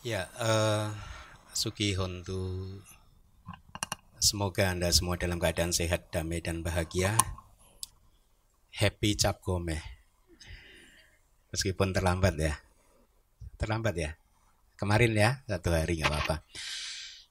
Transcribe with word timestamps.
Ya, 0.00 0.32
uh, 0.40 0.88
Suki 1.52 1.92
Hontu. 1.92 2.80
Semoga 4.16 4.72
Anda 4.72 4.88
semua 4.96 5.20
dalam 5.20 5.36
keadaan 5.36 5.76
sehat, 5.76 6.08
damai, 6.08 6.40
dan 6.40 6.64
bahagia. 6.64 7.20
Happy 8.72 9.12
Cap 9.12 9.44
Gome. 9.44 9.76
Meskipun 11.52 11.92
terlambat 11.92 12.32
ya. 12.40 12.56
Terlambat 13.60 13.92
ya. 14.00 14.16
Kemarin 14.80 15.12
ya, 15.12 15.44
satu 15.44 15.68
hari 15.68 16.00
nggak 16.00 16.08
apa-apa. 16.08 16.48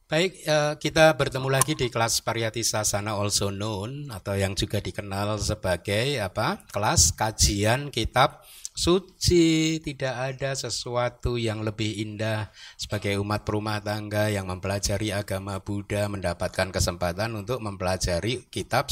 Baik, 0.09 0.41
uh, 0.49 0.73
kita 0.81 1.13
bertemu 1.13 1.53
lagi 1.53 1.77
di 1.77 1.85
kelas 1.85 2.25
Pariyati 2.25 2.65
Sasana 2.65 3.13
also 3.13 3.53
known 3.53 4.09
atau 4.09 4.33
yang 4.33 4.57
juga 4.57 4.81
dikenal 4.81 5.37
sebagai 5.37 6.17
apa? 6.17 6.65
Kelas 6.73 7.13
kajian 7.13 7.93
kitab 7.93 8.41
suci, 8.73 9.77
tidak 9.77 10.33
ada 10.33 10.57
sesuatu 10.57 11.37
yang 11.37 11.61
lebih 11.61 12.01
indah 12.01 12.49
sebagai 12.73 13.21
umat 13.21 13.45
perumah 13.45 13.85
tangga 13.85 14.33
yang 14.33 14.49
mempelajari 14.49 15.13
agama 15.13 15.61
Buddha 15.61 16.09
mendapatkan 16.09 16.73
kesempatan 16.73 17.45
untuk 17.45 17.61
mempelajari 17.61 18.49
kitab 18.49 18.89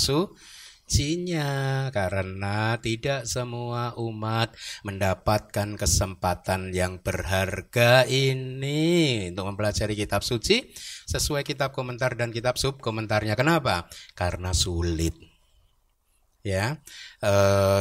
sucinya 0.88 1.92
karena 1.92 2.80
tidak 2.80 3.28
semua 3.28 3.92
umat 4.00 4.56
mendapatkan 4.88 5.76
kesempatan 5.76 6.72
yang 6.72 7.04
berharga 7.04 8.08
ini 8.08 9.28
untuk 9.28 9.52
mempelajari 9.52 10.00
kitab 10.00 10.24
suci 10.24 10.72
sesuai 11.12 11.44
kitab 11.44 11.76
komentar 11.76 12.16
dan 12.16 12.32
kitab 12.32 12.56
sub 12.56 12.80
komentarnya. 12.80 13.36
Kenapa? 13.36 13.92
Karena 14.16 14.56
sulit 14.56 15.27
ya. 16.48 16.80
E, 17.20 17.32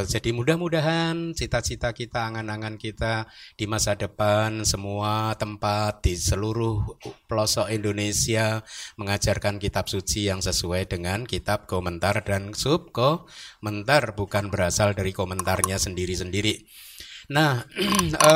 jadi 0.03 0.35
mudah-mudahan 0.35 1.31
cita-cita 1.31 1.95
kita, 1.95 2.27
angan-angan 2.27 2.75
kita 2.75 3.31
di 3.55 3.63
masa 3.63 3.95
depan 3.95 4.67
semua 4.67 5.31
tempat 5.39 6.03
di 6.03 6.19
seluruh 6.19 6.99
pelosok 7.31 7.71
Indonesia 7.71 8.61
mengajarkan 8.99 9.63
kitab 9.63 9.87
suci 9.87 10.27
yang 10.27 10.43
sesuai 10.43 10.91
dengan 10.91 11.23
kitab 11.23 11.63
komentar 11.63 12.27
dan 12.27 12.51
sub 12.51 12.91
komentar 12.91 14.11
bukan 14.19 14.51
berasal 14.51 14.91
dari 14.91 15.15
komentarnya 15.15 15.79
sendiri-sendiri. 15.79 16.67
Nah, 17.31 17.63
e, 18.11 18.33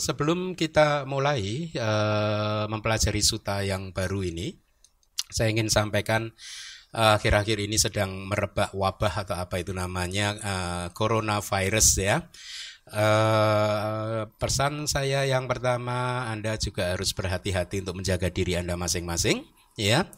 sebelum 0.06 0.56
kita 0.56 1.04
mulai 1.04 1.68
e, 1.76 1.90
mempelajari 2.72 3.20
suta 3.20 3.60
yang 3.60 3.92
baru 3.92 4.24
ini, 4.24 4.56
saya 5.28 5.52
ingin 5.52 5.68
sampaikan 5.68 6.32
Eh, 6.32 6.65
akhir-akhir 6.96 7.58
uh, 7.60 7.64
ini 7.68 7.76
sedang 7.76 8.24
merebak 8.24 8.72
wabah 8.72 9.28
atau 9.28 9.36
apa 9.36 9.60
itu 9.60 9.76
namanya 9.76 10.32
uh, 10.40 10.86
coronavirus 10.96 11.88
ya. 12.00 12.16
Uh, 12.86 14.30
pesan 14.38 14.86
saya 14.86 15.26
yang 15.26 15.50
pertama 15.50 16.30
Anda 16.30 16.54
juga 16.56 16.94
harus 16.94 17.10
berhati-hati 17.12 17.82
untuk 17.82 18.00
menjaga 18.00 18.32
diri 18.32 18.56
Anda 18.56 18.80
masing-masing 18.80 19.44
ya. 19.76 20.08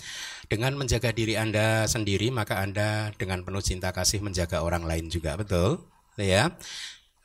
Dengan 0.47 0.79
menjaga 0.79 1.11
diri 1.11 1.35
Anda 1.35 1.91
sendiri 1.91 2.31
maka 2.31 2.63
Anda 2.63 3.11
dengan 3.19 3.43
penuh 3.43 3.65
cinta 3.65 3.91
kasih 3.91 4.23
menjaga 4.23 4.63
orang 4.63 4.87
lain 4.87 5.11
juga 5.11 5.35
betul 5.35 5.83
ya. 6.15 6.55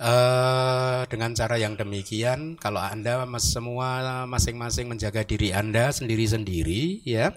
Uh, 0.04 1.06
dengan 1.08 1.32
cara 1.38 1.56
yang 1.56 1.80
demikian, 1.80 2.60
kalau 2.60 2.82
anda 2.82 3.24
semua 3.40 4.26
masing-masing 4.28 4.90
menjaga 4.90 5.24
diri 5.24 5.56
anda 5.56 5.96
sendiri-sendiri, 5.96 7.06
ya, 7.08 7.32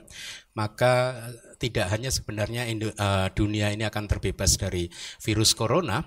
maka 0.57 1.15
tidak 1.57 1.89
hanya 1.91 2.13
sebenarnya 2.13 2.69
uh, 2.97 3.29
dunia 3.33 3.73
ini 3.73 3.85
akan 3.89 4.05
terbebas 4.07 4.61
dari 4.61 4.89
virus 5.21 5.57
corona, 5.57 6.05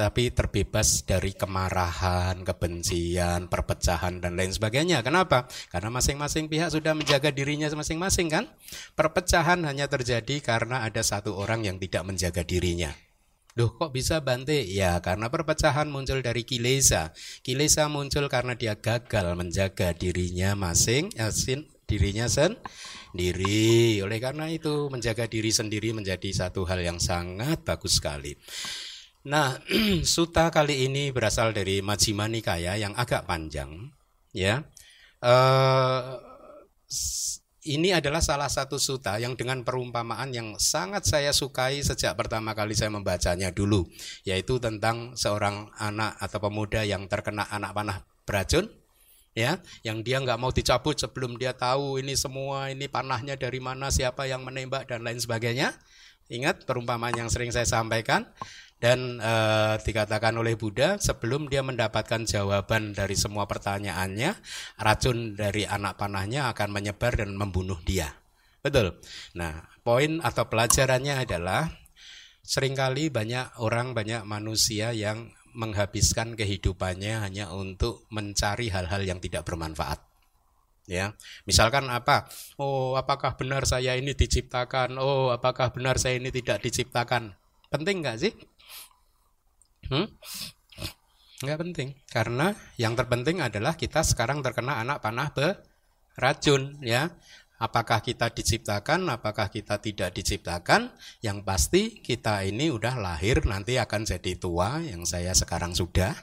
tapi 0.00 0.32
terbebas 0.32 1.04
dari 1.04 1.36
kemarahan, 1.36 2.40
kebencian, 2.40 3.52
perpecahan 3.52 4.22
dan 4.22 4.32
lain 4.38 4.48
sebagainya. 4.48 5.04
Kenapa? 5.04 5.44
Karena 5.68 5.92
masing-masing 5.92 6.48
pihak 6.48 6.72
sudah 6.72 6.96
menjaga 6.96 7.28
dirinya 7.28 7.68
masing-masing 7.72 8.32
kan? 8.32 8.48
Perpecahan 8.96 9.60
hanya 9.68 9.90
terjadi 9.92 10.40
karena 10.40 10.86
ada 10.88 11.04
satu 11.04 11.36
orang 11.36 11.68
yang 11.68 11.76
tidak 11.76 12.06
menjaga 12.08 12.40
dirinya. 12.46 12.96
Loh 13.58 13.74
kok 13.76 13.90
bisa 13.90 14.22
bante? 14.22 14.62
Ya 14.62 14.96
karena 15.02 15.26
perpecahan 15.26 15.90
muncul 15.90 16.22
dari 16.22 16.46
kilesa. 16.46 17.10
Kilesa 17.42 17.90
muncul 17.90 18.30
karena 18.30 18.54
dia 18.54 18.78
gagal 18.78 19.36
menjaga 19.36 19.90
dirinya 19.90 20.54
masing, 20.54 21.10
asin 21.18 21.66
dirinya 21.90 22.30
sen 22.30 22.54
diri. 23.14 23.98
Oleh 24.02 24.18
karena 24.18 24.46
itu 24.50 24.88
menjaga 24.90 25.26
diri 25.26 25.50
sendiri 25.50 25.94
menjadi 25.94 26.30
satu 26.30 26.66
hal 26.66 26.80
yang 26.82 26.98
sangat 26.98 27.62
bagus 27.62 27.98
sekali. 27.98 28.34
Nah, 29.28 29.60
suta 30.16 30.48
kali 30.48 30.88
ini 30.88 31.12
berasal 31.12 31.52
dari 31.52 31.84
Majjhima 31.84 32.24
Nikaya 32.24 32.80
yang 32.80 32.96
agak 32.96 33.28
panjang, 33.28 33.92
ya. 34.32 34.64
Uh, 35.20 36.16
ini 37.68 37.92
adalah 37.92 38.24
salah 38.24 38.48
satu 38.48 38.80
suta 38.80 39.20
yang 39.20 39.36
dengan 39.36 39.60
perumpamaan 39.60 40.32
yang 40.32 40.56
sangat 40.56 41.04
saya 41.04 41.36
sukai 41.36 41.84
sejak 41.84 42.16
pertama 42.16 42.56
kali 42.56 42.72
saya 42.72 42.88
membacanya 42.88 43.52
dulu, 43.52 43.84
yaitu 44.24 44.56
tentang 44.56 45.12
seorang 45.12 45.68
anak 45.76 46.16
atau 46.16 46.40
pemuda 46.40 46.88
yang 46.88 47.04
terkena 47.04 47.44
anak 47.52 47.76
panah 47.76 48.00
beracun 48.24 48.79
ya 49.30 49.62
yang 49.86 50.02
dia 50.02 50.18
nggak 50.18 50.38
mau 50.40 50.50
dicabut 50.50 50.98
sebelum 50.98 51.38
dia 51.38 51.54
tahu 51.54 52.02
ini 52.02 52.18
semua 52.18 52.68
ini 52.68 52.90
panahnya 52.90 53.38
dari 53.38 53.62
mana 53.62 53.88
siapa 53.88 54.26
yang 54.26 54.42
menembak 54.42 54.90
dan 54.90 55.06
lain 55.06 55.18
sebagainya. 55.18 55.74
Ingat 56.30 56.62
perumpamaan 56.62 57.18
yang 57.18 57.26
sering 57.26 57.50
saya 57.50 57.66
sampaikan. 57.66 58.30
Dan 58.80 59.20
e, 59.20 59.34
dikatakan 59.84 60.32
oleh 60.40 60.56
Buddha 60.56 60.96
sebelum 60.96 61.52
dia 61.52 61.60
mendapatkan 61.60 62.24
jawaban 62.24 62.96
dari 62.96 63.12
semua 63.12 63.44
pertanyaannya 63.44 64.32
racun 64.80 65.36
dari 65.36 65.68
anak 65.68 66.00
panahnya 66.00 66.48
akan 66.48 66.72
menyebar 66.72 67.12
dan 67.12 67.36
membunuh 67.36 67.76
dia. 67.84 68.08
Betul? 68.64 68.96
Nah 69.36 69.68
poin 69.84 70.24
atau 70.24 70.48
pelajarannya 70.48 71.28
adalah 71.28 71.68
sering 72.40 72.72
kali 72.72 73.12
banyak 73.12 73.60
orang 73.60 73.92
banyak 73.92 74.24
manusia 74.24 74.96
yang 74.96 75.28
menghabiskan 75.54 76.34
kehidupannya 76.38 77.22
hanya 77.24 77.50
untuk 77.54 78.06
mencari 78.10 78.70
hal-hal 78.70 79.02
yang 79.02 79.18
tidak 79.18 79.46
bermanfaat. 79.46 80.00
Ya, 80.90 81.14
misalkan 81.46 81.86
apa? 81.86 82.26
Oh, 82.58 82.98
apakah 82.98 83.38
benar 83.38 83.62
saya 83.62 83.94
ini 83.94 84.10
diciptakan? 84.10 84.98
Oh, 84.98 85.30
apakah 85.30 85.70
benar 85.70 86.02
saya 86.02 86.18
ini 86.18 86.34
tidak 86.34 86.58
diciptakan? 86.66 87.30
Penting 87.70 88.02
nggak 88.02 88.18
sih? 88.18 88.32
Hmm? 89.86 90.10
Nggak 91.40 91.58
penting, 91.62 91.88
karena 92.10 92.52
yang 92.76 92.98
terpenting 92.98 93.38
adalah 93.38 93.78
kita 93.78 94.02
sekarang 94.02 94.42
terkena 94.42 94.82
anak 94.82 94.98
panah 94.98 95.30
beracun, 95.30 96.76
ya. 96.82 97.08
Apakah 97.60 98.00
kita 98.00 98.32
diciptakan, 98.32 99.04
apakah 99.12 99.52
kita 99.52 99.76
tidak 99.84 100.16
diciptakan? 100.16 100.88
Yang 101.20 101.38
pasti 101.44 101.82
kita 102.00 102.40
ini 102.48 102.72
udah 102.72 102.96
lahir 102.96 103.44
nanti 103.44 103.76
akan 103.76 104.08
jadi 104.08 104.32
tua 104.40 104.80
yang 104.80 105.04
saya 105.04 105.36
sekarang 105.36 105.76
sudah. 105.76 106.16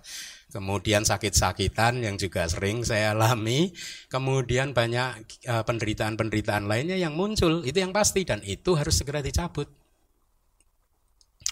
Kemudian 0.50 1.06
sakit-sakitan 1.06 2.02
yang 2.02 2.18
juga 2.18 2.50
sering 2.50 2.82
saya 2.82 3.14
alami, 3.14 3.70
kemudian 4.10 4.74
banyak 4.74 5.30
eh, 5.46 5.62
penderitaan-penderitaan 5.62 6.66
lainnya 6.66 6.98
yang 6.98 7.14
muncul, 7.14 7.62
itu 7.62 7.86
yang 7.86 7.94
pasti 7.94 8.26
dan 8.26 8.42
itu 8.42 8.74
harus 8.74 8.98
segera 8.98 9.22
dicabut. 9.22 9.70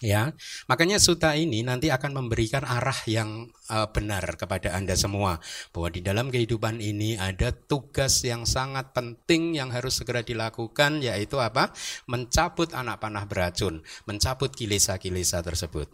Ya, 0.03 0.35
makanya 0.67 0.99
suta 0.99 1.39
ini 1.39 1.63
nanti 1.63 1.87
akan 1.87 2.19
memberikan 2.19 2.67
arah 2.67 2.99
yang 3.07 3.47
uh, 3.71 3.87
benar 3.95 4.27
kepada 4.35 4.75
Anda 4.75 4.91
semua 4.91 5.39
bahwa 5.71 5.87
di 5.87 6.03
dalam 6.03 6.27
kehidupan 6.27 6.83
ini 6.83 7.15
ada 7.15 7.55
tugas 7.55 8.19
yang 8.27 8.43
sangat 8.43 8.91
penting 8.91 9.55
yang 9.55 9.71
harus 9.71 10.03
segera 10.03 10.19
dilakukan 10.19 10.99
yaitu 10.99 11.39
apa? 11.39 11.71
Mencabut 12.11 12.75
anak 12.75 12.99
panah 12.99 13.23
beracun, 13.23 13.87
mencabut 14.03 14.51
kilesa-kilesa 14.51 15.39
tersebut. 15.39 15.87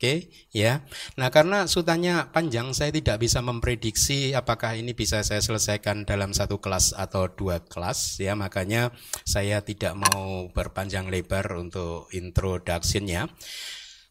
Oke, 0.00 0.32
okay, 0.32 0.48
ya. 0.48 0.80
Nah, 1.20 1.28
karena 1.28 1.68
sutanya 1.68 2.32
panjang, 2.32 2.72
saya 2.72 2.88
tidak 2.88 3.20
bisa 3.20 3.44
memprediksi 3.44 4.32
apakah 4.32 4.72
ini 4.72 4.96
bisa 4.96 5.20
saya 5.20 5.44
selesaikan 5.44 6.08
dalam 6.08 6.32
satu 6.32 6.56
kelas 6.56 6.96
atau 6.96 7.28
dua 7.28 7.60
kelas, 7.60 8.16
ya. 8.16 8.32
Makanya 8.32 8.96
saya 9.28 9.60
tidak 9.60 10.00
mau 10.00 10.48
berpanjang 10.56 11.12
lebar 11.12 11.52
untuk 11.52 12.08
introductionnya. 12.16 13.28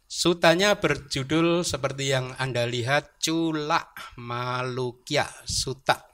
Sutanya 0.05 0.77
berjudul 0.77 1.65
seperti 1.65 2.13
yang 2.13 2.37
Anda 2.37 2.69
lihat, 2.69 3.17
Cula 3.17 3.89
Malukya 4.21 5.25
Suta. 5.49 6.05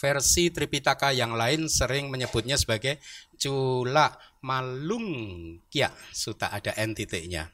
Versi 0.00 0.48
Tripitaka 0.48 1.12
yang 1.12 1.36
lain 1.36 1.68
sering 1.68 2.08
menyebutnya 2.08 2.56
sebagai 2.56 2.96
Cula 3.36 4.08
Malungkya 4.40 5.92
Suta, 6.16 6.48
ada 6.48 6.72
entitiknya 6.80 7.52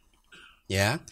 ya. 0.71 1.03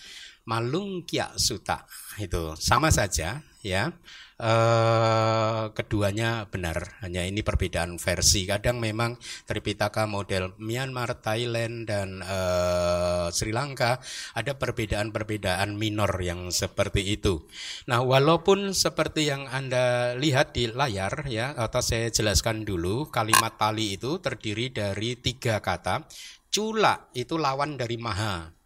Malungkya 0.47 1.35
suta. 1.35 1.83
Itu. 2.23 2.55
Sama 2.55 2.95
saja 2.95 3.43
ya. 3.61 3.91
Eh, 4.39 5.65
keduanya 5.75 6.47
benar. 6.47 6.95
Hanya 7.03 7.27
ini 7.27 7.43
perbedaan 7.43 7.99
versi. 7.99 8.47
Kadang 8.47 8.79
memang 8.79 9.19
Tripitaka 9.51 10.07
model 10.07 10.55
Myanmar 10.63 11.19
Thailand 11.19 11.91
dan 11.91 12.23
eh, 12.23 13.27
Sri 13.35 13.51
Lanka 13.51 13.99
ada 14.39 14.55
perbedaan-perbedaan 14.55 15.75
minor 15.75 16.15
yang 16.23 16.55
seperti 16.55 17.19
itu. 17.19 17.51
Nah 17.91 17.99
walaupun 18.07 18.71
seperti 18.79 19.27
yang 19.27 19.51
anda 19.51 20.15
lihat 20.15 20.55
di 20.55 20.71
layar 20.71 21.27
ya 21.27 21.59
atau 21.59 21.83
saya 21.83 22.07
jelaskan 22.15 22.63
dulu 22.63 23.11
kalimat 23.11 23.59
Pali 23.59 23.99
itu 23.99 24.23
terdiri 24.23 24.71
dari 24.71 25.19
tiga 25.19 25.59
kata. 25.59 26.07
Cula 26.47 27.11
itu 27.13 27.35
lawan 27.37 27.75
dari 27.75 27.99
maha 27.99 28.58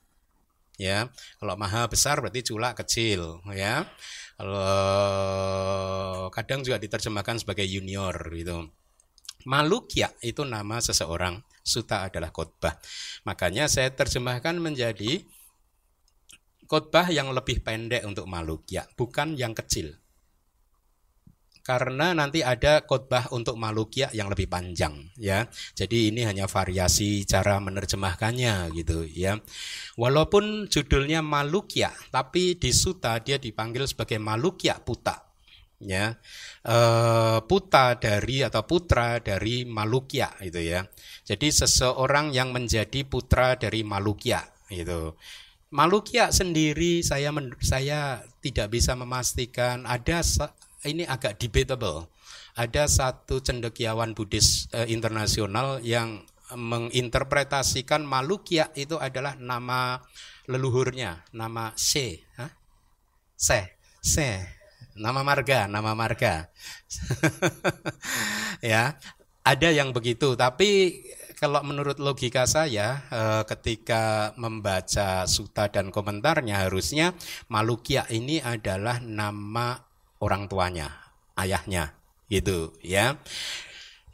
ya 0.80 1.08
kalau 1.38 1.54
maha 1.54 1.84
besar 1.86 2.19
berarti 2.19 2.42
cula 2.42 2.72
kecil 2.72 3.44
ya 3.52 3.84
kalau 4.42 6.26
kadang 6.34 6.66
juga 6.66 6.82
diterjemahkan 6.82 7.46
sebagai 7.46 7.62
junior 7.62 8.10
gitu. 8.34 8.74
Malukya 9.46 10.10
itu 10.22 10.42
nama 10.42 10.78
seseorang, 10.82 11.42
suta 11.62 12.06
adalah 12.06 12.34
khotbah. 12.34 12.78
Makanya 13.22 13.70
saya 13.70 13.94
terjemahkan 13.94 14.58
menjadi 14.58 15.22
khotbah 16.66 17.06
yang 17.10 17.30
lebih 17.30 17.62
pendek 17.62 18.02
untuk 18.02 18.26
malukya, 18.26 18.86
bukan 18.98 19.38
yang 19.38 19.54
kecil 19.54 20.01
karena 21.62 22.10
nanti 22.10 22.42
ada 22.42 22.82
khotbah 22.82 23.30
untuk 23.30 23.54
Malukia 23.54 24.10
yang 24.10 24.26
lebih 24.26 24.50
panjang 24.50 25.14
ya. 25.14 25.46
Jadi 25.78 26.10
ini 26.10 26.26
hanya 26.26 26.50
variasi 26.50 27.22
cara 27.22 27.62
menerjemahkannya 27.62 28.74
gitu 28.74 29.06
ya. 29.06 29.38
Walaupun 29.94 30.66
judulnya 30.66 31.22
Malukia, 31.22 31.94
tapi 32.10 32.58
di 32.58 32.74
Suta 32.74 33.16
dia 33.22 33.38
dipanggil 33.38 33.86
sebagai 33.86 34.18
Malukia 34.18 34.82
Puta 34.82 35.32
ya. 35.82 36.14
E, 36.62 36.76
puta 37.46 37.98
dari 37.98 38.46
atau 38.46 38.62
putra 38.66 39.18
dari 39.18 39.66
Malukia 39.66 40.30
itu 40.42 40.62
ya. 40.62 40.86
Jadi 41.26 41.50
seseorang 41.50 42.30
yang 42.30 42.54
menjadi 42.54 43.02
putra 43.06 43.58
dari 43.58 43.82
Malukia 43.82 44.42
itu. 44.70 45.14
Malukia 45.72 46.28
sendiri 46.28 47.00
saya 47.00 47.32
saya 47.64 48.20
tidak 48.44 48.76
bisa 48.76 48.92
memastikan 48.92 49.88
ada 49.88 50.20
ini 50.87 51.06
agak 51.06 51.38
debatable. 51.38 52.11
Ada 52.52 52.84
satu 52.84 53.40
cendekiawan 53.40 54.12
Buddhis 54.12 54.69
eh, 54.76 54.90
internasional 54.93 55.81
yang 55.81 56.20
menginterpretasikan 56.52 58.05
Malukia 58.05 58.69
itu 58.76 59.00
adalah 59.00 59.40
nama 59.40 60.05
leluhurnya, 60.44 61.25
nama 61.32 61.73
Se, 61.81 62.20
Hah? 62.37 62.52
Se, 63.32 63.73
Se, 64.05 64.29
nama 64.93 65.25
marga, 65.25 65.64
nama 65.64 65.96
marga. 65.96 66.52
ya, 68.61 69.00
ada 69.43 69.69
yang 69.73 69.96
begitu, 69.96 70.37
tapi 70.37 71.00
kalau 71.40 71.58
menurut 71.67 71.99
logika 71.99 72.46
saya 72.46 73.02
eh, 73.11 73.43
ketika 73.49 74.37
membaca 74.38 75.26
suta 75.26 75.67
dan 75.73 75.90
komentarnya 75.90 76.69
harusnya 76.69 77.17
Malukia 77.50 78.06
ini 78.12 78.38
adalah 78.38 79.02
nama 79.02 79.91
orang 80.22 80.46
tuanya, 80.46 80.94
ayahnya, 81.34 81.98
gitu 82.30 82.70
ya. 82.80 83.19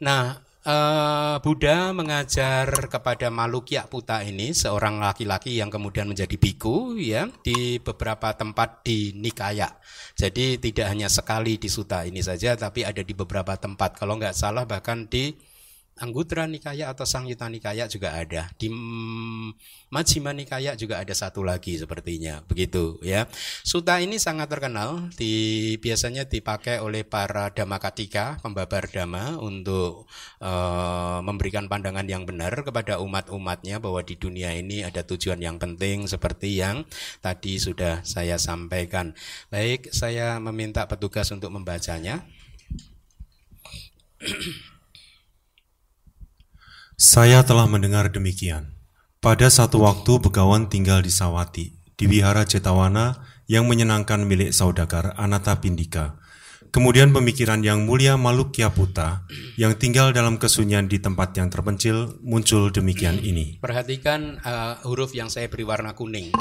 Nah, 0.01 0.41
uh, 0.65 1.37
Buddha 1.39 1.93
mengajar 1.93 2.67
kepada 2.89 3.29
Malukya 3.29 3.85
Puta 3.85 4.25
ini 4.25 4.51
seorang 4.51 4.99
laki-laki 4.99 5.61
yang 5.61 5.69
kemudian 5.69 6.09
menjadi 6.09 6.35
biku 6.35 6.97
ya 6.97 7.29
di 7.45 7.77
beberapa 7.79 8.33
tempat 8.33 8.81
di 8.83 9.13
Nikaya. 9.15 9.69
Jadi 10.17 10.59
tidak 10.59 10.87
hanya 10.91 11.07
sekali 11.07 11.55
di 11.55 11.71
Suta 11.71 12.03
ini 12.03 12.19
saja 12.19 12.57
tapi 12.59 12.83
ada 12.83 12.99
di 13.05 13.13
beberapa 13.15 13.55
tempat. 13.55 13.95
Kalau 14.01 14.19
nggak 14.19 14.35
salah 14.35 14.67
bahkan 14.67 15.07
di 15.07 15.31
Anggutra 15.99 16.47
Nikaya 16.47 16.87
atau 16.87 17.03
Sangyuta 17.03 17.51
Nikaya 17.51 17.85
juga 17.91 18.15
ada. 18.15 18.47
Di 18.55 18.71
Majjhima 19.91 20.31
Nikaya 20.31 20.73
juga 20.79 21.03
ada 21.03 21.11
satu 21.11 21.43
lagi 21.43 21.75
sepertinya, 21.75 22.39
begitu 22.47 22.97
ya. 23.03 23.27
Suta 23.67 23.99
ini 23.99 24.15
sangat 24.15 24.47
terkenal, 24.47 25.11
di 25.19 25.75
biasanya 25.83 26.23
dipakai 26.25 26.79
oleh 26.79 27.03
para 27.03 27.51
Katika, 27.79 28.39
pembabar 28.43 28.87
dhamma 28.91 29.39
untuk 29.39 30.07
uh, 30.43 31.19
memberikan 31.23 31.71
pandangan 31.71 32.07
yang 32.07 32.27
benar 32.27 32.51
kepada 32.63 32.99
umat-umatnya 32.99 33.79
bahwa 33.79 34.03
di 34.03 34.19
dunia 34.19 34.51
ini 34.55 34.83
ada 34.83 35.03
tujuan 35.03 35.39
yang 35.39 35.55
penting 35.55 36.07
seperti 36.07 36.59
yang 36.59 36.83
tadi 37.23 37.55
sudah 37.59 38.03
saya 38.03 38.35
sampaikan. 38.35 39.15
Baik, 39.47 39.91
saya 39.95 40.39
meminta 40.39 40.87
petugas 40.87 41.31
untuk 41.31 41.51
membacanya. 41.51 42.23
Saya 46.99 47.47
telah 47.47 47.63
mendengar 47.63 48.11
demikian. 48.11 48.75
Pada 49.23 49.47
satu 49.47 49.87
waktu 49.87 50.19
Begawan 50.19 50.67
tinggal 50.67 50.99
di 50.99 51.07
Sawati, 51.07 51.71
di 51.95 52.05
wihara 52.11 52.43
Cetawana 52.43 53.23
yang 53.47 53.71
menyenangkan 53.71 54.27
milik 54.27 54.51
saudagar 54.51 55.15
Anata 55.15 55.63
Pindika. 55.63 56.19
Kemudian 56.75 57.15
pemikiran 57.15 57.63
yang 57.63 57.87
mulia 57.87 58.19
Malukya 58.19 58.75
Puta 58.75 59.23
yang 59.55 59.79
tinggal 59.79 60.11
dalam 60.11 60.35
kesunyian 60.35 60.91
di 60.91 60.99
tempat 60.99 61.31
yang 61.39 61.47
terpencil 61.47 62.19
muncul 62.19 62.67
demikian 62.67 63.15
ini. 63.23 63.63
Perhatikan 63.63 64.35
uh, 64.43 64.83
huruf 64.83 65.15
yang 65.15 65.31
saya 65.31 65.47
beri 65.47 65.63
warna 65.63 65.95
kuning. 65.95 66.35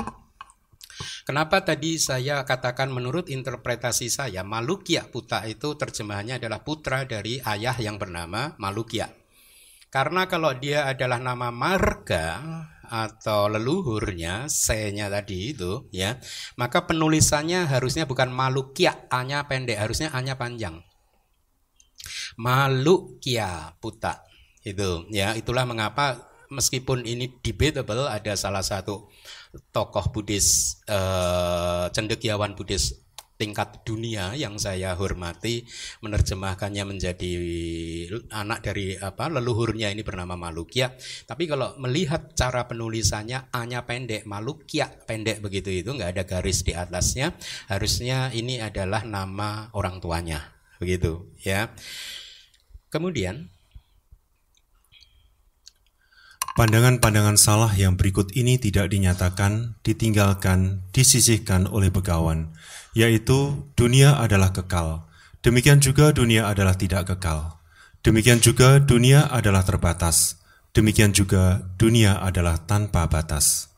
Kenapa 1.22 1.62
tadi 1.62 2.02
saya 2.02 2.43
katakan 2.43 2.90
menurut 2.90 3.31
interpretasi 3.31 4.10
saya 4.10 4.43
Malukya 4.43 5.06
Puta 5.06 5.46
itu 5.46 5.78
terjemahannya 5.78 6.43
adalah 6.43 6.66
putra 6.66 7.06
dari 7.06 7.38
ayah 7.46 7.78
yang 7.78 7.94
bernama 7.94 8.58
Malukya. 8.58 9.28
Karena 9.88 10.29
kalau 10.29 10.52
dia 10.52 10.85
adalah 10.85 11.17
nama 11.17 11.49
marga 11.49 12.40
atau 12.88 13.49
leluhurnya, 13.49 14.49
C-nya 14.49 15.08
tadi 15.08 15.52
itu, 15.56 15.88
ya, 15.93 16.20
maka 16.61 16.85
penulisannya 16.88 17.69
harusnya 17.69 18.05
bukan 18.05 18.32
Malukia, 18.32 19.08
A-nya 19.08 19.44
pendek, 19.49 19.81
harusnya 19.81 20.12
A-nya 20.12 20.37
panjang. 20.37 20.85
Malukia 22.37 23.76
Puta. 23.81 24.25
Itu, 24.64 25.08
ya, 25.08 25.37
itulah 25.37 25.64
mengapa 25.64 26.29
meskipun 26.49 27.05
ini 27.05 27.41
debatable 27.44 28.08
ada 28.08 28.32
salah 28.37 28.64
satu 28.64 29.08
tokoh 29.73 30.12
Buddhis 30.12 30.81
eh, 30.88 31.87
cendekiawan 31.93 32.56
Buddhis 32.56 33.07
tingkat 33.38 33.87
dunia 33.87 34.35
yang 34.35 34.58
saya 34.58 34.99
hormati 34.99 35.62
menerjemahkannya 36.02 36.85
menjadi 36.85 37.31
anak 38.35 38.67
dari 38.67 38.99
apa 38.99 39.31
leluhurnya 39.31 39.94
ini 39.94 40.02
bernama 40.02 40.35
Malukya. 40.35 40.93
Tapi 41.25 41.46
kalau 41.46 41.79
melihat 41.79 42.35
cara 42.35 42.67
penulisannya 42.67 43.55
A-nya 43.55 43.87
pendek, 43.87 44.26
Malukya 44.26 44.90
pendek 45.06 45.38
begitu 45.38 45.70
itu 45.70 45.94
nggak 45.94 46.19
ada 46.19 46.25
garis 46.26 46.67
di 46.67 46.75
atasnya. 46.75 47.32
Harusnya 47.70 48.35
ini 48.35 48.58
adalah 48.58 49.06
nama 49.06 49.70
orang 49.73 50.02
tuanya, 50.02 50.43
begitu 50.82 51.31
ya. 51.38 51.70
Kemudian 52.91 53.55
Pandangan-pandangan 56.58 57.39
salah 57.39 57.70
yang 57.79 57.94
berikut 57.94 58.34
ini 58.34 58.58
tidak 58.58 58.91
dinyatakan, 58.91 59.79
ditinggalkan, 59.86 60.82
disisihkan 60.91 61.70
oleh 61.70 61.86
begawan, 61.94 62.51
yaitu 62.93 63.69
dunia 63.75 64.17
adalah 64.17 64.53
kekal. 64.53 65.09
Demikian 65.41 65.81
juga 65.81 66.11
dunia 66.13 66.49
adalah 66.49 66.75
tidak 66.77 67.09
kekal. 67.09 67.61
Demikian 68.05 68.39
juga 68.39 68.79
dunia 68.79 69.27
adalah 69.29 69.67
terbatas. 69.67 70.39
Demikian 70.73 71.11
juga 71.11 71.65
dunia 71.81 72.21
adalah 72.21 72.61
tanpa 72.63 73.09
batas. 73.11 73.73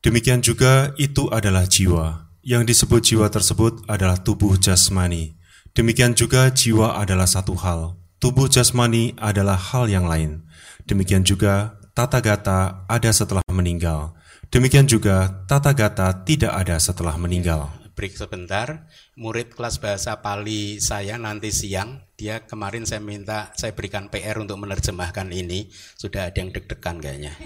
Demikian 0.00 0.40
juga 0.40 0.96
itu 0.96 1.28
adalah 1.28 1.68
jiwa. 1.68 2.32
Yang 2.40 2.72
disebut 2.72 3.00
jiwa 3.04 3.26
tersebut 3.28 3.84
adalah 3.84 4.16
tubuh 4.16 4.56
jasmani. 4.56 5.36
Demikian 5.76 6.16
juga 6.16 6.48
jiwa 6.50 6.96
adalah 6.96 7.28
satu 7.28 7.54
hal, 7.54 8.00
Tubuh 8.20 8.52
jasmani 8.52 9.16
adalah 9.16 9.56
hal 9.56 9.88
yang 9.88 10.04
lain. 10.04 10.44
Demikian 10.84 11.24
juga 11.24 11.80
tata 11.96 12.20
gata 12.20 12.84
ada 12.84 13.08
setelah 13.16 13.40
meninggal. 13.48 14.12
Demikian 14.50 14.90
juga 14.90 15.46
tata 15.46 15.70
gata 15.70 16.10
tidak 16.26 16.50
ada 16.50 16.74
setelah 16.82 17.14
meninggal. 17.14 17.70
Break 17.94 18.18
sebentar, 18.18 18.90
murid 19.14 19.54
kelas 19.54 19.78
bahasa 19.78 20.18
Pali 20.18 20.82
saya 20.82 21.22
nanti 21.22 21.54
siang, 21.54 22.02
dia 22.18 22.42
kemarin 22.42 22.82
saya 22.82 22.98
minta 22.98 23.54
saya 23.54 23.70
berikan 23.78 24.10
PR 24.10 24.42
untuk 24.42 24.58
menerjemahkan 24.58 25.30
ini, 25.30 25.70
sudah 25.94 26.26
ada 26.26 26.42
yang 26.42 26.50
deg-degan 26.50 26.98
kayaknya. 26.98 27.30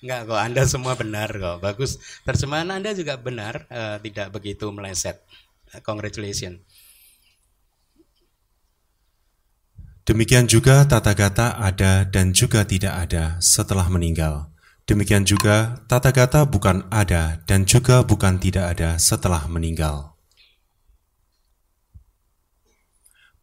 Enggak 0.00 0.24
kok, 0.24 0.40
Anda 0.40 0.62
semua 0.64 0.96
benar 0.96 1.36
kok, 1.36 1.60
bagus. 1.60 2.00
Terjemahan 2.24 2.72
Anda 2.72 2.96
juga 2.96 3.20
benar, 3.20 3.68
uh, 3.68 4.00
tidak 4.00 4.32
begitu 4.32 4.72
meleset. 4.72 5.20
Congratulations. 5.84 6.64
Demikian 10.08 10.48
juga 10.48 10.88
tata 10.88 11.12
gata 11.12 11.60
ada 11.60 12.08
dan 12.08 12.32
juga 12.32 12.64
tidak 12.64 13.04
ada 13.04 13.36
setelah 13.44 13.84
meninggal. 13.92 14.48
Demikian 14.88 15.28
juga, 15.28 15.84
tata 15.84 16.08
gata 16.16 16.48
bukan 16.48 16.88
ada 16.88 17.44
dan 17.44 17.68
juga 17.68 18.00
bukan 18.00 18.40
tidak 18.40 18.72
ada 18.72 18.96
setelah 18.96 19.44
meninggal. 19.44 20.16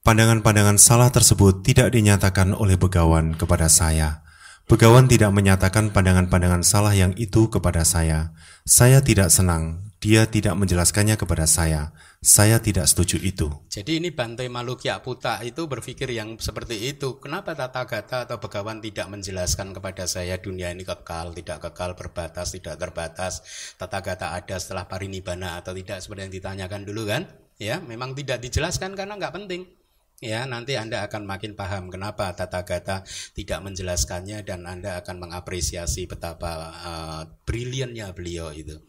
Pandangan-pandangan 0.01 0.81
salah 0.81 1.13
tersebut 1.13 1.61
tidak 1.61 1.93
dinyatakan 1.93 2.57
oleh 2.57 2.81
begawan 2.81 3.37
kepada 3.37 3.69
saya. 3.69 4.25
Begawan 4.65 5.05
tidak 5.05 5.29
menyatakan 5.37 5.93
pandangan-pandangan 5.93 6.65
salah 6.65 6.97
yang 6.97 7.13
itu 7.13 7.45
kepada 7.53 7.85
saya. 7.85 8.33
Saya 8.65 9.05
tidak 9.05 9.29
senang, 9.29 9.93
dia 10.01 10.25
tidak 10.25 10.57
menjelaskannya 10.57 11.13
kepada 11.13 11.45
saya. 11.45 11.93
Saya 12.25 12.57
tidak 12.57 12.89
setuju 12.89 13.21
itu. 13.21 13.53
Jadi 13.69 14.01
ini 14.01 14.09
Bantai 14.09 14.49
Malukya 14.49 14.97
Puta 15.05 15.37
itu 15.45 15.69
berpikir 15.69 16.09
yang 16.09 16.41
seperti 16.41 16.89
itu. 16.89 17.21
Kenapa 17.21 17.53
Tata 17.53 17.85
Gata 17.85 18.25
atau 18.25 18.41
Begawan 18.41 18.81
tidak 18.81 19.13
menjelaskan 19.13 19.77
kepada 19.77 20.09
saya 20.09 20.41
dunia 20.41 20.73
ini 20.73 20.81
kekal, 20.81 21.37
tidak 21.37 21.69
kekal, 21.69 21.93
berbatas, 21.93 22.57
tidak 22.57 22.81
terbatas. 22.81 23.45
Tata 23.77 24.01
Gata 24.01 24.33
ada 24.33 24.57
setelah 24.57 24.89
parinibana 24.89 25.61
atau 25.61 25.77
tidak 25.77 26.01
seperti 26.01 26.25
yang 26.25 26.33
ditanyakan 26.33 26.81
dulu 26.81 27.05
kan? 27.05 27.29
Ya, 27.61 27.77
memang 27.77 28.17
tidak 28.17 28.41
dijelaskan 28.41 28.97
karena 28.97 29.21
nggak 29.21 29.45
penting. 29.45 29.69
Ya, 30.17 30.49
nanti 30.49 30.81
Anda 30.81 31.05
akan 31.05 31.29
makin 31.29 31.53
paham 31.53 31.93
kenapa 31.93 32.33
Tata 32.33 32.65
Gata 32.65 33.05
tidak 33.37 33.61
menjelaskannya 33.61 34.41
dan 34.41 34.65
Anda 34.65 34.97
akan 34.97 35.29
mengapresiasi 35.29 36.09
betapa 36.09 36.73
uh, 36.73 37.21
briliannya 37.45 38.09
beliau 38.17 38.49
itu. 38.49 38.81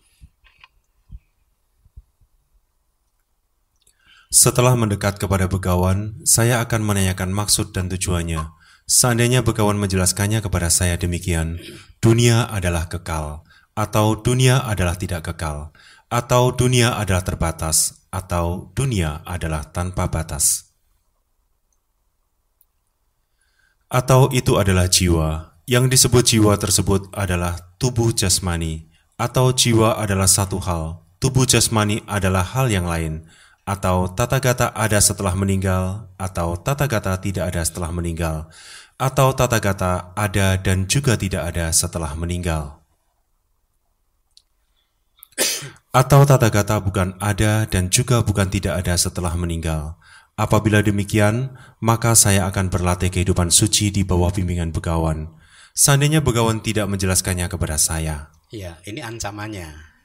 Setelah 4.33 4.75
mendekat 4.75 5.23
kepada 5.23 5.47
begawan, 5.47 6.19
saya 6.27 6.61
akan 6.63 6.83
menanyakan 6.83 7.31
maksud 7.31 7.71
dan 7.71 7.87
tujuannya. 7.91 8.53
Seandainya 8.87 9.43
begawan 9.43 9.79
menjelaskannya 9.79 10.43
kepada 10.43 10.71
saya 10.71 10.95
demikian, 10.95 11.59
dunia 11.99 12.47
adalah 12.47 12.87
kekal, 12.87 13.43
atau 13.75 14.15
dunia 14.19 14.63
adalah 14.63 14.95
tidak 14.95 15.27
kekal, 15.33 15.75
atau 16.07 16.55
dunia 16.55 16.95
adalah 16.95 17.27
terbatas, 17.27 18.07
atau 18.15 18.71
dunia 18.75 19.27
adalah 19.27 19.67
tanpa 19.71 20.07
batas. 20.07 20.67
atau 23.91 24.29
itu 24.35 24.59
adalah 24.59 24.91
jiwa. 24.91 25.57
Yang 25.67 25.99
disebut 25.99 26.23
jiwa 26.37 26.55
tersebut 26.59 27.11
adalah 27.11 27.59
tubuh 27.79 28.15
jasmani, 28.15 28.87
atau 29.19 29.51
jiwa 29.51 29.99
adalah 29.99 30.31
satu 30.31 30.63
hal, 30.63 31.03
tubuh 31.19 31.43
jasmani 31.43 32.07
adalah 32.07 32.47
hal 32.47 32.71
yang 32.71 32.87
lain, 32.87 33.27
atau 33.67 34.07
tata 34.07 34.39
gata 34.39 34.71
ada 34.73 35.03
setelah 35.03 35.35
meninggal, 35.35 36.07
atau 36.17 36.55
tata 36.55 36.87
gata 36.87 37.19
tidak 37.19 37.51
ada 37.51 37.61
setelah 37.67 37.91
meninggal, 37.91 38.47
atau 38.97 39.35
tata 39.35 39.59
gata 39.59 40.15
ada 40.15 40.55
dan 40.57 40.87
juga 40.87 41.19
tidak 41.19 41.51
ada 41.51 41.75
setelah 41.75 42.15
meninggal. 42.15 42.79
Atau 45.91 46.23
tata 46.25 46.49
gata 46.49 46.79
bukan 46.79 47.19
ada 47.19 47.67
dan 47.67 47.91
juga 47.91 48.23
bukan 48.23 48.49
tidak 48.49 48.85
ada 48.85 48.95
setelah 48.95 49.35
meninggal, 49.35 49.99
Apabila 50.37 50.85
demikian, 50.85 51.57
maka 51.81 52.13
saya 52.13 52.45
akan 52.45 52.69
berlatih 52.69 53.09
kehidupan 53.09 53.49
suci 53.49 53.89
di 53.89 54.05
bawah 54.05 54.29
bimbingan 54.29 54.69
begawan. 54.69 55.33
Seandainya 55.73 56.21
begawan 56.21 56.61
tidak 56.61 56.93
menjelaskannya 56.93 57.49
kepada 57.49 57.81
saya. 57.81 58.29
Iya, 58.53 58.77
ini 58.85 59.01
ancamannya. 59.01 59.96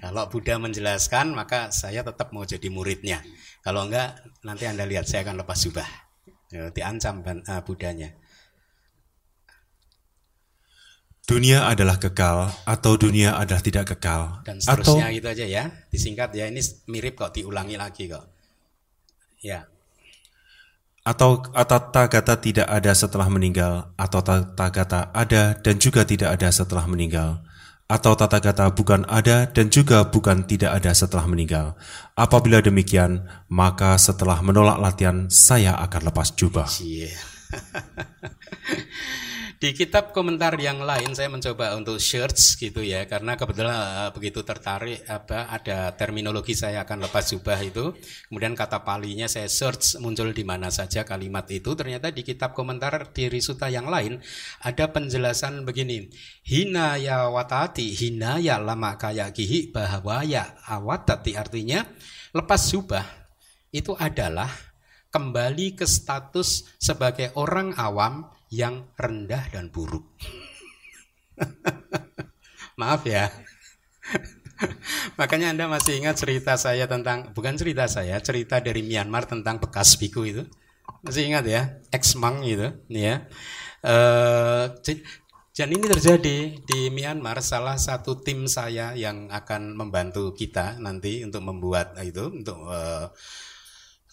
Kalau 0.00 0.24
Buddha 0.32 0.56
menjelaskan, 0.56 1.36
maka 1.36 1.68
saya 1.70 2.00
tetap 2.00 2.32
mau 2.32 2.48
jadi 2.48 2.72
muridnya. 2.72 3.20
Kalau 3.60 3.84
enggak, 3.84 4.16
nanti 4.40 4.64
Anda 4.64 4.88
lihat 4.88 5.04
saya 5.04 5.28
akan 5.28 5.44
lepas 5.44 5.60
jubah. 5.60 5.88
Ya, 6.50 6.72
diancam 6.72 7.20
uh, 7.22 7.62
Budanya. 7.62 8.16
Dunia 11.28 11.68
adalah 11.70 12.00
kekal 12.00 12.50
atau 12.66 12.98
dunia 12.98 13.38
adalah 13.38 13.62
tidak 13.62 13.94
kekal. 13.94 14.42
Dan 14.42 14.58
seterusnya 14.58 15.12
atau... 15.12 15.16
gitu 15.20 15.28
aja 15.30 15.46
ya. 15.46 15.64
Disingkat 15.92 16.34
ya, 16.34 16.50
ini 16.50 16.58
mirip 16.90 17.14
kok 17.14 17.36
diulangi 17.36 17.78
lagi 17.78 18.10
kok. 18.10 18.26
Ya 19.38 19.70
atau 21.00 21.40
tata 21.42 22.12
kata 22.12 22.34
tidak 22.38 22.68
ada 22.68 22.92
setelah 22.92 23.28
meninggal, 23.32 23.88
atau 23.96 24.20
tata 24.20 24.66
kata 24.68 25.00
ada 25.16 25.56
dan 25.56 25.80
juga 25.80 26.04
tidak 26.04 26.36
ada 26.36 26.52
setelah 26.52 26.84
meninggal, 26.84 27.40
atau 27.90 28.14
tata 28.14 28.38
kata 28.38 28.70
bukan 28.70 29.02
ada 29.10 29.50
dan 29.50 29.66
juga 29.66 30.06
bukan 30.06 30.46
tidak 30.46 30.78
ada 30.78 30.94
setelah 30.94 31.26
meninggal. 31.26 31.74
Apabila 32.14 32.62
demikian, 32.62 33.26
maka 33.50 33.98
setelah 33.98 34.38
menolak 34.46 34.78
latihan, 34.78 35.26
saya 35.26 35.74
akan 35.74 36.14
lepas 36.14 36.30
jubah. 36.38 36.70
Yeah. 36.78 37.18
Di 39.60 39.76
kitab 39.76 40.16
komentar 40.16 40.56
yang 40.56 40.80
lain 40.80 41.12
saya 41.12 41.28
mencoba 41.28 41.76
untuk 41.76 42.00
search 42.00 42.56
gitu 42.56 42.80
ya 42.80 43.04
karena 43.04 43.36
kebetulan 43.36 43.76
uh, 43.76 44.08
begitu 44.08 44.40
tertarik 44.40 45.04
apa 45.04 45.52
ada 45.52 45.92
terminologi 45.92 46.56
saya 46.56 46.88
akan 46.88 47.04
lepas 47.04 47.28
jubah 47.28 47.60
itu. 47.60 47.92
Kemudian 48.32 48.56
kata 48.56 48.80
palinya 48.80 49.28
saya 49.28 49.52
search 49.52 50.00
muncul 50.00 50.32
di 50.32 50.48
mana 50.48 50.72
saja 50.72 51.04
kalimat 51.04 51.44
itu. 51.52 51.76
Ternyata 51.76 52.08
di 52.08 52.24
kitab 52.24 52.56
komentar 52.56 53.12
di 53.12 53.28
Risuta 53.28 53.68
yang 53.68 53.84
lain 53.84 54.16
ada 54.64 54.88
penjelasan 54.88 55.68
begini. 55.68 56.08
Hina 56.40 56.96
ya 56.96 57.28
watati, 57.28 57.92
hina 57.92 58.40
ya 58.40 58.56
lama 58.56 58.96
kaya 58.96 59.28
kihi 59.28 59.76
bahwa 59.76 60.24
ya 60.24 60.56
awatati 60.72 61.36
artinya 61.36 61.84
lepas 62.32 62.64
jubah 62.72 63.04
itu 63.76 63.92
adalah 63.92 64.48
kembali 65.12 65.76
ke 65.76 65.84
status 65.84 66.64
sebagai 66.80 67.36
orang 67.36 67.76
awam 67.76 68.39
yang 68.50 68.90
rendah 68.98 69.46
dan 69.54 69.70
buruk. 69.70 70.04
Maaf 72.80 73.06
ya. 73.06 73.30
Makanya 75.16 75.56
Anda 75.56 75.64
masih 75.70 76.02
ingat 76.02 76.20
cerita 76.20 76.58
saya 76.60 76.84
tentang 76.84 77.32
bukan 77.32 77.56
cerita 77.56 77.88
saya, 77.88 78.20
cerita 78.20 78.60
dari 78.60 78.84
Myanmar 78.84 79.24
tentang 79.24 79.56
bekas 79.62 79.96
biku 79.96 80.26
itu. 80.26 80.44
Masih 81.00 81.32
ingat 81.32 81.48
ya, 81.48 81.80
ex 81.94 82.18
mang 82.18 82.44
itu, 82.44 82.68
ya. 82.92 83.24
Uh, 83.80 84.68
dan 85.56 85.76
ini 85.76 85.86
terjadi 85.88 86.56
di 86.56 86.80
Myanmar 86.88 87.40
salah 87.44 87.76
satu 87.76 88.20
tim 88.20 88.48
saya 88.48 88.96
yang 88.96 89.28
akan 89.28 89.76
membantu 89.76 90.32
kita 90.32 90.80
nanti 90.80 91.20
untuk 91.20 91.44
membuat 91.44 91.96
itu 92.00 92.32
untuk 92.32 92.64
uh, 92.64 93.12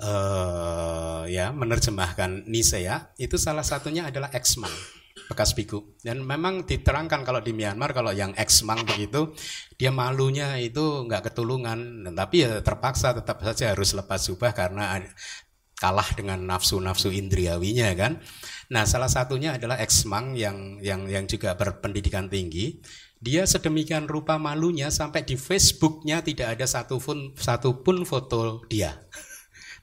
uh, 0.02 1.24
ya 1.26 1.50
menerjemahkan 1.54 2.46
Nisea 2.46 3.18
itu 3.18 3.36
salah 3.36 3.66
satunya 3.66 4.10
adalah 4.10 4.30
Eksmang 4.34 4.74
bekas 5.28 5.52
biku. 5.54 5.98
Dan 6.00 6.24
memang 6.24 6.64
diterangkan 6.64 7.26
kalau 7.28 7.44
di 7.44 7.52
Myanmar 7.52 7.92
kalau 7.92 8.16
yang 8.16 8.32
Eksmang 8.34 8.88
begitu 8.88 9.36
dia 9.76 9.92
malunya 9.92 10.56
itu 10.58 11.06
nggak 11.06 11.32
ketulungan. 11.32 12.08
Tapi 12.16 12.36
ya 12.48 12.64
terpaksa 12.64 13.14
tetap 13.18 13.44
saja 13.44 13.76
harus 13.76 13.98
lepas 13.98 14.24
jubah 14.24 14.56
karena 14.56 15.04
kalah 15.78 16.10
dengan 16.18 16.42
nafsu-nafsu 16.48 17.12
indriawinya 17.14 17.92
kan? 17.94 18.24
Nah 18.72 18.88
salah 18.88 19.12
satunya 19.12 19.60
adalah 19.60 19.78
Eksmang 19.78 20.34
yang 20.40 20.80
yang 20.80 21.06
yang 21.06 21.26
juga 21.28 21.54
berpendidikan 21.54 22.32
tinggi. 22.32 22.80
Dia 23.18 23.50
sedemikian 23.50 24.06
rupa 24.06 24.38
malunya 24.38 24.94
sampai 24.94 25.26
di 25.26 25.42
Facebooknya 25.42 26.22
tidak 26.22 26.54
ada 26.54 26.70
satupun 26.70 27.34
satupun 27.34 28.06
foto 28.06 28.62
dia 28.70 28.94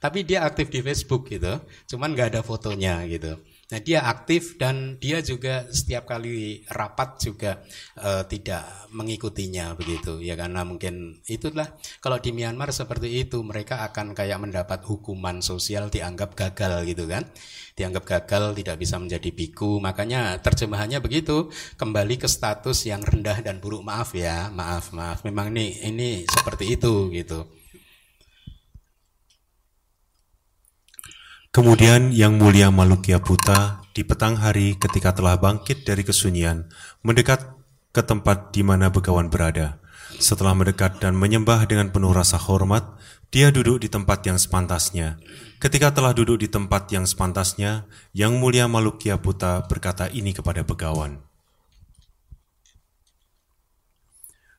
tapi 0.05 0.21
dia 0.21 0.45
aktif 0.45 0.69
di 0.69 0.85
Facebook 0.85 1.33
gitu, 1.33 1.65
cuman 1.89 2.13
nggak 2.13 2.37
ada 2.37 2.43
fotonya 2.45 3.09
gitu. 3.09 3.41
Nah 3.73 3.81
dia 3.81 4.05
aktif 4.05 4.61
dan 4.61 5.01
dia 5.01 5.25
juga 5.25 5.65
setiap 5.73 6.05
kali 6.05 6.61
rapat 6.69 7.17
juga 7.25 7.65
uh, 7.97 8.21
tidak 8.29 8.69
mengikutinya 8.93 9.73
begitu. 9.73 10.21
Ya 10.21 10.37
karena 10.37 10.61
mungkin 10.69 11.25
itulah. 11.25 11.73
Kalau 12.05 12.21
di 12.21 12.37
Myanmar 12.37 12.69
seperti 12.77 13.25
itu 13.25 13.41
mereka 13.41 13.81
akan 13.89 14.13
kayak 14.13 14.45
mendapat 14.45 14.85
hukuman 14.85 15.41
sosial 15.41 15.89
dianggap 15.89 16.37
gagal 16.37 16.85
gitu 16.85 17.09
kan. 17.09 17.25
Dianggap 17.73 18.05
gagal 18.05 18.61
tidak 18.61 18.77
bisa 18.77 19.01
menjadi 19.01 19.33
biku. 19.33 19.81
Makanya 19.81 20.37
terjemahannya 20.45 21.01
begitu. 21.01 21.49
Kembali 21.81 22.21
ke 22.21 22.29
status 22.29 22.85
yang 22.85 23.01
rendah 23.01 23.41
dan 23.41 23.65
buruk. 23.65 23.81
Maaf 23.81 24.13
ya 24.13 24.53
maaf 24.53 24.93
maaf. 24.93 25.25
Memang 25.25 25.49
ini 25.57 25.81
ini 25.81 26.29
seperti 26.29 26.77
itu 26.77 27.09
gitu 27.17 27.64
Kemudian 31.55 32.11
Yang 32.11 32.43
Mulia 32.43 32.75
Malukya 32.75 33.23
Buta 33.23 33.79
di 33.95 34.03
petang 34.03 34.35
hari 34.35 34.75
ketika 34.75 35.15
telah 35.15 35.39
bangkit 35.39 35.87
dari 35.87 36.03
kesunyian, 36.03 36.67
mendekat 37.07 37.47
ke 37.95 38.03
tempat 38.03 38.51
di 38.51 38.67
mana 38.67 38.91
begawan 38.91 39.31
berada. 39.31 39.79
Setelah 40.19 40.51
mendekat 40.59 40.99
dan 40.99 41.15
menyembah 41.15 41.63
dengan 41.71 41.95
penuh 41.95 42.11
rasa 42.11 42.43
hormat, 42.43 42.99
dia 43.31 43.55
duduk 43.55 43.79
di 43.79 43.87
tempat 43.87 44.27
yang 44.27 44.35
sepantasnya. 44.35 45.23
Ketika 45.63 45.95
telah 45.95 46.11
duduk 46.11 46.43
di 46.43 46.51
tempat 46.51 46.91
yang 46.91 47.07
sepantasnya, 47.07 47.87
Yang 48.11 48.35
Mulia 48.35 48.67
Malukya 48.67 49.23
Buta 49.23 49.63
berkata 49.71 50.11
ini 50.11 50.35
kepada 50.35 50.67
begawan. 50.67 51.23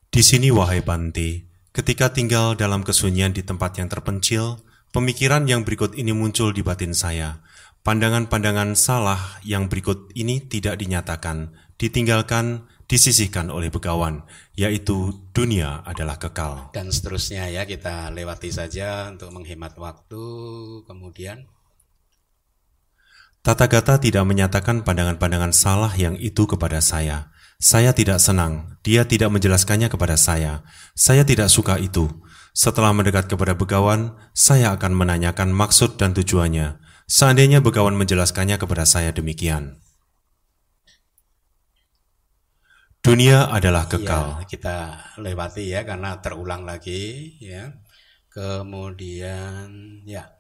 Di 0.08 0.24
sini 0.24 0.48
wahai 0.48 0.80
Bante, 0.80 1.44
ketika 1.76 2.16
tinggal 2.16 2.56
dalam 2.56 2.88
kesunyian 2.88 3.36
di 3.36 3.44
tempat 3.44 3.84
yang 3.84 3.92
terpencil, 3.92 4.64
Pemikiran 4.96 5.44
yang 5.44 5.68
berikut 5.68 6.00
ini 6.00 6.16
muncul 6.16 6.56
di 6.56 6.64
batin 6.64 6.96
saya. 6.96 7.44
Pandangan-pandangan 7.84 8.80
salah 8.80 9.44
yang 9.44 9.68
berikut 9.68 10.16
ini 10.16 10.40
tidak 10.48 10.80
dinyatakan, 10.80 11.52
ditinggalkan, 11.76 12.64
disisihkan 12.88 13.52
oleh 13.52 13.68
begawan, 13.68 14.24
yaitu 14.56 15.12
dunia 15.36 15.84
adalah 15.84 16.16
kekal. 16.16 16.72
Dan 16.72 16.96
seterusnya 16.96 17.52
ya 17.52 17.68
kita 17.68 18.08
lewati 18.16 18.56
saja 18.56 19.12
untuk 19.12 19.36
menghemat 19.36 19.76
waktu. 19.76 20.24
Kemudian 20.88 21.44
Tata 23.44 23.68
Gata 23.68 24.00
tidak 24.00 24.24
menyatakan 24.24 24.88
pandangan-pandangan 24.88 25.52
salah 25.52 25.92
yang 26.00 26.16
itu 26.24 26.48
kepada 26.48 26.80
saya. 26.80 27.36
Saya 27.60 27.92
tidak 27.92 28.24
senang, 28.24 28.80
dia 28.80 29.04
tidak 29.04 29.28
menjelaskannya 29.28 29.92
kepada 29.92 30.16
saya. 30.16 30.64
Saya 30.96 31.28
tidak 31.28 31.52
suka 31.52 31.84
itu. 31.84 32.08
Setelah 32.56 32.96
mendekat 32.96 33.28
kepada 33.28 33.52
begawan, 33.52 34.16
saya 34.32 34.72
akan 34.72 34.96
menanyakan 34.96 35.52
maksud 35.52 36.00
dan 36.00 36.16
tujuannya. 36.16 36.80
Seandainya 37.06 37.60
begawan 37.60 38.00
menjelaskannya 38.00 38.56
kepada 38.56 38.88
saya 38.88 39.12
demikian. 39.12 39.84
Dunia 43.04 43.52
adalah 43.52 43.86
kekal. 43.86 44.42
Ya, 44.42 44.48
kita 44.48 44.78
lewati 45.20 45.70
ya 45.70 45.84
karena 45.84 46.18
terulang 46.24 46.64
lagi 46.66 47.38
ya. 47.44 47.76
Kemudian 48.34 50.02
ya 50.10 50.36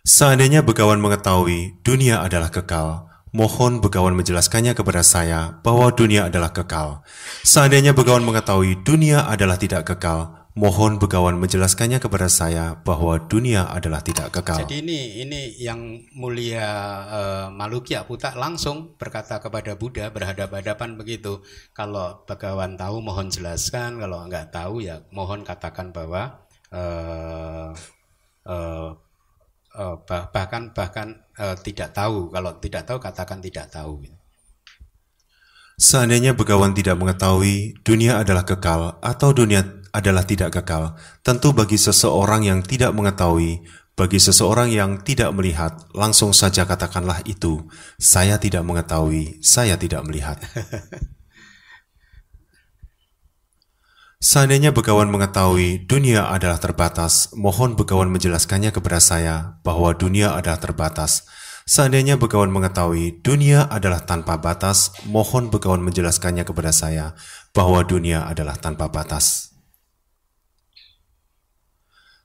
Seandainya 0.00 0.64
Begawan 0.64 0.96
mengetahui 0.96 1.76
dunia 1.84 2.24
adalah 2.24 2.48
kekal, 2.48 3.09
mohon 3.30 3.78
Begawan 3.78 4.18
menjelaskannya 4.18 4.74
kepada 4.74 5.02
saya 5.06 5.58
bahwa 5.62 5.90
dunia 5.94 6.26
adalah 6.26 6.50
kekal. 6.50 7.06
Seandainya 7.46 7.94
Begawan 7.94 8.26
mengetahui 8.26 8.82
dunia 8.82 9.26
adalah 9.26 9.54
tidak 9.54 9.86
kekal, 9.86 10.40
mohon 10.58 10.98
Begawan 10.98 11.38
menjelaskannya 11.38 12.02
kepada 12.02 12.26
saya 12.26 12.74
bahwa 12.82 13.22
dunia 13.30 13.70
adalah 13.70 14.02
tidak 14.02 14.34
kekal. 14.34 14.66
Jadi 14.66 14.82
ini 14.82 15.22
ini 15.22 15.40
yang 15.62 16.04
mulia 16.18 16.68
uh, 17.06 17.46
Malukya 17.54 18.02
Putak 18.04 18.34
langsung 18.34 18.98
berkata 18.98 19.38
kepada 19.38 19.78
Buddha 19.78 20.10
berhadapan-hadapan 20.10 20.98
begitu. 20.98 21.42
Kalau 21.70 22.26
Begawan 22.26 22.74
tahu 22.74 22.98
mohon 22.98 23.30
jelaskan, 23.30 24.02
kalau 24.02 24.26
enggak 24.26 24.50
tahu 24.50 24.82
ya 24.82 25.06
mohon 25.14 25.46
katakan 25.46 25.94
bahwa 25.94 26.42
uh, 26.74 27.70
uh, 28.46 28.90
bahkan 30.34 30.76
bahkan 30.76 31.24
uh, 31.40 31.56
tidak 31.56 31.96
tahu 31.96 32.28
kalau 32.28 32.52
tidak 32.60 32.84
tahu 32.84 32.98
katakan 33.00 33.40
tidak 33.40 33.72
tahu 33.72 34.04
Seandainya 35.80 36.36
begawan 36.36 36.76
tidak 36.76 37.00
mengetahui 37.00 37.80
dunia 37.80 38.20
adalah 38.20 38.44
kekal 38.44 39.00
atau 39.00 39.32
dunia 39.32 39.64
adalah 39.96 40.28
tidak 40.28 40.52
kekal, 40.54 40.94
tentu 41.24 41.56
bagi 41.56 41.80
seseorang 41.80 42.46
yang 42.46 42.60
tidak 42.62 42.92
mengetahui, 42.92 43.64
bagi 43.98 44.18
seseorang 44.22 44.70
yang 44.70 45.02
tidak 45.02 45.32
melihat, 45.34 45.76
langsung 45.96 46.30
saja 46.30 46.68
katakanlah 46.68 47.24
itu, 47.26 47.64
saya 47.98 48.38
tidak 48.38 48.62
mengetahui, 48.62 49.42
saya 49.42 49.74
tidak 49.80 50.06
melihat. 50.06 50.38
Seandainya 54.20 54.68
Begawan 54.68 55.08
mengetahui 55.08 55.88
dunia 55.88 56.28
adalah 56.28 56.60
terbatas, 56.60 57.32
mohon 57.32 57.72
Begawan 57.72 58.12
menjelaskannya 58.12 58.68
kepada 58.68 59.00
saya 59.00 59.56
bahwa 59.64 59.96
dunia 59.96 60.36
adalah 60.36 60.60
terbatas. 60.60 61.24
Seandainya 61.64 62.20
Begawan 62.20 62.52
mengetahui 62.52 63.24
dunia 63.24 63.64
adalah 63.72 64.04
tanpa 64.04 64.36
batas, 64.36 64.92
mohon 65.08 65.48
Begawan 65.48 65.80
menjelaskannya 65.80 66.44
kepada 66.44 66.68
saya 66.68 67.16
bahwa 67.56 67.80
dunia 67.80 68.28
adalah 68.28 68.60
tanpa 68.60 68.92
batas. 68.92 69.56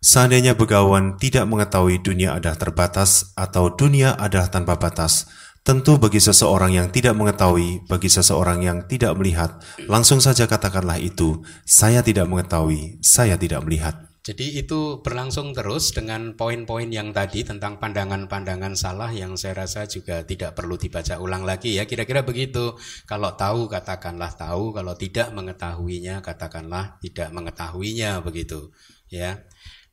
Seandainya 0.03 0.51
Begawan 0.59 1.15
tidak 1.15 1.47
mengetahui 1.47 2.03
dunia 2.03 2.35
adalah 2.35 2.59
terbatas 2.59 3.31
atau 3.39 3.71
dunia 3.71 4.19
adalah 4.19 4.51
tanpa 4.51 4.75
batas, 4.75 5.31
Tentu 5.65 5.98
bagi 5.98 6.22
seseorang 6.22 6.77
yang 6.77 6.93
tidak 6.93 7.17
mengetahui, 7.17 7.89
bagi 7.89 8.05
seseorang 8.05 8.62
yang 8.62 8.86
tidak 8.86 9.17
melihat, 9.17 9.57
langsung 9.89 10.22
saja 10.22 10.45
katakanlah 10.45 11.01
itu, 11.01 11.41
saya 11.65 12.05
tidak 12.05 12.29
mengetahui, 12.29 13.01
saya 13.01 13.34
tidak 13.34 13.65
melihat. 13.65 13.98
Jadi 14.22 14.62
itu 14.62 15.01
berlangsung 15.01 15.57
terus 15.57 15.89
dengan 15.89 16.38
poin-poin 16.38 16.86
yang 16.93 17.10
tadi 17.17 17.41
tentang 17.41 17.81
pandangan-pandangan 17.81 18.77
salah 18.77 19.10
yang 19.10 19.34
saya 19.41 19.65
rasa 19.65 19.89
juga 19.89 20.22
tidak 20.22 20.53
perlu 20.53 20.77
dibaca 20.77 21.17
ulang 21.17 21.41
lagi 21.41 21.77
ya. 21.77 21.89
Kira-kira 21.89 22.22
begitu. 22.22 22.77
Kalau 23.10 23.34
tahu 23.34 23.65
katakanlah 23.65 24.38
tahu, 24.38 24.69
kalau 24.69 24.93
tidak 24.93 25.34
mengetahuinya 25.34 26.22
katakanlah 26.22 27.01
tidak 27.01 27.34
mengetahuinya 27.34 28.22
begitu 28.22 28.69
ya. 29.10 29.41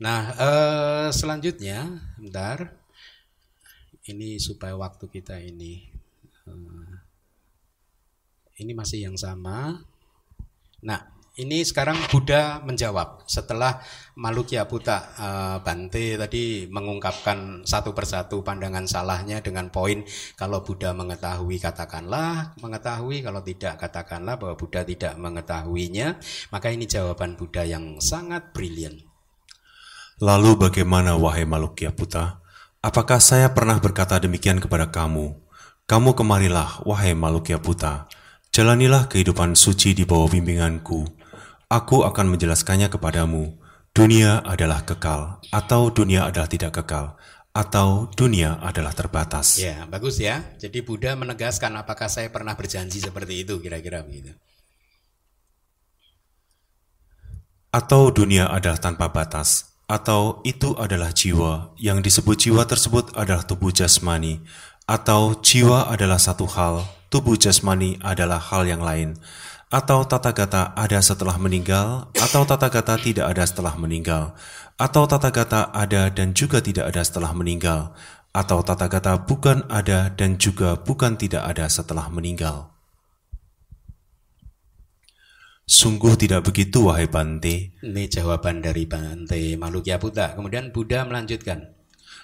Nah, 0.01 0.37
eh, 0.37 1.09
selanjutnya 1.13 2.01
bentar 2.21 2.82
ini 4.11 4.41
supaya 4.43 4.75
waktu 4.75 5.07
kita 5.07 5.39
ini 5.39 5.87
uh, 6.51 6.95
ini 8.59 8.73
masih 8.75 9.07
yang 9.11 9.17
sama. 9.19 9.79
Nah, 10.83 11.01
ini 11.41 11.65
sekarang 11.65 11.97
Buddha 12.13 12.61
menjawab 12.61 13.25
setelah 13.25 13.81
Malukya 14.21 14.69
Buta 14.69 15.17
eh, 15.17 15.57
Bante 15.65 16.21
tadi 16.21 16.69
mengungkapkan 16.69 17.65
satu 17.65 17.97
persatu 17.97 18.45
pandangan 18.45 18.85
salahnya 18.85 19.41
dengan 19.41 19.73
poin 19.73 20.05
kalau 20.37 20.61
Buddha 20.61 20.93
mengetahui 20.93 21.57
katakanlah 21.57 22.53
mengetahui 22.61 23.25
kalau 23.25 23.41
tidak 23.41 23.81
katakanlah 23.81 24.37
bahwa 24.37 24.61
Buddha 24.61 24.85
tidak 24.85 25.17
mengetahuinya 25.17 26.21
maka 26.53 26.69
ini 26.69 26.85
jawaban 26.85 27.41
Buddha 27.41 27.65
yang 27.65 27.97
sangat 27.97 28.53
brilian. 28.53 29.01
Lalu 30.21 30.69
bagaimana 30.69 31.17
wahai 31.17 31.49
Malukya 31.49 31.97
Buta? 31.97 32.42
Apakah 32.83 33.23
saya 33.23 33.47
pernah 33.55 33.79
berkata 33.79 34.19
demikian 34.19 34.59
kepada 34.59 34.91
kamu? 34.91 35.39
Kamu 35.87 36.19
kemarilah, 36.19 36.83
wahai 36.83 37.15
Malukya 37.15 37.63
Puta. 37.63 38.11
Jalanilah 38.51 39.07
kehidupan 39.07 39.55
suci 39.55 39.95
di 39.95 40.03
bawah 40.03 40.27
bimbinganku. 40.27 41.07
Aku 41.71 42.03
akan 42.03 42.35
menjelaskannya 42.35 42.91
kepadamu. 42.91 43.55
Dunia 43.95 44.43
adalah 44.43 44.83
kekal, 44.83 45.39
atau 45.55 45.95
dunia 45.95 46.27
adalah 46.27 46.51
tidak 46.51 46.83
kekal, 46.83 47.15
atau 47.55 48.11
dunia 48.19 48.59
adalah 48.59 48.91
terbatas. 48.91 49.63
Ya, 49.63 49.87
bagus 49.87 50.19
ya. 50.19 50.43
Jadi 50.59 50.83
Buddha 50.83 51.15
menegaskan 51.15 51.79
apakah 51.79 52.11
saya 52.11 52.35
pernah 52.35 52.59
berjanji 52.59 52.99
seperti 52.99 53.47
itu, 53.47 53.63
kira-kira 53.63 54.03
begitu. 54.03 54.35
Atau 57.71 58.11
dunia 58.11 58.51
adalah 58.51 58.83
tanpa 58.83 59.07
batas, 59.15 59.72
atau 59.93 60.41
itu 60.49 60.73
adalah 60.81 61.13
jiwa, 61.13 61.77
yang 61.77 62.01
disebut 62.01 62.49
jiwa 62.49 62.65
tersebut 62.65 63.13
adalah 63.13 63.45
tubuh 63.45 63.69
jasmani, 63.69 64.41
atau 64.89 65.37
jiwa 65.37 65.93
adalah 65.93 66.17
satu 66.17 66.49
hal, 66.49 66.89
tubuh 67.13 67.37
jasmani 67.37 68.01
adalah 68.01 68.41
hal 68.41 68.65
yang 68.65 68.81
lain, 68.81 69.21
atau 69.69 70.01
tata 70.09 70.33
gata 70.33 70.73
ada 70.73 70.97
setelah 71.05 71.37
meninggal, 71.37 72.09
atau 72.17 72.49
tata 72.49 72.73
gata 72.73 72.97
tidak 72.97 73.37
ada 73.37 73.45
setelah 73.45 73.77
meninggal, 73.77 74.33
atau 74.81 75.05
tata 75.05 75.29
gata 75.29 75.69
ada 75.77 76.09
dan 76.09 76.33
juga 76.33 76.65
tidak 76.65 76.89
ada 76.89 77.05
setelah 77.05 77.37
meninggal, 77.37 77.93
atau 78.33 78.65
tata 78.65 78.89
gata 78.89 79.21
bukan 79.21 79.61
ada 79.69 80.09
dan 80.09 80.41
juga 80.41 80.81
bukan 80.81 81.21
tidak 81.21 81.45
ada 81.45 81.69
setelah 81.69 82.09
meninggal. 82.09 82.72
Sungguh 85.73 86.21
tidak 86.21 86.53
begitu, 86.53 86.93
wahai 86.93 87.09
Bante. 87.09 87.73
Ini 87.81 88.05
jawaban 88.05 88.61
dari 88.61 88.85
Bante 88.85 89.57
Malukya 89.57 89.97
Buddha. 89.97 90.37
Kemudian 90.37 90.69
Buddha 90.69 91.01
melanjutkan. 91.09 91.73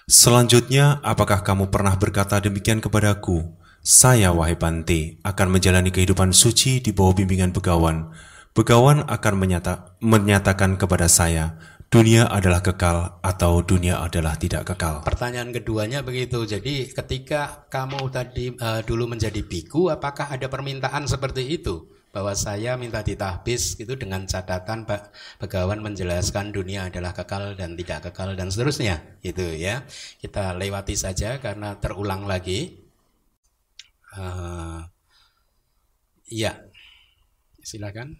Selanjutnya, 0.04 1.00
apakah 1.00 1.40
kamu 1.40 1.72
pernah 1.72 1.96
berkata 1.96 2.44
demikian 2.44 2.84
kepadaku? 2.84 3.56
Saya, 3.80 4.36
wahai 4.36 4.60
Bante, 4.60 5.16
akan 5.24 5.48
menjalani 5.48 5.88
kehidupan 5.88 6.36
suci 6.36 6.84
di 6.84 6.92
bawah 6.92 7.16
bimbingan 7.16 7.56
begawan. 7.56 8.12
Begawan 8.52 9.08
akan 9.08 9.34
menyata, 9.40 9.96
menyatakan 10.04 10.76
kepada 10.76 11.08
saya, 11.08 11.56
dunia 11.88 12.28
adalah 12.28 12.60
kekal 12.60 13.16
atau 13.24 13.64
dunia 13.64 14.04
adalah 14.04 14.36
tidak 14.36 14.68
kekal. 14.76 15.08
Pertanyaan 15.08 15.56
keduanya 15.56 16.04
begitu. 16.04 16.44
Jadi 16.44 16.92
ketika 16.92 17.64
kamu 17.72 18.12
tadi 18.12 18.52
uh, 18.60 18.84
dulu 18.84 19.08
menjadi 19.08 19.40
biku, 19.40 19.88
apakah 19.88 20.36
ada 20.36 20.52
permintaan 20.52 21.08
seperti 21.08 21.48
itu? 21.48 21.96
Bahwa 22.08 22.32
saya 22.32 22.74
minta 22.80 23.04
ditahbis 23.04 23.76
itu 23.76 23.92
dengan 23.94 24.24
catatan 24.24 24.88
Pak 24.88 25.12
Begawan 25.38 25.84
menjelaskan 25.84 26.50
dunia 26.50 26.88
adalah 26.88 27.12
kekal 27.12 27.54
dan 27.54 27.76
tidak 27.76 28.08
kekal 28.10 28.32
dan 28.32 28.48
seterusnya. 28.48 29.04
Itu 29.20 29.44
ya. 29.44 29.84
Kita 30.18 30.56
lewati 30.56 30.96
saja 30.96 31.36
karena 31.38 31.76
terulang 31.76 32.24
lagi. 32.24 32.80
Uh, 34.16 34.88
ya. 36.26 36.56
Silakan. 37.60 38.16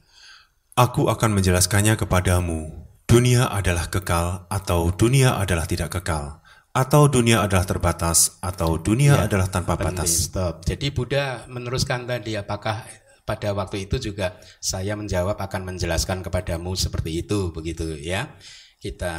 Aku 0.77 1.09
akan 1.09 1.41
menjelaskannya 1.41 1.97
kepadamu. 1.97 2.87
Dunia 3.09 3.49
adalah 3.49 3.89
kekal 3.89 4.47
atau 4.53 4.93
dunia 4.93 5.41
adalah 5.41 5.65
tidak 5.65 5.97
kekal 5.97 6.45
atau 6.79 7.11
dunia 7.11 7.43
adalah 7.43 7.65
terbatas 7.67 8.39
atau 8.39 8.79
dunia 8.79 9.19
ya, 9.19 9.25
adalah 9.27 9.49
tanpa 9.51 9.75
batas. 9.75 10.31
Stop. 10.31 10.63
Jadi 10.63 10.93
Buddha 10.95 11.49
meneruskan 11.51 12.07
tadi 12.07 12.37
apakah 12.39 12.87
pada 13.29 13.53
waktu 13.53 13.85
itu 13.85 14.01
juga 14.01 14.41
saya 14.57 14.97
menjawab 14.97 15.37
akan 15.37 15.77
menjelaskan 15.77 16.25
kepadamu 16.25 16.73
seperti 16.73 17.21
itu 17.21 17.53
begitu 17.53 17.93
ya. 18.01 18.33
Kita 18.81 19.15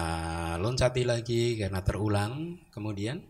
loncati 0.58 1.06
lagi 1.06 1.60
karena 1.62 1.86
terulang 1.86 2.58
kemudian 2.74 3.22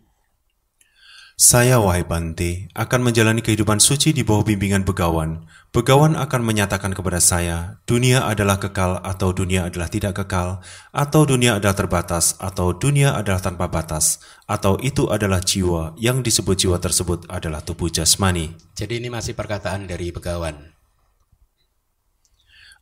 Saya, 1.39 1.79
wahai 1.79 2.03
Bante, 2.03 2.67
akan 2.75 2.99
menjalani 2.99 3.39
kehidupan 3.39 3.79
suci 3.79 4.11
di 4.11 4.27
bawah 4.27 4.43
bimbingan 4.43 4.83
begawan. 4.83 5.47
Begawan 5.71 6.19
akan 6.19 6.43
menyatakan 6.43 6.91
kepada 6.91 7.23
saya, 7.23 7.79
dunia 7.87 8.27
adalah 8.27 8.59
kekal 8.59 8.99
atau 8.99 9.31
dunia 9.31 9.71
adalah 9.71 9.87
tidak 9.87 10.19
kekal, 10.19 10.59
atau 10.91 11.23
dunia 11.23 11.55
adalah 11.55 11.79
terbatas 11.79 12.35
atau 12.43 12.75
dunia 12.75 13.15
adalah 13.15 13.39
tanpa 13.39 13.71
batas, 13.71 14.19
atau 14.51 14.75
itu 14.83 15.07
adalah 15.07 15.39
jiwa 15.39 15.95
yang 15.95 16.19
disebut 16.19 16.59
jiwa 16.59 16.75
tersebut 16.75 17.23
adalah 17.31 17.63
tubuh 17.63 17.87
jasmani. 17.87 18.59
Jadi 18.75 18.99
ini 18.99 19.07
masih 19.07 19.31
perkataan 19.31 19.87
dari 19.87 20.11
begawan. 20.11 20.75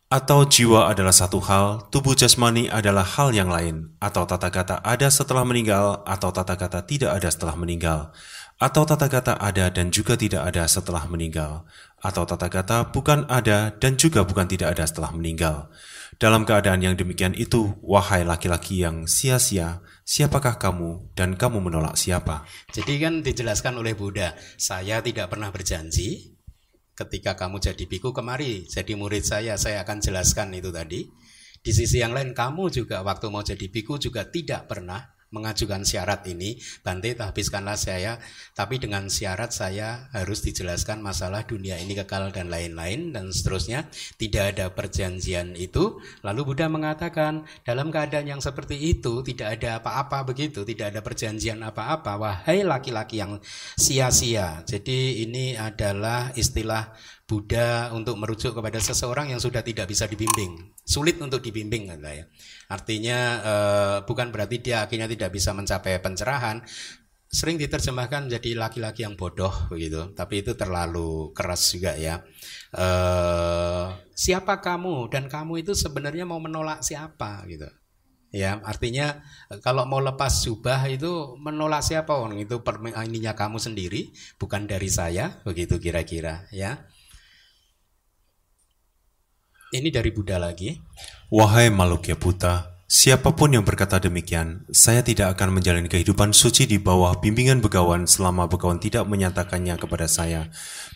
Atau 0.07 0.47
jiwa 0.47 0.87
adalah 0.87 1.11
satu 1.11 1.43
hal, 1.43 1.91
tubuh 1.91 2.15
jasmani 2.15 2.71
adalah 2.71 3.03
hal 3.03 3.35
yang 3.35 3.51
lain, 3.51 3.91
atau 3.99 4.23
tata 4.23 4.47
kata 4.47 4.79
ada 4.79 5.11
setelah 5.11 5.43
meninggal, 5.43 5.99
atau 6.07 6.31
tata 6.31 6.55
kata 6.55 6.87
tidak 6.87 7.11
ada 7.11 7.27
setelah 7.27 7.59
meninggal, 7.59 8.15
atau 8.57 8.83
tata 8.89 9.05
kata 9.05 9.37
ada 9.37 9.69
dan 9.69 9.93
juga 9.93 10.17
tidak 10.17 10.49
ada 10.49 10.65
setelah 10.65 11.05
meninggal, 11.05 11.65
atau 12.01 12.25
tata 12.25 12.49
kata 12.49 12.89
bukan 12.89 13.29
ada 13.29 13.73
dan 13.77 13.97
juga 13.97 14.25
bukan 14.25 14.49
tidak 14.49 14.77
ada 14.77 14.89
setelah 14.89 15.13
meninggal. 15.13 15.69
Dalam 16.17 16.49
keadaan 16.49 16.81
yang 16.81 16.97
demikian 16.97 17.37
itu, 17.37 17.77
wahai 17.85 18.25
laki-laki 18.25 18.81
yang 18.81 19.05
sia-sia, 19.05 19.85
siapakah 20.01 20.57
kamu 20.57 21.13
dan 21.13 21.37
kamu 21.37 21.61
menolak 21.61 21.93
siapa? 21.93 22.49
Jadi 22.73 22.97
kan 22.97 23.21
dijelaskan 23.21 23.77
oleh 23.77 23.93
Buddha, 23.93 24.33
saya 24.57 25.05
tidak 25.05 25.29
pernah 25.29 25.53
berjanji, 25.53 26.37
ketika 26.97 27.37
kamu 27.37 27.61
jadi 27.61 27.83
biku 27.85 28.09
kemari 28.09 28.65
jadi 28.65 28.97
murid 28.97 29.21
saya 29.21 29.53
saya 29.53 29.85
akan 29.85 30.01
jelaskan 30.01 30.49
itu 30.57 30.73
tadi 30.73 31.05
di 31.61 31.71
sisi 31.71 32.01
yang 32.01 32.17
lain 32.17 32.33
kamu 32.33 32.73
juga 32.73 33.05
waktu 33.05 33.29
mau 33.29 33.45
jadi 33.45 33.69
biku 33.69 34.01
juga 34.01 34.25
tidak 34.25 34.65
pernah 34.65 35.13
mengajukan 35.29 35.83
syarat 35.83 36.23
ini, 36.31 36.59
Bante 36.81 37.11
habiskanlah 37.17 37.75
saya, 37.75 38.19
tapi 38.55 38.79
dengan 38.79 39.11
syarat 39.11 39.51
saya 39.51 40.07
harus 40.15 40.39
dijelaskan 40.43 41.03
masalah 41.03 41.43
dunia 41.43 41.75
ini 41.79 41.95
kekal 41.99 42.31
dan 42.31 42.47
lain-lain 42.47 43.11
dan 43.11 43.31
seterusnya. 43.31 43.91
Tidak 44.15 44.55
ada 44.55 44.71
perjanjian 44.71 45.55
itu. 45.59 45.99
Lalu 46.23 46.53
Buddha 46.53 46.71
mengatakan 46.71 47.43
dalam 47.67 47.91
keadaan 47.91 48.27
yang 48.37 48.41
seperti 48.41 48.79
itu 48.79 49.19
tidak 49.23 49.59
ada 49.59 49.83
apa-apa 49.83 50.31
begitu, 50.31 50.63
tidak 50.63 50.95
ada 50.95 51.01
perjanjian 51.03 51.59
apa-apa. 51.59 52.15
Wahai 52.15 52.63
laki-laki 52.63 53.19
yang 53.19 53.39
sia-sia. 53.75 54.63
Jadi 54.63 55.27
ini 55.27 55.59
adalah 55.59 56.31
istilah 56.35 56.95
Buddha 57.27 57.91
untuk 57.91 58.15
merujuk 58.15 58.55
kepada 58.55 58.79
seseorang 58.79 59.35
yang 59.35 59.43
sudah 59.43 59.59
tidak 59.59 59.91
bisa 59.91 60.07
dibimbing, 60.07 60.71
sulit 60.87 61.19
untuk 61.19 61.43
dibimbing 61.43 61.91
ya. 61.91 62.23
Artinya 62.71 63.19
eh, 63.43 63.97
bukan 64.07 64.31
berarti 64.31 64.63
dia 64.63 64.87
akhirnya 64.87 65.11
tidak 65.11 65.35
bisa 65.35 65.51
mencapai 65.51 65.99
pencerahan. 65.99 66.63
Sering 67.27 67.59
diterjemahkan 67.59 68.31
jadi 68.31 68.55
laki-laki 68.55 69.03
yang 69.03 69.19
bodoh 69.19 69.51
begitu, 69.67 70.15
tapi 70.15 70.39
itu 70.39 70.55
terlalu 70.55 71.35
keras 71.35 71.67
juga 71.75 71.99
ya. 71.99 72.23
Eh, 72.71 73.85
siapa 74.15 74.63
kamu 74.63 75.11
dan 75.11 75.27
kamu 75.27 75.67
itu 75.67 75.75
sebenarnya 75.75 76.23
mau 76.23 76.39
menolak 76.39 76.79
siapa 76.79 77.43
gitu. 77.51 77.67
Ya, 78.31 78.59
artinya 78.63 79.23
kalau 79.63 79.83
mau 79.83 79.99
lepas 79.99 80.43
jubah 80.47 80.87
itu 80.87 81.35
menolak 81.43 81.83
siapa 81.83 82.15
orang 82.15 82.39
itu 82.39 82.59
ininya 83.03 83.35
kamu 83.35 83.59
sendiri, 83.59 84.15
bukan 84.39 84.63
dari 84.63 84.87
saya, 84.87 85.43
begitu 85.43 85.75
kira-kira 85.79 86.47
ya. 86.55 86.87
Ini 89.67 89.91
dari 89.91 90.15
Buddha 90.15 90.39
lagi. 90.39 90.79
Wahai 91.27 91.67
Malukya 91.67 92.15
Buta, 92.15 92.79
siapa 92.87 93.35
pun 93.35 93.51
yang 93.51 93.67
berkata 93.67 93.99
demikian, 93.99 94.63
saya 94.71 95.03
tidak 95.03 95.35
akan 95.35 95.59
menjalani 95.59 95.91
kehidupan 95.91 96.31
suci 96.31 96.63
di 96.63 96.79
bawah 96.79 97.19
bimbingan 97.19 97.59
begawan 97.59 98.07
selama 98.07 98.47
begawan 98.47 98.79
tidak 98.79 99.03
menyatakannya 99.11 99.75
kepada 99.75 100.07
saya. 100.07 100.47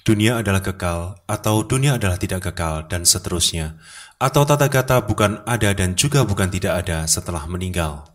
Dunia 0.08 0.40
adalah 0.40 0.64
kekal, 0.64 1.20
atau 1.28 1.68
dunia 1.68 2.00
adalah 2.00 2.16
tidak 2.16 2.48
kekal, 2.48 2.88
dan 2.88 3.04
seterusnya. 3.04 3.76
Atau 4.24 4.48
tata 4.48 4.72
kata 4.72 5.04
bukan 5.04 5.44
ada 5.44 5.76
dan 5.76 6.00
juga 6.00 6.24
bukan 6.24 6.48
tidak 6.48 6.88
ada 6.88 7.04
setelah 7.12 7.44
meninggal. 7.52 8.08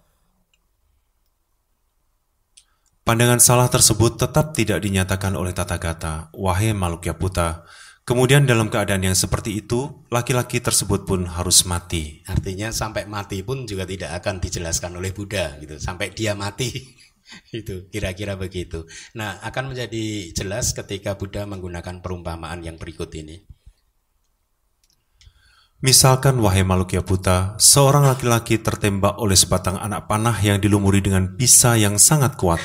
Pandangan 3.05 3.45
salah 3.45 3.69
tersebut 3.69 4.17
tetap 4.17 4.57
tidak 4.57 4.81
dinyatakan 4.81 5.37
oleh 5.37 5.53
tata 5.53 5.77
kata, 5.77 6.33
wahai 6.33 6.73
Malukya 6.73 7.13
Buta, 7.13 7.69
Kemudian 8.07 8.47
dalam 8.47 8.71
keadaan 8.71 9.03
yang 9.03 9.19
seperti 9.19 9.67
itu, 9.67 10.07
laki-laki 10.15 10.63
tersebut 10.63 11.03
pun 11.03 11.27
harus 11.27 11.67
mati. 11.67 12.23
Artinya 12.31 12.71
sampai 12.71 13.03
mati 13.11 13.43
pun 13.43 13.67
juga 13.67 13.83
tidak 13.83 14.23
akan 14.23 14.39
dijelaskan 14.39 14.95
oleh 14.95 15.11
Buddha 15.11 15.59
gitu. 15.59 15.83
Sampai 15.83 16.15
dia 16.15 16.39
mati. 16.39 16.71
itu 17.59 17.91
kira-kira 17.91 18.39
begitu. 18.39 18.87
Nah, 19.19 19.43
akan 19.43 19.75
menjadi 19.75 20.31
jelas 20.31 20.71
ketika 20.71 21.19
Buddha 21.19 21.51
menggunakan 21.51 21.99
perumpamaan 21.99 22.63
yang 22.63 22.79
berikut 22.79 23.11
ini. 23.19 23.43
Misalkan 25.83 26.41
wahai 26.41 26.65
Malukya 26.65 27.05
Buta, 27.05 27.59
seorang 27.61 28.09
laki-laki 28.09 28.63
tertembak 28.63 29.21
oleh 29.21 29.37
sebatang 29.37 29.77
anak 29.77 30.09
panah 30.09 30.39
yang 30.41 30.57
dilumuri 30.57 31.05
dengan 31.05 31.37
bisa 31.37 31.77
yang 31.77 32.01
sangat 32.01 32.39
kuat. 32.41 32.63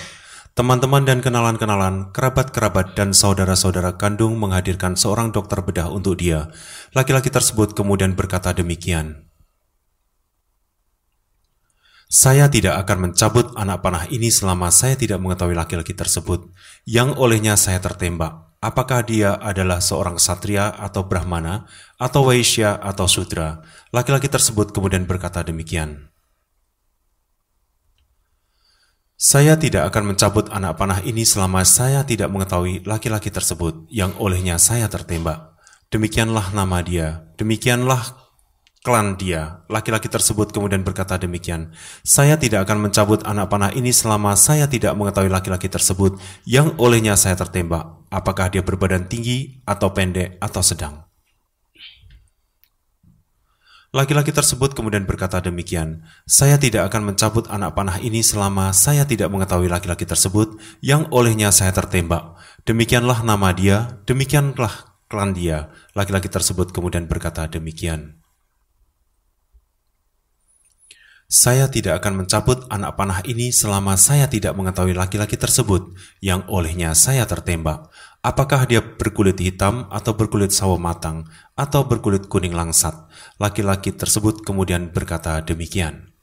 Teman-teman 0.52 1.08
dan 1.08 1.24
kenalan-kenalan, 1.24 2.12
kerabat-kerabat, 2.12 2.92
dan 2.92 3.16
saudara-saudara 3.16 3.96
kandung 3.96 4.36
menghadirkan 4.36 5.00
seorang 5.00 5.32
dokter 5.32 5.64
bedah 5.64 5.88
untuk 5.88 6.20
dia. 6.20 6.52
Laki-laki 6.92 7.32
tersebut 7.32 7.72
kemudian 7.72 8.20
berkata 8.20 8.52
demikian. 8.52 9.32
Saya 12.12 12.52
tidak 12.52 12.76
akan 12.84 13.08
mencabut 13.08 13.56
anak 13.56 13.80
panah 13.80 14.04
ini 14.12 14.28
selama 14.28 14.68
saya 14.76 15.00
tidak 15.00 15.24
mengetahui 15.24 15.56
laki-laki 15.56 15.96
tersebut, 15.96 16.52
yang 16.84 17.16
olehnya 17.16 17.56
saya 17.56 17.80
tertembak. 17.80 18.52
Apakah 18.60 19.08
dia 19.08 19.40
adalah 19.40 19.80
seorang 19.80 20.20
satria 20.20 20.68
atau 20.76 21.08
brahmana, 21.08 21.72
atau 21.96 22.28
waisya 22.28 22.76
atau 22.76 23.08
sudra? 23.08 23.64
Laki-laki 23.96 24.28
tersebut 24.28 24.76
kemudian 24.76 25.08
berkata 25.08 25.48
demikian. 25.48 26.11
Saya 29.22 29.54
tidak 29.54 29.94
akan 29.94 30.18
mencabut 30.18 30.50
anak 30.50 30.82
panah 30.82 30.98
ini 31.06 31.22
selama 31.22 31.62
saya 31.62 32.02
tidak 32.02 32.34
mengetahui 32.34 32.82
laki-laki 32.90 33.30
tersebut 33.30 33.86
yang 33.94 34.18
olehnya 34.18 34.58
saya 34.58 34.90
tertembak. 34.90 35.62
Demikianlah 35.94 36.50
nama 36.58 36.82
dia, 36.82 37.30
demikianlah 37.38 38.02
klan 38.82 39.22
dia. 39.22 39.62
Laki-laki 39.70 40.10
tersebut 40.10 40.50
kemudian 40.50 40.82
berkata 40.82 41.22
demikian, 41.22 41.70
saya 42.02 42.34
tidak 42.34 42.66
akan 42.66 42.90
mencabut 42.90 43.22
anak 43.22 43.46
panah 43.46 43.70
ini 43.78 43.94
selama 43.94 44.34
saya 44.34 44.66
tidak 44.66 44.98
mengetahui 44.98 45.30
laki-laki 45.30 45.70
tersebut 45.70 46.18
yang 46.50 46.74
olehnya 46.82 47.14
saya 47.14 47.38
tertembak. 47.38 48.10
Apakah 48.10 48.50
dia 48.50 48.66
berbadan 48.66 49.06
tinggi 49.06 49.62
atau 49.70 49.94
pendek 49.94 50.42
atau 50.42 50.66
sedang? 50.66 51.11
Laki-laki 53.92 54.32
tersebut 54.32 54.72
kemudian 54.72 55.04
berkata 55.04 55.44
demikian, 55.44 56.08
saya 56.24 56.56
tidak 56.56 56.88
akan 56.88 57.12
mencabut 57.12 57.52
anak 57.52 57.76
panah 57.76 58.00
ini 58.00 58.24
selama 58.24 58.72
saya 58.72 59.04
tidak 59.04 59.28
mengetahui 59.28 59.68
laki-laki 59.68 60.08
tersebut 60.08 60.56
yang 60.80 61.12
olehnya 61.12 61.52
saya 61.52 61.76
tertembak. 61.76 62.40
Demikianlah 62.64 63.20
nama 63.28 63.52
dia, 63.52 64.00
demikianlah 64.08 64.96
klan 65.12 65.36
dia. 65.36 65.76
Laki-laki 65.92 66.32
tersebut 66.32 66.72
kemudian 66.72 67.12
berkata 67.12 67.52
demikian. 67.52 68.24
Saya 71.28 71.68
tidak 71.68 72.00
akan 72.00 72.24
mencabut 72.24 72.68
anak 72.72 72.96
panah 72.96 73.20
ini 73.28 73.52
selama 73.56 74.00
saya 74.00 74.28
tidak 74.32 74.56
mengetahui 74.56 74.96
laki-laki 74.96 75.36
tersebut 75.36 75.96
yang 76.24 76.48
olehnya 76.48 76.96
saya 76.96 77.28
tertembak. 77.28 77.92
Apakah 78.22 78.70
dia 78.70 78.86
berkulit 78.86 79.42
hitam 79.42 79.90
atau 79.90 80.14
berkulit 80.14 80.54
sawo 80.54 80.78
matang 80.78 81.26
atau 81.58 81.90
berkulit 81.90 82.30
kuning 82.30 82.54
langsat? 82.54 82.94
Laki-laki 83.42 83.90
tersebut 83.90 84.46
kemudian 84.46 84.94
berkata 84.94 85.42
demikian. 85.42 86.14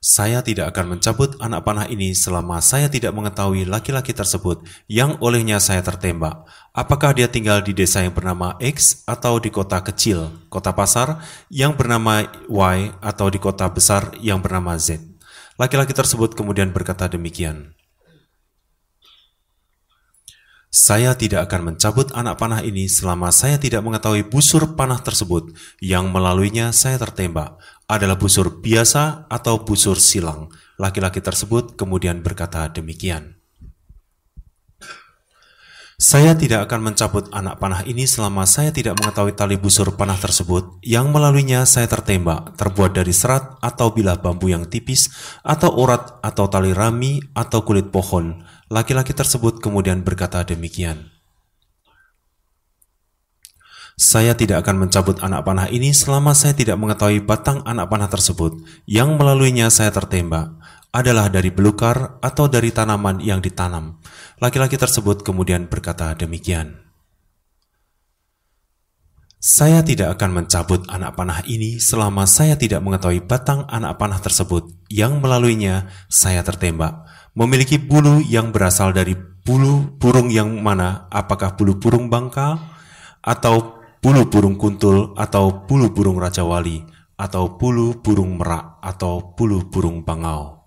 Saya 0.00 0.40
tidak 0.40 0.72
akan 0.72 0.96
mencabut 0.96 1.36
anak 1.44 1.60
panah 1.60 1.84
ini 1.84 2.16
selama 2.16 2.64
saya 2.64 2.88
tidak 2.88 3.12
mengetahui 3.12 3.68
laki-laki 3.68 4.16
tersebut 4.16 4.64
yang 4.88 5.20
olehnya 5.20 5.60
saya 5.60 5.84
tertembak. 5.84 6.48
Apakah 6.72 7.12
dia 7.12 7.28
tinggal 7.28 7.60
di 7.60 7.76
desa 7.76 8.00
yang 8.00 8.16
bernama 8.16 8.56
X 8.64 9.04
atau 9.04 9.36
di 9.36 9.52
kota 9.52 9.84
kecil, 9.84 10.48
kota 10.48 10.72
pasar 10.72 11.20
yang 11.52 11.76
bernama 11.76 12.24
Y 12.48 12.96
atau 13.04 13.28
di 13.28 13.36
kota 13.36 13.68
besar 13.68 14.16
yang 14.24 14.40
bernama 14.40 14.72
Z? 14.80 15.04
Laki-laki 15.60 15.92
tersebut 15.92 16.32
kemudian 16.32 16.72
berkata 16.72 17.04
demikian. 17.04 17.76
Saya 20.70 21.18
tidak 21.18 21.50
akan 21.50 21.74
mencabut 21.74 22.14
anak 22.14 22.38
panah 22.38 22.62
ini 22.62 22.86
selama 22.86 23.34
saya 23.34 23.58
tidak 23.58 23.82
mengetahui 23.82 24.22
busur 24.30 24.78
panah 24.78 25.02
tersebut 25.02 25.50
yang 25.82 26.14
melaluinya 26.14 26.70
saya 26.70 26.94
tertembak 26.94 27.58
adalah 27.90 28.14
busur 28.14 28.62
biasa 28.62 29.26
atau 29.26 29.66
busur 29.66 29.98
silang. 29.98 30.46
Laki-laki 30.78 31.18
tersebut 31.18 31.74
kemudian 31.74 32.22
berkata 32.22 32.70
demikian. 32.70 33.34
Saya 36.00 36.32
tidak 36.32 36.64
akan 36.64 36.94
mencabut 36.94 37.28
anak 37.34 37.60
panah 37.60 37.84
ini 37.84 38.08
selama 38.08 38.46
saya 38.48 38.72
tidak 38.72 38.96
mengetahui 38.96 39.36
tali 39.36 39.60
busur 39.60 39.98
panah 39.98 40.16
tersebut, 40.16 40.80
yang 40.80 41.12
melaluinya 41.12 41.68
saya 41.68 41.90
tertembak, 41.90 42.56
terbuat 42.56 42.96
dari 42.96 43.12
serat 43.12 43.60
atau 43.60 43.92
bilah 43.92 44.16
bambu 44.16 44.48
yang 44.48 44.64
tipis, 44.64 45.12
atau 45.44 45.68
urat 45.76 46.22
atau 46.24 46.48
tali 46.48 46.72
rami 46.72 47.20
atau 47.36 47.60
kulit 47.68 47.92
pohon. 47.92 48.40
Laki-laki 48.70 49.10
tersebut 49.10 49.58
kemudian 49.58 50.06
berkata 50.06 50.46
demikian. 50.46 51.10
Saya 53.98 54.38
tidak 54.38 54.62
akan 54.62 54.86
mencabut 54.86 55.18
anak 55.26 55.42
panah 55.42 55.66
ini 55.66 55.90
selama 55.90 56.38
saya 56.38 56.54
tidak 56.54 56.78
mengetahui 56.78 57.18
batang 57.26 57.66
anak 57.66 57.90
panah 57.90 58.06
tersebut, 58.06 58.62
yang 58.86 59.18
melaluinya 59.18 59.66
saya 59.74 59.90
tertembak 59.90 60.54
adalah 60.94 61.26
dari 61.26 61.50
belukar 61.50 62.22
atau 62.22 62.46
dari 62.46 62.70
tanaman 62.70 63.18
yang 63.18 63.42
ditanam. 63.42 63.98
Laki-laki 64.38 64.78
tersebut 64.78 65.26
kemudian 65.26 65.66
berkata 65.66 66.14
demikian. 66.14 66.89
Saya 69.40 69.80
tidak 69.80 70.20
akan 70.20 70.44
mencabut 70.44 70.84
anak 70.92 71.16
panah 71.16 71.40
ini 71.48 71.80
selama 71.80 72.28
saya 72.28 72.60
tidak 72.60 72.84
mengetahui 72.84 73.24
batang 73.24 73.64
anak 73.72 73.96
panah 73.96 74.20
tersebut. 74.20 74.68
Yang 74.92 75.16
melaluinya 75.16 75.88
saya 76.12 76.44
tertembak. 76.44 77.08
Memiliki 77.32 77.80
bulu 77.80 78.20
yang 78.20 78.52
berasal 78.52 78.92
dari 78.92 79.16
bulu 79.16 79.96
burung 79.96 80.28
yang 80.28 80.60
mana? 80.60 81.08
Apakah 81.08 81.56
bulu 81.56 81.80
burung 81.80 82.12
bangka 82.12 82.60
atau 83.24 83.80
bulu 84.04 84.28
burung 84.28 84.60
kuntul? 84.60 85.16
Atau 85.16 85.64
bulu 85.64 85.88
burung 85.88 86.20
raja 86.20 86.44
wali? 86.44 86.84
Atau 87.16 87.56
bulu 87.56 87.96
burung 88.04 88.36
merak? 88.36 88.76
Atau 88.84 89.32
bulu 89.40 89.64
burung 89.72 90.04
bangau. 90.04 90.59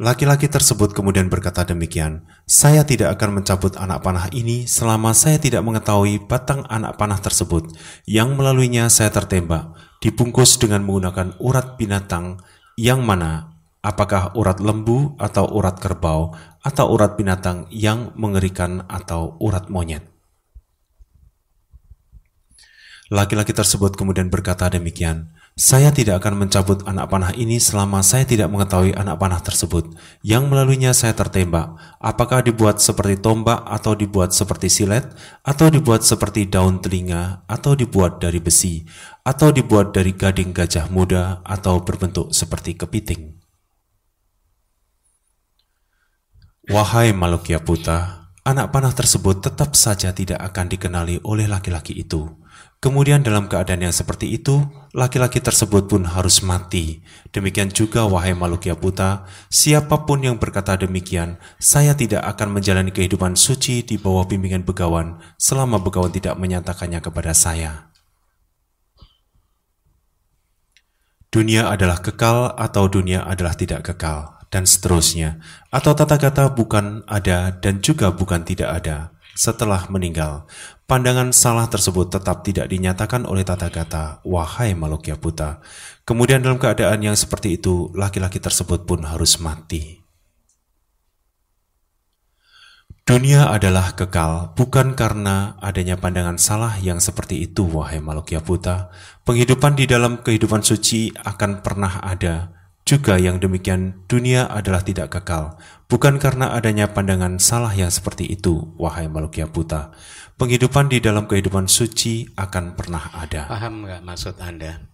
Laki-laki 0.00 0.48
tersebut 0.48 0.96
kemudian 0.96 1.28
berkata 1.28 1.68
demikian, 1.68 2.24
"Saya 2.48 2.80
tidak 2.80 3.12
akan 3.20 3.44
mencabut 3.44 3.76
anak 3.76 4.00
panah 4.00 4.24
ini 4.32 4.64
selama 4.64 5.12
saya 5.12 5.36
tidak 5.36 5.60
mengetahui 5.60 6.16
batang 6.24 6.64
anak 6.72 6.96
panah 6.96 7.20
tersebut, 7.20 7.76
yang 8.08 8.32
melaluinya 8.32 8.88
saya 8.88 9.12
tertembak, 9.12 9.76
dibungkus 10.00 10.56
dengan 10.56 10.80
menggunakan 10.88 11.36
urat 11.44 11.76
binatang, 11.76 12.40
yang 12.80 13.04
mana? 13.04 13.52
Apakah 13.84 14.32
urat 14.32 14.64
lembu 14.64 15.12
atau 15.20 15.44
urat 15.52 15.76
kerbau, 15.76 16.32
atau 16.64 16.88
urat 16.88 17.12
binatang 17.20 17.68
yang 17.68 18.16
mengerikan 18.16 18.88
atau 18.88 19.36
urat 19.44 19.68
monyet." 19.68 20.08
Laki-laki 23.12 23.52
tersebut 23.52 23.92
kemudian 23.92 24.32
berkata 24.32 24.72
demikian, 24.72 25.36
saya 25.52 25.92
tidak 25.92 26.24
akan 26.24 26.48
mencabut 26.48 26.80
anak 26.88 27.12
panah 27.12 27.36
ini 27.36 27.60
selama 27.60 28.00
saya 28.00 28.24
tidak 28.24 28.48
mengetahui 28.48 28.96
anak 28.96 29.20
panah 29.20 29.36
tersebut, 29.44 29.92
yang 30.24 30.48
melaluinya 30.48 30.96
saya 30.96 31.12
tertembak. 31.12 31.76
Apakah 32.00 32.40
dibuat 32.40 32.80
seperti 32.80 33.20
tombak, 33.20 33.60
atau 33.68 33.92
dibuat 33.92 34.32
seperti 34.32 34.72
silet, 34.72 35.04
atau 35.44 35.68
dibuat 35.68 36.08
seperti 36.08 36.48
daun 36.48 36.80
telinga, 36.80 37.44
atau 37.44 37.76
dibuat 37.76 38.16
dari 38.16 38.40
besi, 38.40 38.80
atau 39.28 39.52
dibuat 39.52 39.92
dari 39.92 40.16
gading 40.16 40.56
gajah 40.56 40.88
muda, 40.88 41.44
atau 41.44 41.84
berbentuk 41.84 42.32
seperti 42.32 42.72
kepiting. 42.72 43.36
Wahai 46.72 47.12
Malukya 47.12 47.60
Puta, 47.60 48.32
anak 48.40 48.72
panah 48.72 48.96
tersebut 48.96 49.44
tetap 49.44 49.76
saja 49.76 50.16
tidak 50.16 50.40
akan 50.40 50.72
dikenali 50.72 51.20
oleh 51.28 51.44
laki-laki 51.44 51.92
itu 51.92 52.40
Kemudian 52.82 53.22
dalam 53.22 53.46
keadaan 53.46 53.86
yang 53.86 53.94
seperti 53.94 54.34
itu, 54.34 54.58
laki-laki 54.92 55.40
tersebut 55.40 55.88
pun 55.88 56.04
harus 56.04 56.44
mati. 56.44 57.00
Demikian 57.32 57.72
juga 57.72 58.04
wahai 58.04 58.36
Malukya 58.36 58.76
Puta, 58.76 59.24
siapa 59.48 60.04
pun 60.04 60.20
yang 60.20 60.36
berkata 60.36 60.76
demikian, 60.76 61.40
saya 61.56 61.96
tidak 61.96 62.22
akan 62.36 62.60
menjalani 62.60 62.92
kehidupan 62.92 63.34
suci 63.34 63.82
di 63.82 63.96
bawah 63.96 64.28
bimbingan 64.28 64.68
begawan 64.68 65.18
selama 65.40 65.80
begawan 65.80 66.12
tidak 66.12 66.36
menyatakannya 66.36 67.00
kepada 67.00 67.32
saya. 67.32 67.88
Dunia 71.32 71.72
adalah 71.72 72.04
kekal 72.04 72.52
atau 72.60 72.92
dunia 72.92 73.24
adalah 73.24 73.56
tidak 73.56 73.88
kekal, 73.88 74.36
dan 74.52 74.68
seterusnya. 74.68 75.40
Atau 75.72 75.96
tata 75.96 76.20
kata 76.20 76.52
bukan 76.52 77.08
ada 77.08 77.56
dan 77.56 77.80
juga 77.80 78.12
bukan 78.12 78.44
tidak 78.44 78.84
ada 78.84 79.16
setelah 79.36 79.88
meninggal. 79.88 80.44
Pandangan 80.86 81.32
salah 81.32 81.66
tersebut 81.72 82.12
tetap 82.12 82.44
tidak 82.44 82.68
dinyatakan 82.68 83.24
oleh 83.24 83.42
tata 83.42 83.72
kata, 83.72 84.20
wahai 84.28 84.76
Malukya 84.76 85.16
Buta. 85.16 85.64
Kemudian 86.04 86.44
dalam 86.44 86.60
keadaan 86.60 87.00
yang 87.00 87.16
seperti 87.16 87.56
itu, 87.56 87.88
laki-laki 87.96 88.36
tersebut 88.36 88.84
pun 88.84 89.06
harus 89.08 89.40
mati. 89.40 90.02
Dunia 93.02 93.50
adalah 93.50 93.98
kekal 93.98 94.54
bukan 94.54 94.94
karena 94.94 95.58
adanya 95.58 95.98
pandangan 95.98 96.38
salah 96.38 96.78
yang 96.78 97.02
seperti 97.02 97.50
itu, 97.50 97.66
wahai 97.66 97.98
Malukya 97.98 98.44
Buta. 98.44 98.94
Penghidupan 99.26 99.74
di 99.74 99.90
dalam 99.90 100.22
kehidupan 100.22 100.62
suci 100.62 101.10
akan 101.10 101.66
pernah 101.66 101.98
ada, 101.98 102.62
juga 102.82 103.14
yang 103.14 103.38
demikian 103.42 104.06
dunia 104.10 104.46
adalah 104.50 104.82
tidak 104.86 105.18
kekal, 105.18 105.58
bukan 105.92 106.16
karena 106.16 106.56
adanya 106.56 106.88
pandangan 106.88 107.36
salah 107.36 107.76
yang 107.76 107.92
seperti 107.92 108.24
itu, 108.24 108.72
wahai 108.80 109.12
Malukya 109.12 109.44
Buta. 109.44 109.92
Penghidupan 110.40 110.88
di 110.88 111.04
dalam 111.04 111.28
kehidupan 111.28 111.68
suci 111.68 112.24
akan 112.32 112.72
pernah 112.72 113.12
ada. 113.12 113.44
Paham 113.44 113.84
nggak 113.84 114.00
maksud 114.00 114.40
Anda? 114.40 114.88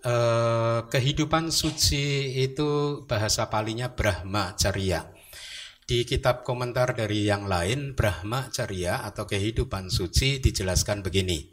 Uh, 0.00 0.88
kehidupan 0.88 1.52
suci 1.52 2.40
itu 2.40 3.04
bahasa 3.04 3.52
palinya 3.52 3.92
Brahma 3.92 4.56
Charya. 4.56 5.12
Di 5.84 6.08
kitab 6.08 6.40
komentar 6.48 6.96
dari 6.96 7.28
yang 7.28 7.44
lain, 7.44 7.92
Brahma 7.92 8.48
Charya 8.48 9.04
atau 9.04 9.28
kehidupan 9.28 9.92
suci 9.92 10.40
dijelaskan 10.40 11.04
begini. 11.04 11.52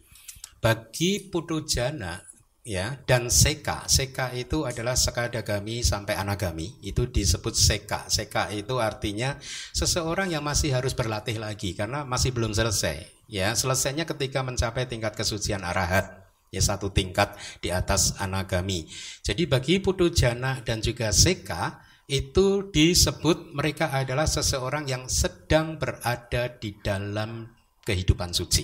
Bagi 0.64 1.28
Putujana 1.28 2.24
ya 2.68 3.00
dan 3.08 3.32
seka. 3.32 3.88
Seka 3.88 4.36
itu 4.36 4.68
adalah 4.68 5.00
sekadagami 5.00 5.80
sampai 5.88 6.20
anagami. 6.20 6.76
Itu 6.84 7.08
disebut 7.08 7.56
seka. 7.56 8.12
Seka 8.12 8.52
itu 8.52 8.84
artinya 8.84 9.40
seseorang 9.72 10.36
yang 10.36 10.44
masih 10.44 10.76
harus 10.76 10.92
berlatih 10.92 11.40
lagi 11.40 11.72
karena 11.72 12.04
masih 12.04 12.36
belum 12.36 12.52
selesai. 12.52 13.08
Ya 13.32 13.56
selesainya 13.56 14.04
ketika 14.04 14.44
mencapai 14.44 14.84
tingkat 14.92 15.16
kesucian 15.16 15.64
arahat. 15.64 16.28
Ya 16.52 16.60
satu 16.60 16.92
tingkat 16.92 17.36
di 17.64 17.72
atas 17.72 18.20
anagami. 18.20 18.88
Jadi 19.24 19.48
bagi 19.48 19.80
putu 19.80 20.12
jana 20.12 20.60
dan 20.64 20.84
juga 20.84 21.12
seka 21.12 21.84
itu 22.08 22.72
disebut 22.72 23.52
mereka 23.52 23.92
adalah 23.92 24.24
seseorang 24.24 24.88
yang 24.88 25.12
sedang 25.12 25.76
berada 25.76 26.48
di 26.56 26.72
dalam 26.80 27.52
kehidupan 27.84 28.32
suci. 28.32 28.64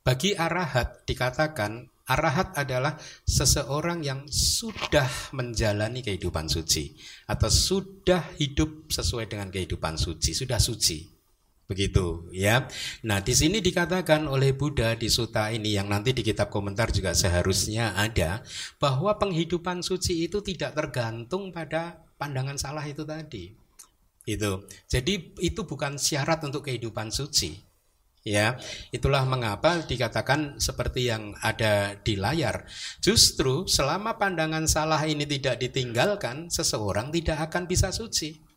Bagi 0.00 0.32
arahat 0.32 1.04
dikatakan 1.04 1.91
Arahat 2.12 2.52
adalah 2.60 3.00
seseorang 3.24 4.04
yang 4.04 4.28
sudah 4.28 5.32
menjalani 5.32 6.04
kehidupan 6.04 6.44
suci 6.52 6.92
atau 7.24 7.48
sudah 7.48 8.36
hidup 8.36 8.92
sesuai 8.92 9.32
dengan 9.32 9.48
kehidupan 9.48 9.96
suci, 9.96 10.36
sudah 10.36 10.60
suci. 10.60 11.08
Begitu 11.72 12.28
ya. 12.36 12.68
Nah, 13.08 13.24
di 13.24 13.32
sini 13.32 13.64
dikatakan 13.64 14.28
oleh 14.28 14.52
Buddha 14.52 14.92
di 14.92 15.08
suta 15.08 15.48
ini 15.48 15.72
yang 15.72 15.88
nanti 15.88 16.12
di 16.12 16.20
kitab 16.20 16.52
komentar 16.52 16.92
juga 16.92 17.16
seharusnya 17.16 17.96
ada 17.96 18.44
bahwa 18.76 19.16
penghidupan 19.16 19.80
suci 19.80 20.28
itu 20.28 20.44
tidak 20.44 20.76
tergantung 20.76 21.48
pada 21.48 22.04
pandangan 22.20 22.60
salah 22.60 22.84
itu 22.84 23.08
tadi. 23.08 23.56
Itu. 24.28 24.68
Jadi 24.84 25.32
itu 25.40 25.64
bukan 25.64 25.96
syarat 25.96 26.44
untuk 26.44 26.68
kehidupan 26.68 27.08
suci. 27.08 27.71
Ya, 28.22 28.54
itulah 28.94 29.26
mengapa 29.26 29.82
dikatakan 29.82 30.62
seperti 30.62 31.10
yang 31.10 31.34
ada 31.42 31.98
di 31.98 32.14
layar. 32.14 32.70
Justru 33.02 33.66
selama 33.66 34.14
pandangan 34.14 34.70
salah 34.70 35.02
ini 35.02 35.26
tidak 35.26 35.58
ditinggalkan, 35.58 36.46
seseorang 36.46 37.10
tidak 37.10 37.50
akan 37.50 37.66
bisa 37.66 37.90
suci 37.90 38.51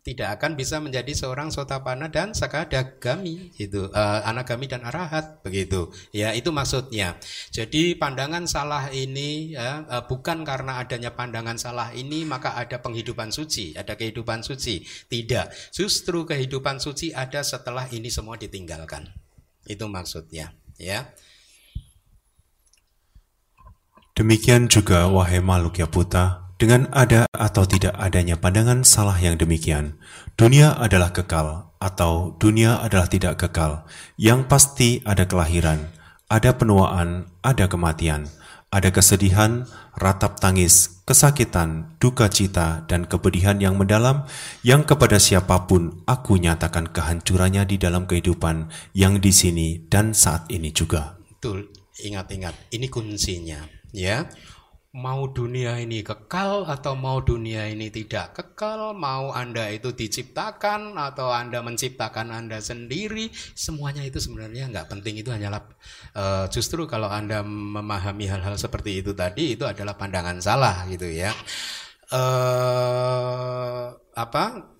tidak 0.00 0.40
akan 0.40 0.56
bisa 0.56 0.80
menjadi 0.80 1.12
seorang 1.12 1.52
sotapana 1.52 2.08
dan 2.08 2.32
sakadagami 2.32 3.52
itu 3.60 3.92
uh, 3.92 4.20
anagami 4.24 4.64
dan 4.64 4.80
arahat 4.80 5.44
begitu. 5.44 5.92
Ya 6.10 6.32
itu 6.32 6.48
maksudnya. 6.48 7.20
Jadi 7.52 7.94
pandangan 8.00 8.48
salah 8.48 8.88
ini 8.88 9.52
ya, 9.52 9.84
uh, 9.84 10.04
bukan 10.08 10.40
karena 10.48 10.80
adanya 10.80 11.12
pandangan 11.12 11.60
salah 11.60 11.92
ini 11.92 12.24
maka 12.24 12.56
ada 12.56 12.80
penghidupan 12.80 13.28
suci 13.28 13.76
ada 13.76 13.92
kehidupan 13.96 14.40
suci. 14.40 14.80
Tidak. 14.84 15.72
Justru 15.72 16.24
kehidupan 16.24 16.80
suci 16.80 17.12
ada 17.12 17.44
setelah 17.44 17.84
ini 17.92 18.08
semua 18.08 18.40
ditinggalkan. 18.40 19.04
Itu 19.68 19.84
maksudnya 19.86 20.56
ya. 20.80 21.12
Demikian 24.16 24.68
juga 24.68 25.08
wahai 25.08 25.40
makhluk 25.40 25.80
ya 25.80 25.88
puta 25.88 26.49
dengan 26.60 26.92
ada 26.92 27.24
atau 27.32 27.64
tidak 27.64 27.96
adanya 27.96 28.36
pandangan 28.36 28.84
salah 28.84 29.16
yang 29.16 29.40
demikian, 29.40 29.96
dunia 30.36 30.76
adalah 30.76 31.08
kekal 31.08 31.72
atau 31.80 32.36
dunia 32.36 32.84
adalah 32.84 33.08
tidak 33.08 33.40
kekal. 33.40 33.88
Yang 34.20 34.44
pasti 34.44 35.00
ada 35.08 35.24
kelahiran, 35.24 35.88
ada 36.28 36.52
penuaan, 36.52 37.32
ada 37.40 37.64
kematian. 37.64 38.28
Ada 38.70 38.94
kesedihan, 38.94 39.66
ratap 39.98 40.38
tangis, 40.38 41.02
kesakitan, 41.02 41.90
duka 41.98 42.30
cita, 42.30 42.86
dan 42.86 43.02
kepedihan 43.02 43.58
yang 43.58 43.74
mendalam 43.74 44.30
yang 44.62 44.86
kepada 44.86 45.18
siapa 45.18 45.66
pun 45.66 46.06
aku 46.06 46.38
nyatakan 46.38 46.86
kehancurannya 46.86 47.66
di 47.66 47.82
dalam 47.82 48.06
kehidupan 48.06 48.70
yang 48.94 49.18
di 49.18 49.34
sini 49.34 49.90
dan 49.90 50.14
saat 50.14 50.46
ini 50.54 50.70
juga. 50.70 51.18
Betul, 51.18 51.74
ingat-ingat, 51.98 52.54
ini 52.70 52.86
kuncinya, 52.86 53.58
ya 53.90 54.30
mau 54.90 55.30
dunia 55.30 55.78
ini 55.78 56.02
kekal 56.02 56.66
atau 56.66 56.98
mau 56.98 57.22
dunia 57.22 57.70
ini 57.70 57.94
tidak 57.94 58.34
kekal, 58.34 58.90
mau 58.90 59.30
Anda 59.30 59.70
itu 59.70 59.94
diciptakan 59.94 60.98
atau 60.98 61.30
Anda 61.30 61.62
menciptakan 61.62 62.34
Anda 62.34 62.58
sendiri, 62.58 63.30
semuanya 63.54 64.02
itu 64.02 64.18
sebenarnya 64.18 64.66
nggak 64.66 64.90
penting. 64.90 65.22
Itu 65.22 65.30
hanyalah 65.30 65.62
uh, 66.18 66.46
justru 66.50 66.90
kalau 66.90 67.06
Anda 67.06 67.46
memahami 67.46 68.26
hal-hal 68.26 68.58
seperti 68.58 68.98
itu 68.98 69.14
tadi 69.14 69.54
itu 69.54 69.62
adalah 69.62 69.94
pandangan 69.94 70.42
salah 70.42 70.82
gitu 70.90 71.06
ya. 71.06 71.30
Uh, 72.10 73.94
apa 74.18 74.74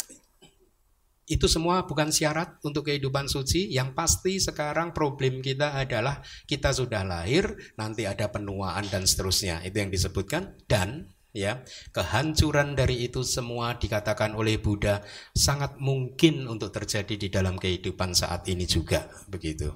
itu 1.31 1.47
semua 1.47 1.87
bukan 1.87 2.11
syarat 2.11 2.59
untuk 2.67 2.91
kehidupan 2.91 3.31
suci. 3.31 3.71
Yang 3.71 3.95
pasti 3.95 4.43
sekarang 4.43 4.91
problem 4.91 5.39
kita 5.39 5.79
adalah 5.79 6.19
kita 6.51 6.75
sudah 6.75 7.07
lahir, 7.07 7.55
nanti 7.79 8.05
ada 8.05 8.27
penuaan 8.35 8.91
dan 8.91 9.07
seterusnya. 9.07 9.63
Itu 9.63 9.79
yang 9.79 9.95
disebutkan 9.95 10.59
dan 10.67 11.15
ya 11.31 11.63
kehancuran 11.95 12.75
dari 12.75 13.07
itu 13.07 13.23
semua 13.23 13.79
dikatakan 13.79 14.35
oleh 14.35 14.59
Buddha 14.59 15.07
sangat 15.31 15.79
mungkin 15.79 16.51
untuk 16.51 16.75
terjadi 16.75 17.15
di 17.15 17.31
dalam 17.31 17.55
kehidupan 17.55 18.11
saat 18.11 18.51
ini 18.51 18.67
juga 18.67 19.07
begitu. 19.31 19.71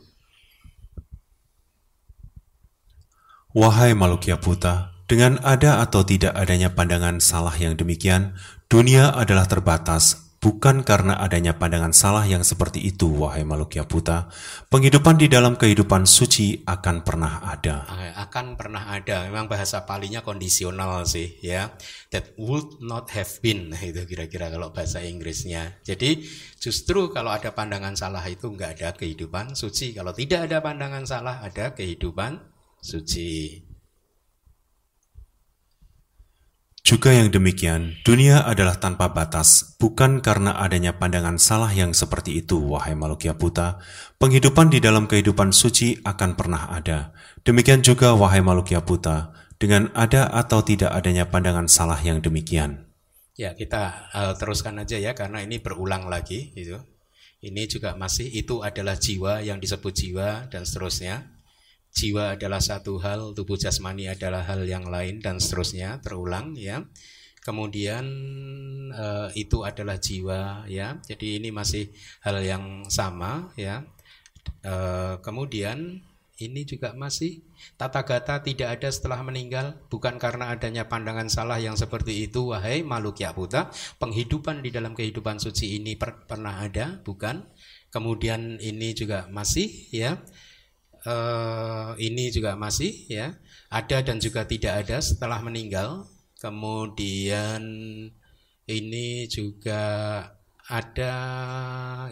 Wahai 3.55 3.95
Malukya 3.95 4.43
Buta, 4.43 4.91
dengan 5.07 5.39
ada 5.47 5.79
atau 5.79 6.03
tidak 6.03 6.35
adanya 6.35 6.75
pandangan 6.75 7.23
salah 7.23 7.55
yang 7.55 7.79
demikian, 7.79 8.35
dunia 8.67 9.15
adalah 9.15 9.47
terbatas, 9.47 10.24
Bukan 10.45 10.85
karena 10.85 11.17
adanya 11.25 11.57
pandangan 11.57 11.97
salah 11.97 12.29
yang 12.29 12.45
seperti 12.45 12.77
itu, 12.85 13.09
wahai 13.09 13.49
Malukya 13.49 13.89
Buta, 13.89 14.29
penghidupan 14.69 15.17
di 15.17 15.33
dalam 15.33 15.57
kehidupan 15.57 16.05
suci 16.05 16.61
akan 16.69 17.01
pernah 17.01 17.41
ada. 17.49 17.89
Akan 18.21 18.53
pernah 18.53 18.93
ada. 18.93 19.25
Memang 19.25 19.49
bahasa 19.49 19.89
palinya 19.89 20.21
kondisional 20.21 21.09
sih, 21.09 21.41
ya. 21.41 21.73
That 22.13 22.37
would 22.37 22.77
not 22.85 23.09
have 23.17 23.41
been, 23.41 23.73
itu 23.89 24.05
kira-kira 24.05 24.53
kalau 24.53 24.69
bahasa 24.69 25.01
Inggrisnya. 25.01 25.81
Jadi 25.81 26.29
justru 26.61 27.09
kalau 27.09 27.33
ada 27.33 27.57
pandangan 27.57 27.97
salah 27.97 28.21
itu 28.29 28.53
nggak 28.53 28.71
ada 28.77 28.89
kehidupan 29.01 29.57
suci. 29.57 29.97
Kalau 29.97 30.13
tidak 30.13 30.53
ada 30.53 30.61
pandangan 30.61 31.09
salah, 31.09 31.41
ada 31.41 31.73
kehidupan 31.73 32.37
suci. 32.85 33.64
Juga 36.85 37.17
yang 37.17 37.33
demikian, 37.33 37.97
dunia 38.05 38.45
adalah 38.45 38.77
tanpa 38.77 39.09
batas, 39.09 39.73
bukan 39.81 40.21
karena 40.21 40.53
adanya 40.61 40.93
pandangan 40.93 41.41
salah 41.41 41.73
yang 41.73 41.97
seperti 41.97 42.45
itu, 42.45 42.61
wahai 42.61 42.93
Malukya 42.93 43.33
Buta. 43.33 43.81
Penghidupan 44.21 44.69
di 44.69 44.85
dalam 44.85 45.09
kehidupan 45.09 45.49
suci 45.57 45.97
akan 46.05 46.37
pernah 46.37 46.69
ada. 46.69 47.17
Demikian 47.41 47.81
juga, 47.81 48.13
wahai 48.13 48.45
Malukya 48.45 48.85
Buta, 48.85 49.33
dengan 49.57 49.89
ada 49.97 50.29
atau 50.29 50.61
tidak 50.61 50.93
adanya 50.93 51.25
pandangan 51.25 51.73
salah 51.73 51.97
yang 52.05 52.21
demikian. 52.21 52.85
Ya, 53.33 53.57
kita 53.57 54.13
uh, 54.13 54.37
teruskan 54.37 54.77
aja 54.77 55.01
ya, 55.01 55.17
karena 55.17 55.41
ini 55.41 55.65
berulang 55.65 56.05
lagi. 56.13 56.53
Gitu. 56.53 56.77
Ini 57.41 57.65
juga 57.65 57.97
masih, 57.97 58.29
itu 58.29 58.61
adalah 58.61 59.01
jiwa 59.01 59.41
yang 59.41 59.57
disebut 59.57 59.93
jiwa, 59.97 60.53
dan 60.53 60.69
seterusnya 60.69 61.34
jiwa 61.95 62.35
adalah 62.35 62.59
satu 62.59 62.99
hal, 62.99 63.33
tubuh 63.33 63.55
jasmani 63.55 64.11
adalah 64.11 64.43
hal 64.43 64.67
yang 64.67 64.91
lain 64.91 65.23
dan 65.23 65.39
seterusnya 65.39 66.03
terulang 66.03 66.59
ya. 66.59 66.83
Kemudian 67.45 68.05
uh, 68.91 69.29
itu 69.39 69.63
adalah 69.63 69.97
jiwa 70.03 70.67
ya. 70.67 70.99
Jadi 71.07 71.39
ini 71.39 71.55
masih 71.55 71.89
hal 72.27 72.43
yang 72.43 72.89
sama 72.91 73.55
ya. 73.55 73.87
Uh, 74.65 75.23
kemudian 75.23 76.03
ini 76.43 76.67
juga 76.67 76.91
masih 76.99 77.47
tata 77.79 78.03
gata 78.03 78.43
tidak 78.43 78.81
ada 78.81 78.89
setelah 78.91 79.23
meninggal 79.23 79.79
bukan 79.87 80.19
karena 80.19 80.51
adanya 80.51 80.91
pandangan 80.91 81.31
salah 81.31 81.63
yang 81.63 81.79
seperti 81.79 82.27
itu 82.27 82.51
wahai 82.51 82.83
makhluk 82.83 83.23
ya 83.23 83.31
buta 83.31 83.71
penghidupan 84.03 84.59
di 84.59 84.75
dalam 84.75 84.99
kehidupan 84.99 85.39
suci 85.39 85.79
ini 85.79 85.95
per 85.95 86.27
pernah 86.27 86.59
ada 86.59 86.99
bukan 87.07 87.47
kemudian 87.95 88.59
ini 88.59 88.91
juga 88.99 89.31
masih 89.31 89.71
ya 89.95 90.19
uh, 91.07 91.93
ini 92.01 92.33
juga 92.35 92.57
masih 92.57 93.09
ya 93.09 93.37
ada 93.71 94.01
dan 94.05 94.21
juga 94.21 94.45
tidak 94.45 94.87
ada 94.87 95.01
setelah 95.01 95.41
meninggal. 95.41 96.09
Kemudian 96.41 97.63
ini 98.69 99.09
juga 99.33 99.83
ada 100.65 101.15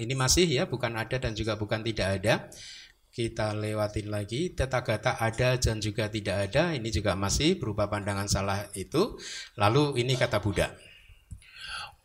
ini 0.00 0.12
masih 0.16 0.48
ya 0.48 0.64
bukan 0.68 0.96
ada 0.96 1.16
dan 1.20 1.36
juga 1.36 1.56
bukan 1.60 1.84
tidak 1.84 2.20
ada. 2.20 2.34
Kita 3.12 3.52
lewatin 3.52 4.08
lagi 4.08 4.56
teta 4.56 4.80
ada 5.20 5.60
dan 5.60 5.84
juga 5.84 6.08
tidak 6.08 6.48
ada 6.48 6.72
ini 6.72 6.88
juga 6.88 7.12
masih 7.12 7.60
berupa 7.60 7.84
pandangan 7.84 8.24
salah 8.24 8.72
itu. 8.72 9.20
Lalu 9.60 10.00
ini 10.00 10.16
kata 10.16 10.40
Buddha. 10.40 10.72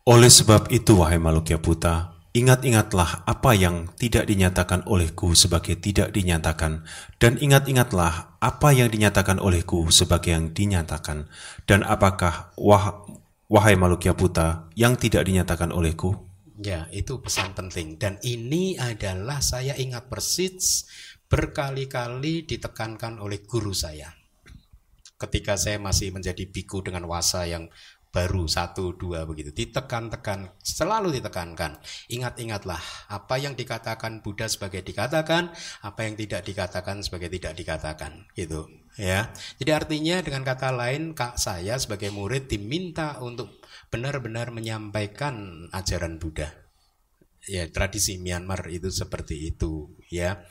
Oleh 0.08 0.32
sebab 0.32 0.72
itu 0.72 1.04
wahai 1.04 1.20
makhluk 1.20 1.52
ya 1.52 1.60
buta, 1.60 2.16
Ingat-ingatlah 2.38 3.26
apa 3.26 3.50
yang 3.50 3.90
tidak 3.98 4.30
dinyatakan 4.30 4.86
olehku 4.86 5.34
sebagai 5.34 5.74
tidak 5.74 6.14
dinyatakan, 6.14 6.86
dan 7.18 7.34
ingat-ingatlah 7.34 8.38
apa 8.38 8.68
yang 8.70 8.86
dinyatakan 8.94 9.42
olehku 9.42 9.90
sebagai 9.90 10.38
yang 10.38 10.54
dinyatakan, 10.54 11.26
dan 11.66 11.82
apakah 11.82 12.54
wah, 12.54 13.02
wahai 13.50 13.74
Malukya 13.74 14.14
Puta 14.14 14.70
yang 14.78 14.94
tidak 14.94 15.26
dinyatakan 15.26 15.74
olehku? 15.74 16.14
Ya, 16.62 16.86
itu 16.94 17.18
pesan 17.18 17.58
penting. 17.58 17.98
Dan 17.98 18.22
ini 18.22 18.78
adalah 18.78 19.42
saya 19.42 19.74
ingat 19.74 20.06
persis 20.06 20.86
berkali-kali 21.26 22.46
ditekankan 22.46 23.18
oleh 23.18 23.42
guru 23.42 23.74
saya. 23.74 24.14
Ketika 25.18 25.58
saya 25.58 25.82
masih 25.82 26.14
menjadi 26.14 26.46
biku 26.46 26.86
dengan 26.86 27.02
wasa 27.10 27.50
yang 27.50 27.66
baru 28.08 28.48
satu 28.48 28.96
dua 28.96 29.28
begitu. 29.28 29.52
Ditekan-tekan 29.52 30.56
selalu 30.64 31.20
ditekankan. 31.20 31.78
Ingat-ingatlah 32.08 32.80
apa 33.12 33.34
yang 33.36 33.52
dikatakan 33.52 34.24
Buddha 34.24 34.48
sebagai 34.48 34.80
dikatakan 34.80 35.52
apa 35.84 36.00
yang 36.04 36.14
tidak 36.16 36.44
dikatakan 36.44 37.04
sebagai 37.04 37.28
tidak 37.28 37.54
dikatakan 37.56 38.24
gitu 38.32 38.68
ya. 38.96 39.28
Jadi 39.60 39.70
artinya 39.70 40.16
dengan 40.24 40.42
kata 40.44 40.72
lain 40.72 41.12
kak 41.12 41.36
saya 41.36 41.76
sebagai 41.76 42.08
murid 42.10 42.48
diminta 42.48 43.20
untuk 43.20 43.60
benar-benar 43.92 44.50
menyampaikan 44.52 45.68
ajaran 45.72 46.16
Buddha. 46.16 46.48
Ya 47.48 47.64
tradisi 47.70 48.20
Myanmar 48.20 48.68
itu 48.68 48.92
seperti 48.92 49.52
itu 49.54 49.96
ya. 50.12 50.44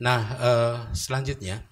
Nah 0.00 0.20
eh, 0.36 0.76
selanjutnya 0.92 1.71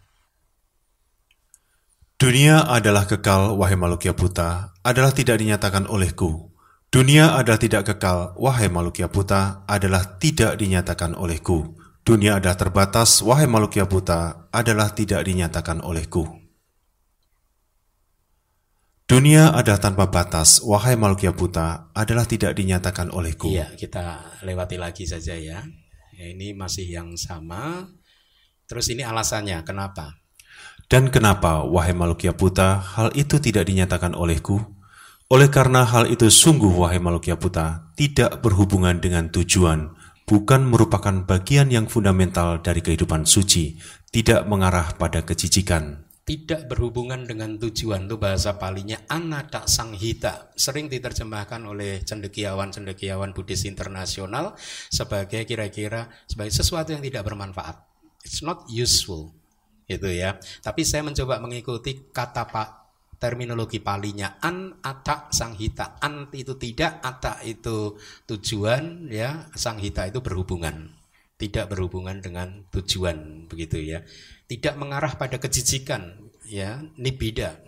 Dunia 2.21 2.69
adalah 2.69 3.09
kekal, 3.09 3.57
wahai 3.57 3.81
Malukya 3.81 4.13
Buta, 4.13 4.77
adalah 4.85 5.09
tidak 5.09 5.41
dinyatakan 5.41 5.89
olehku. 5.89 6.53
Dunia 6.93 7.33
adalah 7.33 7.57
tidak 7.57 7.89
kekal, 7.89 8.37
wahai 8.37 8.69
Malukya 8.69 9.09
Buta, 9.09 9.65
adalah 9.65 10.21
tidak 10.21 10.61
dinyatakan 10.61 11.17
olehku. 11.17 11.81
Dunia 12.05 12.37
adalah 12.37 12.61
terbatas, 12.61 13.25
wahai 13.25 13.49
Malukya 13.49 13.89
Buta, 13.89 14.53
adalah 14.53 14.93
tidak 14.93 15.25
dinyatakan 15.25 15.81
olehku. 15.81 16.29
Dunia 19.09 19.57
adalah 19.57 19.81
tanpa 19.81 20.13
batas, 20.13 20.61
wahai 20.61 21.01
Malukya 21.01 21.33
Buta, 21.33 21.89
adalah 21.97 22.29
tidak 22.29 22.53
dinyatakan 22.53 23.17
olehku. 23.17 23.49
Iya, 23.49 23.73
kita 23.81 24.45
lewati 24.45 24.77
lagi 24.77 25.09
saja 25.09 25.41
ya. 25.41 25.65
ya 26.13 26.25
ini 26.29 26.53
masih 26.53 26.85
yang 26.85 27.17
sama. 27.17 27.89
Terus 28.69 28.93
ini 28.93 29.09
alasannya, 29.09 29.65
kenapa? 29.65 30.20
Dan 30.91 31.07
kenapa, 31.15 31.63
wahai 31.63 31.95
Malukya 31.95 32.35
Puta, 32.35 32.83
hal 32.83 33.15
itu 33.15 33.39
tidak 33.39 33.71
dinyatakan 33.71 34.11
olehku? 34.11 34.59
Oleh 35.31 35.47
karena 35.47 35.87
hal 35.87 36.11
itu 36.11 36.27
sungguh, 36.27 36.67
wahai 36.67 36.99
Malukya 36.99 37.39
Puta, 37.39 37.95
tidak 37.95 38.43
berhubungan 38.43 38.99
dengan 38.99 39.31
tujuan, 39.31 39.95
bukan 40.27 40.67
merupakan 40.67 41.15
bagian 41.23 41.71
yang 41.71 41.87
fundamental 41.87 42.59
dari 42.59 42.83
kehidupan 42.83 43.23
suci, 43.23 43.79
tidak 44.11 44.51
mengarah 44.51 44.99
pada 44.99 45.23
kejijikan. 45.23 46.11
Tidak 46.27 46.67
berhubungan 46.67 47.23
dengan 47.23 47.55
tujuan, 47.55 48.11
itu 48.11 48.19
bahasa 48.19 48.59
palinya 48.59 48.99
anata 49.07 49.71
sanghita. 49.71 50.51
Sering 50.59 50.91
diterjemahkan 50.91 51.71
oleh 51.71 52.03
cendekiawan-cendekiawan 52.03 53.31
Buddhis 53.31 53.63
internasional 53.63 54.59
sebagai 54.91 55.47
kira-kira 55.47 56.11
sebagai 56.27 56.51
sesuatu 56.51 56.91
yang 56.91 57.03
tidak 57.07 57.31
bermanfaat. 57.31 57.79
It's 58.27 58.43
not 58.43 58.67
useful 58.67 59.40
itu 59.91 60.07
ya. 60.07 60.39
Tapi 60.63 60.87
saya 60.87 61.03
mencoba 61.03 61.43
mengikuti 61.43 61.99
kata 62.15 62.47
Pak 62.47 62.69
terminologi 63.19 63.83
palinya. 63.83 64.39
An 64.39 64.79
atak 64.79 65.35
sanghita 65.35 65.99
an 65.99 66.31
itu 66.31 66.55
tidak 66.55 67.03
atak 67.03 67.43
itu 67.43 67.99
tujuan 68.31 69.11
ya. 69.11 69.51
Sanghita 69.51 70.07
itu 70.07 70.23
berhubungan. 70.23 70.95
Tidak 71.35 71.67
berhubungan 71.67 72.23
dengan 72.23 72.71
tujuan 72.71 73.51
begitu 73.51 73.83
ya. 73.83 74.07
Tidak 74.47 74.79
mengarah 74.79 75.19
pada 75.19 75.43
kejijikan 75.43 76.31
ya. 76.47 76.79
Nibida 76.95 77.59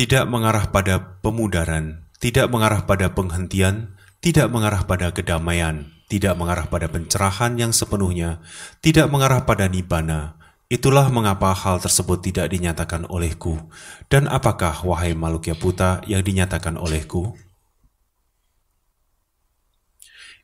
tidak 0.00 0.24
mengarah 0.32 0.70
pada 0.72 1.20
pemudaran, 1.20 2.08
tidak 2.22 2.48
mengarah 2.48 2.86
pada 2.88 3.12
penghentian, 3.12 3.99
tidak 4.20 4.52
mengarah 4.52 4.84
pada 4.84 5.08
kedamaian, 5.16 5.88
tidak 6.12 6.36
mengarah 6.36 6.68
pada 6.68 6.92
pencerahan 6.92 7.56
yang 7.56 7.72
sepenuhnya, 7.72 8.44
tidak 8.84 9.08
mengarah 9.08 9.48
pada 9.48 9.64
nibana. 9.64 10.36
Itulah 10.70 11.10
mengapa 11.10 11.50
hal 11.50 11.82
tersebut 11.82 12.22
tidak 12.22 12.52
dinyatakan 12.52 13.08
olehku. 13.10 13.58
Dan 14.06 14.30
apakah, 14.30 14.86
wahai 14.86 15.18
Malukya 15.18 15.58
Puta, 15.58 15.98
yang 16.06 16.22
dinyatakan 16.22 16.78
olehku? 16.78 17.34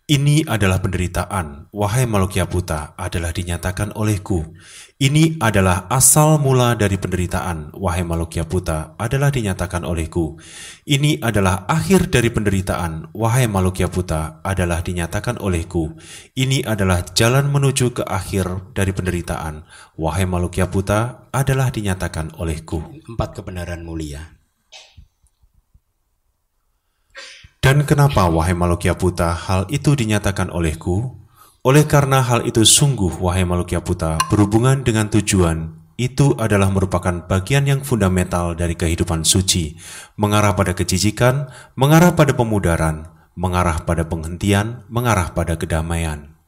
Ini 0.07 0.47
adalah 0.51 0.83
penderitaan, 0.83 1.71
wahai 1.71 2.11
Malukya 2.11 2.51
Puta, 2.51 2.99
adalah 2.99 3.31
dinyatakan 3.31 3.95
olehku. 3.95 4.55
Ini 4.97 5.37
adalah 5.45 5.85
asal 5.93 6.41
mula 6.41 6.73
dari 6.73 6.97
penderitaan, 6.97 7.77
wahai 7.77 8.01
Malukya 8.01 8.49
Puta, 8.49 8.97
adalah 8.97 9.29
dinyatakan 9.29 9.85
olehku. 9.85 10.41
Ini 10.89 11.21
adalah 11.21 11.69
akhir 11.69 12.09
dari 12.09 12.33
penderitaan, 12.33 13.13
wahai 13.13 13.45
Malukya 13.45 13.93
Puta, 13.93 14.41
adalah 14.41 14.81
dinyatakan 14.81 15.37
olehku. 15.37 16.01
Ini 16.33 16.65
adalah 16.65 17.05
jalan 17.13 17.53
menuju 17.53 17.93
ke 17.93 18.09
akhir 18.09 18.73
dari 18.73 18.97
penderitaan, 18.97 19.69
wahai 20.01 20.25
Malukya 20.25 20.73
Puta, 20.73 21.29
adalah 21.29 21.69
dinyatakan 21.69 22.33
olehku. 22.41 22.81
Empat 23.05 23.37
kebenaran 23.37 23.85
mulia. 23.85 24.41
Dan 27.61 27.85
kenapa, 27.85 28.33
wahai 28.33 28.57
Malukya 28.57 28.97
Puta, 28.97 29.37
hal 29.37 29.69
itu 29.69 29.93
dinyatakan 29.93 30.49
olehku? 30.49 31.26
Oleh 31.67 31.83
karena 31.83 32.23
hal 32.23 32.47
itu 32.47 32.63
sungguh, 32.63 33.19
wahai 33.19 33.43
Malukya 33.43 33.83
Puta, 33.83 34.23
berhubungan 34.31 34.87
dengan 34.87 35.11
tujuan, 35.11 35.75
itu 35.99 36.31
adalah 36.39 36.71
merupakan 36.71 37.27
bagian 37.27 37.67
yang 37.67 37.83
fundamental 37.83 38.55
dari 38.55 38.79
kehidupan 38.79 39.27
suci, 39.27 39.75
mengarah 40.15 40.55
pada 40.55 40.79
kejijikan, 40.79 41.51
mengarah 41.75 42.15
pada 42.15 42.39
pemudaran, 42.39 43.11
mengarah 43.35 43.83
pada 43.83 44.07
penghentian, 44.07 44.87
mengarah 44.87 45.35
pada 45.35 45.59
kedamaian. 45.59 46.39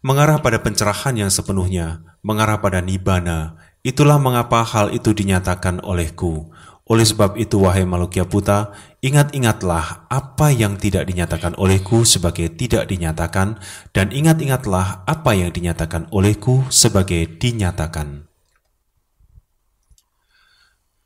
Mengarah 0.00 0.40
pada 0.40 0.64
pencerahan 0.64 1.12
yang 1.12 1.28
sepenuhnya, 1.28 2.08
mengarah 2.24 2.64
pada 2.64 2.80
nibana, 2.80 3.60
itulah 3.84 4.16
mengapa 4.16 4.64
hal 4.64 4.96
itu 4.96 5.12
dinyatakan 5.12 5.84
olehku, 5.84 6.48
oleh 6.88 7.04
sebab 7.04 7.36
itu, 7.36 7.60
wahai 7.60 7.84
Malukya 7.84 8.24
Puta, 8.24 8.72
ingat-ingatlah 9.04 10.08
apa 10.08 10.48
yang 10.48 10.80
tidak 10.80 11.04
dinyatakan 11.04 11.52
olehku 11.60 12.08
sebagai 12.08 12.48
tidak 12.56 12.88
dinyatakan, 12.88 13.60
dan 13.92 14.08
ingat-ingatlah 14.08 15.04
apa 15.04 15.30
yang 15.36 15.52
dinyatakan 15.52 16.08
olehku 16.08 16.64
sebagai 16.72 17.28
dinyatakan. 17.36 18.24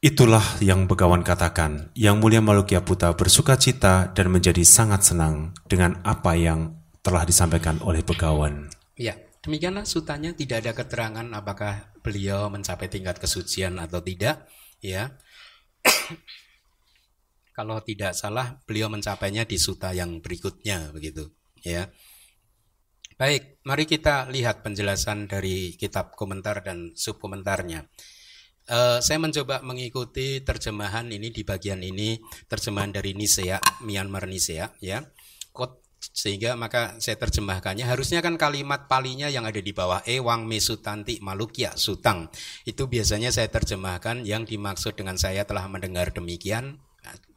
Itulah 0.03 0.43
yang 0.59 0.91
Begawan 0.91 1.23
katakan, 1.23 1.91
yang 1.99 2.19
mulia 2.19 2.43
Malukya 2.43 2.83
Puta 2.83 3.15
bersuka 3.15 3.55
cita 3.59 4.11
dan 4.11 4.35
menjadi 4.35 4.63
sangat 4.67 5.07
senang 5.07 5.55
dengan 5.71 5.99
apa 6.03 6.35
yang 6.39 6.79
telah 7.03 7.27
disampaikan 7.27 7.83
oleh 7.83 8.03
Begawan. 8.03 8.71
Ya, 8.95 9.19
demikianlah 9.43 9.87
sutanya 9.87 10.31
tidak 10.35 10.63
ada 10.63 10.73
keterangan 10.79 11.27
apakah 11.35 11.91
beliau 12.03 12.51
mencapai 12.51 12.91
tingkat 12.91 13.19
kesucian 13.19 13.79
atau 13.79 13.99
tidak, 13.99 14.47
ya. 14.79 15.19
Kalau 17.57 17.79
tidak 17.85 18.17
salah, 18.17 18.59
beliau 18.65 18.89
mencapainya 18.89 19.45
di 19.45 19.61
suta 19.61 19.93
yang 19.93 20.25
berikutnya 20.25 20.91
begitu, 20.95 21.29
ya. 21.61 21.93
Baik, 23.21 23.61
mari 23.69 23.85
kita 23.85 24.27
lihat 24.33 24.65
penjelasan 24.65 25.29
dari 25.29 25.77
kitab 25.77 26.17
komentar 26.17 26.65
dan 26.65 26.97
subkomentarnya. 26.97 27.87
Uh, 28.63 29.03
saya 29.03 29.19
mencoba 29.19 29.61
mengikuti 29.61 30.41
terjemahan 30.41 31.11
ini 31.11 31.29
di 31.29 31.43
bagian 31.45 31.83
ini, 31.83 32.19
terjemahan 32.49 32.95
dari 32.95 33.13
Nisea, 33.13 33.61
Myanmar 33.85 34.27
Nisea, 34.27 34.73
ya. 34.81 35.03
Kot 35.53 35.82
sehingga 36.11 36.59
maka 36.59 36.99
saya 36.99 37.15
terjemahkannya 37.15 37.87
harusnya 37.87 38.19
kan 38.19 38.35
kalimat 38.35 38.91
palinya 38.91 39.31
yang 39.31 39.47
ada 39.47 39.63
di 39.63 39.71
bawah 39.71 40.03
ewang 40.03 40.51
mesutanti 40.51 41.23
malukya 41.23 41.79
sutang 41.79 42.27
itu 42.67 42.91
biasanya 42.91 43.31
saya 43.31 43.47
terjemahkan 43.47 44.27
yang 44.27 44.43
dimaksud 44.43 44.99
dengan 44.99 45.15
saya 45.15 45.47
telah 45.47 45.71
mendengar 45.71 46.11
demikian 46.11 46.83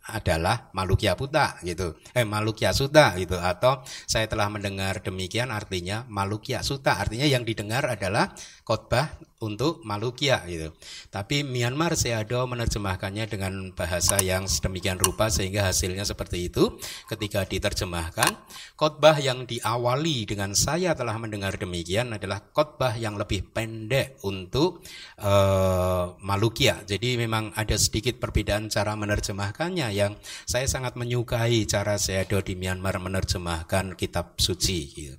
adalah 0.05 0.69
Malukya 0.77 1.17
Puta 1.17 1.57
gitu. 1.65 1.97
Eh 2.13 2.21
Malukya 2.21 2.77
Suta 2.77 3.17
gitu. 3.17 3.41
Atau 3.41 3.81
saya 4.05 4.29
telah 4.29 4.53
mendengar 4.53 5.01
demikian 5.01 5.49
artinya 5.49 6.05
Malukya 6.05 6.61
Suta 6.61 7.01
artinya 7.01 7.25
yang 7.25 7.41
didengar 7.41 7.89
adalah 7.89 8.29
khotbah 8.61 9.17
untuk 9.45 9.85
Malukya 9.85 10.41
gitu. 10.49 10.73
Tapi 11.13 11.45
Myanmar 11.45 11.93
Seado 11.93 12.41
menerjemahkannya 12.49 13.25
dengan 13.29 13.53
bahasa 13.77 14.17
yang 14.19 14.49
sedemikian 14.49 14.97
rupa 14.97 15.29
sehingga 15.29 15.69
hasilnya 15.69 16.01
seperti 16.01 16.49
itu 16.49 16.81
ketika 17.05 17.45
diterjemahkan 17.45 18.33
khotbah 18.73 19.21
yang 19.21 19.45
diawali 19.45 20.25
dengan 20.25 20.57
saya 20.57 20.97
telah 20.97 21.15
mendengar 21.21 21.55
demikian 21.61 22.17
adalah 22.17 22.41
khotbah 22.41 22.97
yang 22.97 23.15
lebih 23.15 23.45
pendek 23.53 24.17
untuk 24.25 24.81
uh, 25.21 26.17
Malukya. 26.19 26.81
Jadi 26.83 27.21
memang 27.21 27.53
ada 27.53 27.77
sedikit 27.77 28.17
perbedaan 28.17 28.67
cara 28.73 28.97
menerjemahkannya 28.97 29.87
yang 29.93 30.17
saya 30.49 30.65
sangat 30.65 30.97
menyukai 30.97 31.69
cara 31.69 31.95
Seado 32.01 32.41
di 32.41 32.57
Myanmar 32.57 32.97
menerjemahkan 32.97 33.93
kitab 33.93 34.35
suci. 34.41 34.79
Gitu. 34.89 35.15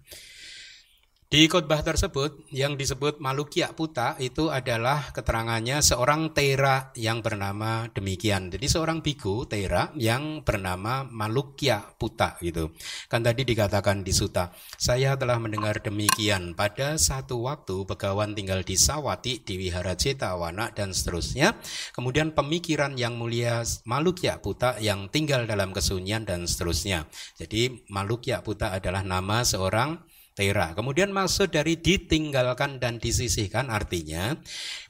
Di 1.26 1.50
khotbah 1.50 1.82
tersebut 1.82 2.46
yang 2.54 2.78
disebut 2.78 3.18
Malukya 3.18 3.74
Puta 3.74 4.14
itu 4.22 4.46
adalah 4.46 5.10
keterangannya 5.10 5.82
seorang 5.82 6.30
Tera 6.30 6.94
yang 6.94 7.18
bernama 7.18 7.90
demikian. 7.90 8.46
Jadi 8.46 8.70
seorang 8.70 9.02
biku 9.02 9.42
Tera 9.42 9.90
yang 9.98 10.46
bernama 10.46 11.02
Malukya 11.02 11.82
Puta 11.98 12.38
gitu. 12.38 12.70
Kan 13.10 13.26
tadi 13.26 13.42
dikatakan 13.42 14.06
di 14.06 14.14
Suta, 14.14 14.54
saya 14.78 15.18
telah 15.18 15.42
mendengar 15.42 15.82
demikian 15.82 16.54
pada 16.54 16.94
satu 16.94 17.42
waktu 17.42 17.82
Begawan 17.90 18.38
tinggal 18.38 18.62
di 18.62 18.78
Sawati 18.78 19.42
di 19.42 19.58
Wihara 19.58 19.98
Cetawana 19.98 20.70
dan 20.78 20.94
seterusnya. 20.94 21.58
Kemudian 21.90 22.38
pemikiran 22.38 22.94
yang 22.94 23.18
mulia 23.18 23.66
Malukya 23.82 24.38
Puta 24.38 24.78
yang 24.78 25.10
tinggal 25.10 25.50
dalam 25.50 25.74
kesunyian 25.74 26.22
dan 26.22 26.46
seterusnya. 26.46 27.10
Jadi 27.34 27.82
Malukya 27.90 28.46
Puta 28.46 28.70
adalah 28.70 29.02
nama 29.02 29.42
seorang 29.42 30.14
tera. 30.36 30.76
Kemudian 30.76 31.16
maksud 31.16 31.48
dari 31.48 31.80
ditinggalkan 31.80 32.76
dan 32.76 33.00
disisihkan 33.00 33.72
artinya 33.72 34.36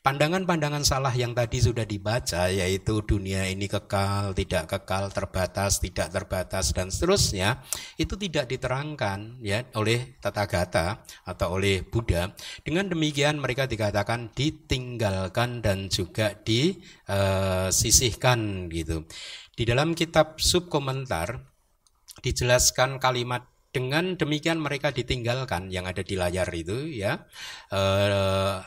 pandangan-pandangan 0.03 0.83
salah 0.83 1.15
yang 1.15 1.39
tadi 1.39 1.63
sudah 1.63 1.87
dibaca 1.87 2.51
yaitu 2.51 2.99
dunia 3.07 3.47
ini 3.47 3.71
kekal, 3.71 4.35
tidak 4.35 4.67
kekal, 4.67 5.07
terbatas, 5.15 5.79
tidak 5.79 6.11
terbatas 6.11 6.75
dan 6.75 6.91
seterusnya 6.91 7.63
itu 7.95 8.19
tidak 8.19 8.51
diterangkan 8.51 9.39
ya 9.39 9.63
oleh 9.79 10.19
Tathagata 10.19 11.07
atau 11.23 11.55
oleh 11.55 11.87
Buddha. 11.87 12.35
Dengan 12.67 12.91
demikian 12.91 13.39
mereka 13.39 13.71
dikatakan 13.71 14.35
ditinggalkan 14.35 15.63
dan 15.63 15.87
juga 15.87 16.35
disisihkan 16.43 17.07
gitu. 18.67 19.07
Di 19.55 19.63
dalam 19.63 19.95
kitab 19.95 20.43
subkomentar 20.43 21.39
dijelaskan 22.21 22.99
kalimat 22.99 23.56
dengan 23.77 24.17
demikian 24.17 24.57
mereka 24.57 24.89
ditinggalkan 24.89 25.69
yang 25.69 25.85
ada 25.85 26.01
di 26.01 26.17
layar 26.17 26.49
itu 26.57 26.89
ya. 26.89 27.29
E, 27.69 27.83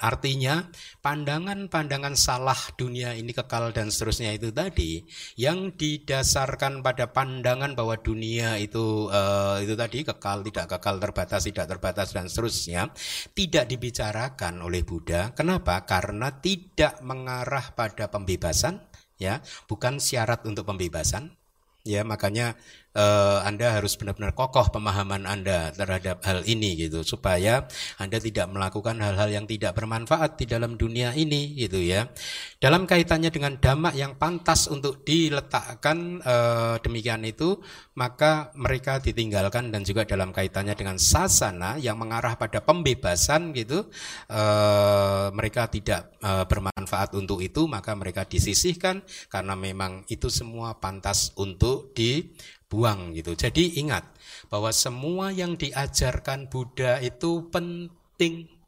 artinya 0.06 0.70
pandangan-pandangan 1.02 2.14
salah 2.14 2.62
dunia 2.78 3.18
ini 3.18 3.34
kekal 3.34 3.74
dan 3.74 3.90
seterusnya 3.90 4.38
itu 4.38 4.54
tadi 4.54 5.02
yang 5.34 5.74
didasarkan 5.74 6.86
pada 6.86 7.10
pandangan 7.10 7.74
bahwa 7.74 7.98
dunia 7.98 8.62
itu 8.62 9.10
e, 9.10 9.22
itu 9.66 9.74
tadi 9.74 10.06
kekal 10.06 10.46
tidak 10.46 10.78
kekal 10.78 11.02
terbatas 11.02 11.42
tidak 11.50 11.66
terbatas 11.66 12.14
dan 12.14 12.30
seterusnya 12.30 12.94
tidak 13.34 13.66
dibicarakan 13.66 14.62
oleh 14.62 14.86
Buddha. 14.86 15.34
Kenapa? 15.34 15.90
Karena 15.90 16.30
tidak 16.38 17.02
mengarah 17.02 17.74
pada 17.74 18.14
pembebasan 18.14 18.78
ya. 19.18 19.42
Bukan 19.66 19.98
syarat 19.98 20.46
untuk 20.46 20.70
pembebasan 20.70 21.34
ya. 21.82 22.06
Makanya 22.06 22.54
uh, 22.96 23.46
Anda 23.46 23.78
harus 23.78 23.98
benar-benar 24.00 24.34
kokoh 24.34 24.70
pemahaman 24.74 25.26
Anda 25.26 25.74
terhadap 25.76 26.24
hal 26.26 26.46
ini 26.46 26.88
gitu 26.88 27.06
supaya 27.06 27.66
Anda 28.02 28.18
tidak 28.18 28.50
melakukan 28.50 29.02
hal-hal 29.02 29.30
yang 29.30 29.46
tidak 29.46 29.76
bermanfaat 29.78 30.40
di 30.40 30.46
dalam 30.50 30.80
dunia 30.80 31.14
ini 31.14 31.58
gitu 31.58 31.82
ya. 31.82 32.10
Dalam 32.58 32.90
kaitannya 32.90 33.30
dengan 33.30 33.58
damak 33.58 33.94
yang 33.94 34.16
pantas 34.16 34.70
untuk 34.72 35.04
diletakkan 35.04 36.24
uh, 36.24 36.76
demikian 36.82 37.26
itu 37.26 37.60
maka 38.00 38.56
mereka 38.56 39.04
ditinggalkan 39.04 39.76
dan 39.76 39.84
juga 39.84 40.08
dalam 40.08 40.32
kaitannya 40.32 40.72
dengan 40.72 40.96
sasana 40.96 41.76
yang 41.76 42.00
mengarah 42.00 42.40
pada 42.40 42.64
pembebasan 42.64 43.52
gitu 43.52 43.92
uh, 44.32 45.28
mereka 45.36 45.68
tidak 45.68 46.16
uh, 46.24 46.48
bermanfaat 46.48 47.12
untuk 47.20 47.44
itu 47.44 47.68
maka 47.68 47.92
mereka 48.00 48.24
disisihkan 48.24 49.04
karena 49.28 49.54
memang 49.60 50.08
itu 50.08 50.32
semua 50.32 50.80
pantas 50.80 51.36
untuk 51.36 51.92
di 51.92 52.32
buang 52.70 53.18
gitu. 53.18 53.34
Jadi 53.34 53.82
ingat 53.82 54.06
bahwa 54.48 54.70
semua 54.70 55.34
yang 55.34 55.58
diajarkan 55.58 56.48
Buddha 56.48 57.02
itu 57.02 57.50
penting 57.50 58.60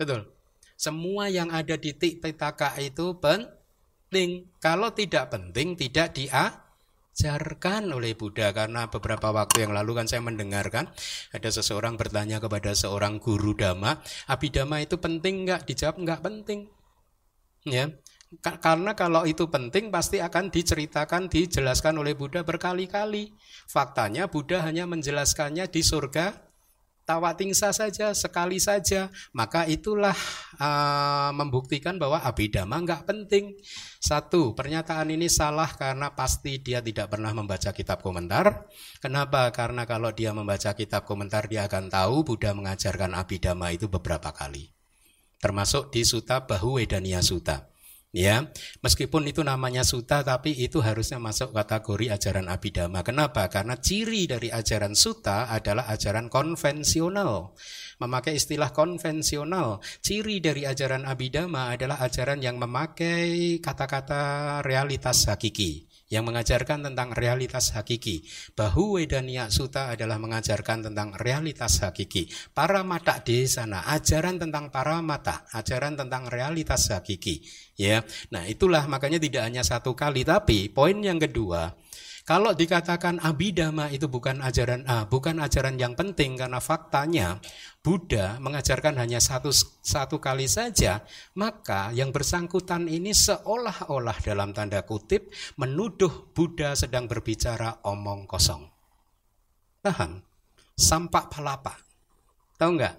Betul. 0.00 0.32
Semua 0.80 1.28
yang 1.28 1.52
ada 1.52 1.76
di 1.76 1.92
Tipitaka 1.92 2.72
itu 2.80 3.20
penting. 3.20 4.48
Kalau 4.56 4.96
tidak 4.96 5.28
penting 5.28 5.76
tidak 5.76 6.16
diajarkan 6.16 7.92
oleh 7.92 8.16
Buddha 8.16 8.48
karena 8.56 8.88
beberapa 8.88 9.28
waktu 9.28 9.68
yang 9.68 9.76
lalu 9.76 10.00
kan 10.00 10.08
saya 10.08 10.24
mendengarkan 10.24 10.88
ada 11.36 11.48
seseorang 11.52 12.00
bertanya 12.00 12.40
kepada 12.40 12.72
seorang 12.72 13.20
guru 13.20 13.52
dhamma, 13.52 14.00
abidama 14.24 14.80
itu 14.80 14.96
penting 14.96 15.44
nggak? 15.44 15.68
Dijawab 15.68 16.00
nggak 16.00 16.20
penting. 16.24 16.72
Ya, 17.68 17.92
karena 18.38 18.94
kalau 18.94 19.26
itu 19.26 19.50
penting 19.50 19.90
pasti 19.90 20.22
akan 20.22 20.54
diceritakan, 20.54 21.26
dijelaskan 21.26 21.98
oleh 21.98 22.14
Buddha 22.14 22.46
berkali-kali. 22.46 23.34
Faktanya 23.66 24.30
Buddha 24.30 24.62
hanya 24.62 24.86
menjelaskannya 24.86 25.66
di 25.66 25.82
surga 25.82 26.50
tawatingsa 27.10 27.74
saja, 27.74 28.14
sekali 28.14 28.62
saja, 28.62 29.10
maka 29.34 29.66
itulah 29.66 30.14
uh, 30.62 31.34
membuktikan 31.34 31.98
bahwa 31.98 32.22
abidama 32.22 32.78
nggak 32.78 33.02
penting. 33.02 33.58
Satu, 33.98 34.54
pernyataan 34.54 35.10
ini 35.10 35.26
salah 35.26 35.74
karena 35.74 36.14
pasti 36.14 36.62
dia 36.62 36.78
tidak 36.78 37.10
pernah 37.10 37.34
membaca 37.34 37.74
kitab 37.74 37.98
komentar. 37.98 38.70
Kenapa? 39.02 39.50
Karena 39.50 39.82
kalau 39.90 40.14
dia 40.14 40.30
membaca 40.30 40.70
kitab 40.78 41.02
komentar 41.02 41.50
dia 41.50 41.66
akan 41.66 41.90
tahu 41.90 42.22
Buddha 42.22 42.54
mengajarkan 42.54 43.18
abidama 43.18 43.74
itu 43.74 43.90
beberapa 43.90 44.30
kali. 44.30 44.70
Termasuk 45.42 45.90
di 45.90 46.06
Sutta 46.06 46.46
Bahu 46.46 46.78
Wedania 46.78 47.24
Sutta. 47.26 47.69
Ya, 48.10 48.50
meskipun 48.82 49.22
itu 49.30 49.46
namanya 49.46 49.86
suta 49.86 50.26
tapi 50.26 50.50
itu 50.50 50.82
harusnya 50.82 51.22
masuk 51.22 51.54
kategori 51.54 52.10
ajaran 52.10 52.50
abidama. 52.50 53.06
Kenapa? 53.06 53.46
Karena 53.46 53.78
ciri 53.78 54.26
dari 54.26 54.50
ajaran 54.50 54.98
suta 54.98 55.46
adalah 55.46 55.86
ajaran 55.86 56.26
konvensional. 56.26 57.54
Memakai 58.02 58.34
istilah 58.34 58.74
konvensional, 58.74 59.78
ciri 60.02 60.42
dari 60.42 60.66
ajaran 60.66 61.06
abidama 61.06 61.70
adalah 61.70 62.02
ajaran 62.02 62.42
yang 62.42 62.58
memakai 62.58 63.62
kata-kata 63.62 64.58
realitas 64.66 65.30
hakiki 65.30 65.89
yang 66.10 66.26
mengajarkan 66.26 66.90
tentang 66.90 67.14
realitas 67.14 67.70
hakiki. 67.72 68.26
Bahu 68.58 68.98
Wedania 68.98 69.46
Suta 69.48 69.94
adalah 69.94 70.18
mengajarkan 70.18 70.90
tentang 70.90 71.14
realitas 71.16 71.80
hakiki. 71.80 72.28
Para 72.50 72.82
mata 72.82 73.22
di 73.22 73.46
sana, 73.46 73.86
ajaran 73.86 74.42
tentang 74.42 74.74
para 74.74 74.98
mata, 75.00 75.46
ajaran 75.54 75.94
tentang 75.94 76.26
realitas 76.26 76.90
hakiki. 76.90 77.46
Ya, 77.78 78.02
nah 78.28 78.44
itulah 78.44 78.84
makanya 78.90 79.22
tidak 79.22 79.46
hanya 79.46 79.62
satu 79.62 79.94
kali, 79.94 80.26
tapi 80.26 80.68
poin 80.68 80.98
yang 80.98 81.16
kedua, 81.16 81.72
kalau 82.28 82.52
dikatakan 82.52 83.16
abidama 83.24 83.88
itu 83.88 84.04
bukan 84.04 84.44
ajaran 84.44 84.84
ah, 84.84 85.08
bukan 85.08 85.40
ajaran 85.40 85.80
yang 85.80 85.96
penting 85.96 86.36
karena 86.36 86.60
faktanya 86.60 87.40
Buddha 87.80 88.36
mengajarkan 88.44 89.00
hanya 89.00 89.24
satu 89.24 89.48
satu 89.80 90.20
kali 90.20 90.44
saja, 90.44 91.00
maka 91.32 91.88
yang 91.96 92.12
bersangkutan 92.12 92.92
ini 92.92 93.16
seolah-olah 93.16 94.20
dalam 94.20 94.52
tanda 94.52 94.84
kutip 94.84 95.32
menuduh 95.56 96.28
Buddha 96.36 96.76
sedang 96.76 97.08
berbicara 97.08 97.80
omong 97.88 98.28
kosong. 98.28 98.68
Paham? 99.80 100.20
Sampak 100.76 101.32
palapa. 101.32 101.80
Tahu 102.60 102.70
nggak? 102.76 102.96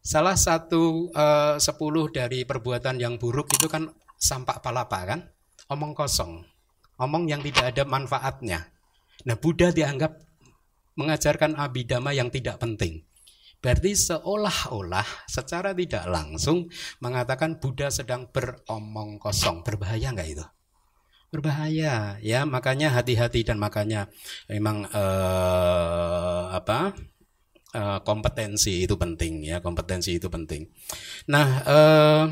Salah 0.00 0.40
satu 0.40 1.12
uh, 1.12 1.60
sepuluh 1.60 2.08
dari 2.08 2.48
perbuatan 2.48 2.96
yang 2.96 3.20
buruk 3.20 3.52
itu 3.52 3.68
kan 3.68 3.92
sampak 4.16 4.64
palapa 4.64 5.04
kan? 5.04 5.20
Omong 5.68 5.92
kosong 5.92 6.57
Omong 6.98 7.30
yang 7.30 7.40
tidak 7.46 7.74
ada 7.74 7.86
manfaatnya. 7.86 8.68
Nah, 9.26 9.38
Buddha 9.38 9.70
dianggap 9.70 10.18
mengajarkan 10.98 11.54
abidama 11.54 12.10
yang 12.10 12.26
tidak 12.28 12.58
penting. 12.58 13.06
Berarti 13.58 13.90
seolah-olah 13.94 15.26
secara 15.26 15.74
tidak 15.74 16.06
langsung 16.06 16.70
mengatakan 17.02 17.58
Buddha 17.58 17.90
sedang 17.90 18.30
beromong 18.30 19.18
kosong. 19.18 19.66
Berbahaya 19.66 20.14
nggak 20.14 20.30
itu? 20.30 20.46
Berbahaya, 21.28 22.16
ya 22.22 22.48
makanya 22.48 22.94
hati-hati 22.94 23.44
dan 23.44 23.58
makanya 23.58 24.08
memang 24.48 24.86
eh, 24.88 26.44
apa 26.54 26.94
eh, 27.74 27.98
kompetensi 28.06 28.86
itu 28.86 28.96
penting 28.96 29.44
ya 29.44 29.60
kompetensi 29.60 30.16
itu 30.16 30.30
penting. 30.32 30.70
Nah 31.28 31.48
eh, 31.68 32.24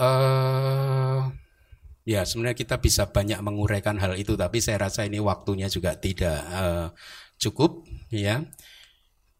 eh, 0.00 1.43
Ya, 2.04 2.20
sebenarnya 2.28 2.56
kita 2.56 2.76
bisa 2.84 3.08
banyak 3.08 3.40
menguraikan 3.40 3.96
hal 3.96 4.12
itu, 4.20 4.36
tapi 4.36 4.60
saya 4.60 4.76
rasa 4.76 5.08
ini 5.08 5.24
waktunya 5.24 5.72
juga 5.72 5.96
tidak 5.96 6.36
uh, 6.52 6.92
cukup, 7.40 7.88
ya. 8.12 8.44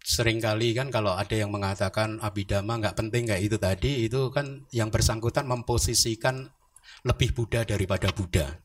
Seringkali 0.04 0.72
kan 0.72 0.88
kalau 0.88 1.12
ada 1.12 1.32
yang 1.36 1.52
mengatakan 1.52 2.20
abidama 2.24 2.80
nggak 2.80 2.96
penting 2.96 3.28
kayak 3.28 3.42
itu 3.44 3.56
tadi, 3.60 4.08
itu 4.08 4.32
kan 4.32 4.64
yang 4.72 4.88
bersangkutan 4.88 5.44
memposisikan 5.44 6.48
lebih 7.04 7.36
Buddha 7.36 7.68
daripada 7.68 8.08
Buddha. 8.12 8.64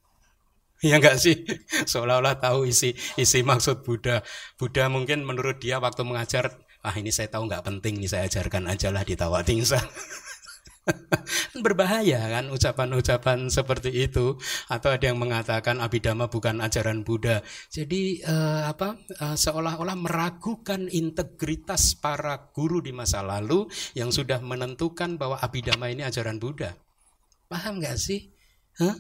Ya 0.80 0.96
enggak 0.96 1.20
sih? 1.20 1.44
Seolah-olah 1.92 2.40
tahu 2.40 2.72
isi 2.72 2.96
isi 3.20 3.44
maksud 3.44 3.84
Buddha. 3.84 4.24
Buddha 4.56 4.88
mungkin 4.88 5.28
menurut 5.28 5.60
dia 5.60 5.76
waktu 5.84 6.08
mengajar, 6.08 6.56
ah 6.88 6.96
ini 6.96 7.12
saya 7.12 7.28
tahu 7.28 7.52
nggak 7.52 7.68
penting 7.68 8.00
nih 8.00 8.08
saya 8.08 8.32
ajarkan 8.32 8.72
aja 8.72 8.88
lah 8.96 9.04
di 9.04 9.20
Tawatingsa. 9.20 9.80
berbahaya 11.66 12.30
kan 12.30 12.50
ucapan-ucapan 12.50 13.52
seperti 13.52 13.92
itu. 13.94 14.38
Atau 14.72 14.94
ada 14.94 15.06
yang 15.06 15.20
mengatakan 15.20 15.82
abidama 15.84 16.32
bukan 16.32 16.64
ajaran 16.64 17.06
Buddha. 17.06 17.42
Jadi 17.70 18.24
uh, 18.26 18.70
apa 18.70 18.98
uh, 19.22 19.38
seolah-olah 19.38 19.98
meragukan 20.00 20.90
integritas 20.90 21.98
para 21.98 22.50
guru 22.52 22.82
di 22.84 22.92
masa 22.96 23.22
lalu 23.22 23.68
yang 23.94 24.10
sudah 24.10 24.42
menentukan 24.42 25.20
bahwa 25.20 25.38
abidama 25.40 25.92
ini 25.92 26.06
ajaran 26.06 26.38
Buddha. 26.42 26.76
Paham 27.50 27.82
nggak 27.82 27.98
sih? 27.98 28.30
Huh? 28.80 28.96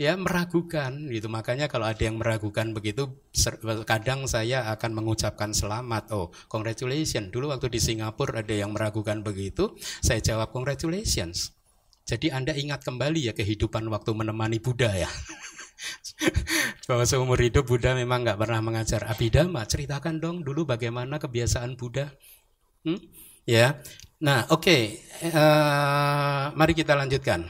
Ya 0.00 0.16
meragukan 0.16 1.12
gitu. 1.12 1.28
Makanya 1.28 1.68
kalau 1.68 1.84
ada 1.84 2.00
yang 2.00 2.16
meragukan 2.16 2.72
begitu 2.72 3.20
kadang 3.84 4.24
saya 4.24 4.72
akan 4.72 4.96
mengucapkan 4.96 5.52
selamat. 5.52 6.16
Oh 6.16 6.32
congratulations. 6.48 7.28
Dulu 7.28 7.52
waktu 7.52 7.68
di 7.68 7.76
Singapura 7.76 8.40
ada 8.40 8.56
yang 8.56 8.72
meragukan 8.72 9.20
begitu 9.20 9.76
saya 10.00 10.24
jawab 10.24 10.56
congratulations. 10.56 11.52
Jadi 12.08 12.32
anda 12.32 12.56
ingat 12.56 12.80
kembali 12.80 13.28
ya 13.28 13.32
kehidupan 13.36 13.84
waktu 13.92 14.16
menemani 14.16 14.56
Buddha 14.56 14.88
ya? 14.88 15.10
Bahwa 16.88 17.04
seumur 17.04 17.36
hidup 17.36 17.68
Buddha 17.68 17.92
memang 17.92 18.24
nggak 18.24 18.40
pernah 18.40 18.64
mengajar 18.64 19.04
abidama 19.04 19.68
ceritakan 19.68 20.16
dong 20.16 20.40
dulu 20.40 20.64
bagaimana 20.64 21.20
kebiasaan 21.20 21.76
Buddha. 21.76 22.08
Hmm? 22.88 22.96
ya. 23.44 23.76
Nah 24.24 24.48
oke. 24.48 24.64
Okay. 24.64 24.82
uh, 25.28 25.36
eh, 25.36 26.44
mari 26.56 26.72
kita 26.72 26.96
lanjutkan 26.96 27.44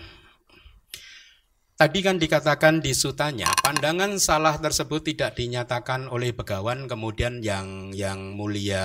Tadi 1.81 2.05
kan 2.05 2.21
dikatakan 2.21 2.85
di 2.85 2.93
sutanya, 2.93 3.49
pandangan 3.65 4.21
salah 4.21 4.61
tersebut 4.61 5.01
tidak 5.01 5.33
dinyatakan 5.33 6.13
oleh 6.13 6.37
begawan, 6.37 6.85
kemudian 6.85 7.41
yang 7.41 7.89
yang 7.97 8.37
mulia 8.37 8.85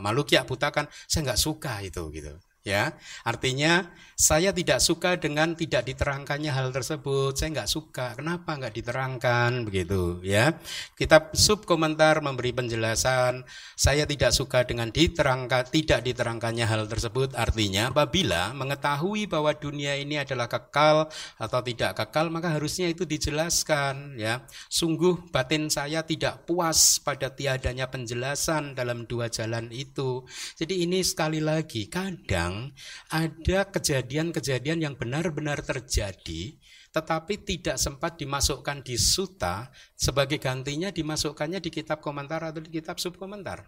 Malukya 0.00 0.48
Buta 0.48 0.72
saya 0.88 1.20
nggak 1.28 1.36
suka 1.36 1.84
itu 1.84 2.08
gitu 2.08 2.32
ya. 2.64 2.96
Artinya 3.28 3.84
saya 4.16 4.52
tidak 4.52 4.78
suka 4.78 5.16
dengan 5.16 5.56
tidak 5.56 5.88
diterangkannya 5.88 6.52
hal 6.52 6.68
tersebut. 6.70 7.34
Saya 7.36 7.48
nggak 7.60 7.70
suka. 7.70 8.06
Kenapa 8.16 8.56
nggak 8.60 8.74
diterangkan? 8.76 9.64
Begitu 9.64 10.20
ya. 10.20 10.56
Kitab 10.94 11.32
sub 11.32 11.64
komentar 11.64 12.20
memberi 12.20 12.52
penjelasan 12.52 13.44
saya 13.76 14.04
tidak 14.04 14.30
suka 14.36 14.64
dengan 14.68 14.92
diterangkan 14.92 15.72
tidak 15.72 16.04
diterangkannya 16.04 16.66
hal 16.68 16.84
tersebut. 16.86 17.34
Artinya 17.34 17.90
apabila 17.90 18.52
mengetahui 18.52 19.26
bahwa 19.26 19.56
dunia 19.56 19.96
ini 19.96 20.20
adalah 20.20 20.46
kekal 20.46 21.08
atau 21.40 21.60
tidak 21.64 21.96
kekal 21.96 22.28
maka 22.28 22.52
harusnya 22.52 22.92
itu 22.92 23.08
dijelaskan 23.08 24.20
ya. 24.20 24.44
Sungguh 24.68 25.32
batin 25.32 25.72
saya 25.72 26.04
tidak 26.04 26.44
puas 26.44 27.00
pada 27.00 27.32
tiadanya 27.32 27.88
penjelasan 27.88 28.76
dalam 28.76 29.08
dua 29.08 29.32
jalan 29.32 29.72
itu. 29.72 30.24
Jadi 30.58 30.84
ini 30.84 31.00
sekali 31.02 31.40
lagi 31.40 31.88
kadang 31.88 32.70
ada 33.10 33.66
kejadian-kejadian 34.12 34.84
yang 34.84 34.94
benar-benar 35.00 35.64
terjadi 35.64 36.60
tetapi 36.92 37.40
tidak 37.40 37.80
sempat 37.80 38.20
dimasukkan 38.20 38.84
di 38.84 39.00
suta 39.00 39.72
sebagai 39.96 40.36
gantinya 40.36 40.92
dimasukkannya 40.92 41.64
di 41.64 41.72
kitab 41.72 42.04
komentar 42.04 42.44
atau 42.44 42.60
di 42.60 42.68
kitab 42.68 43.00
subkomentar. 43.00 43.64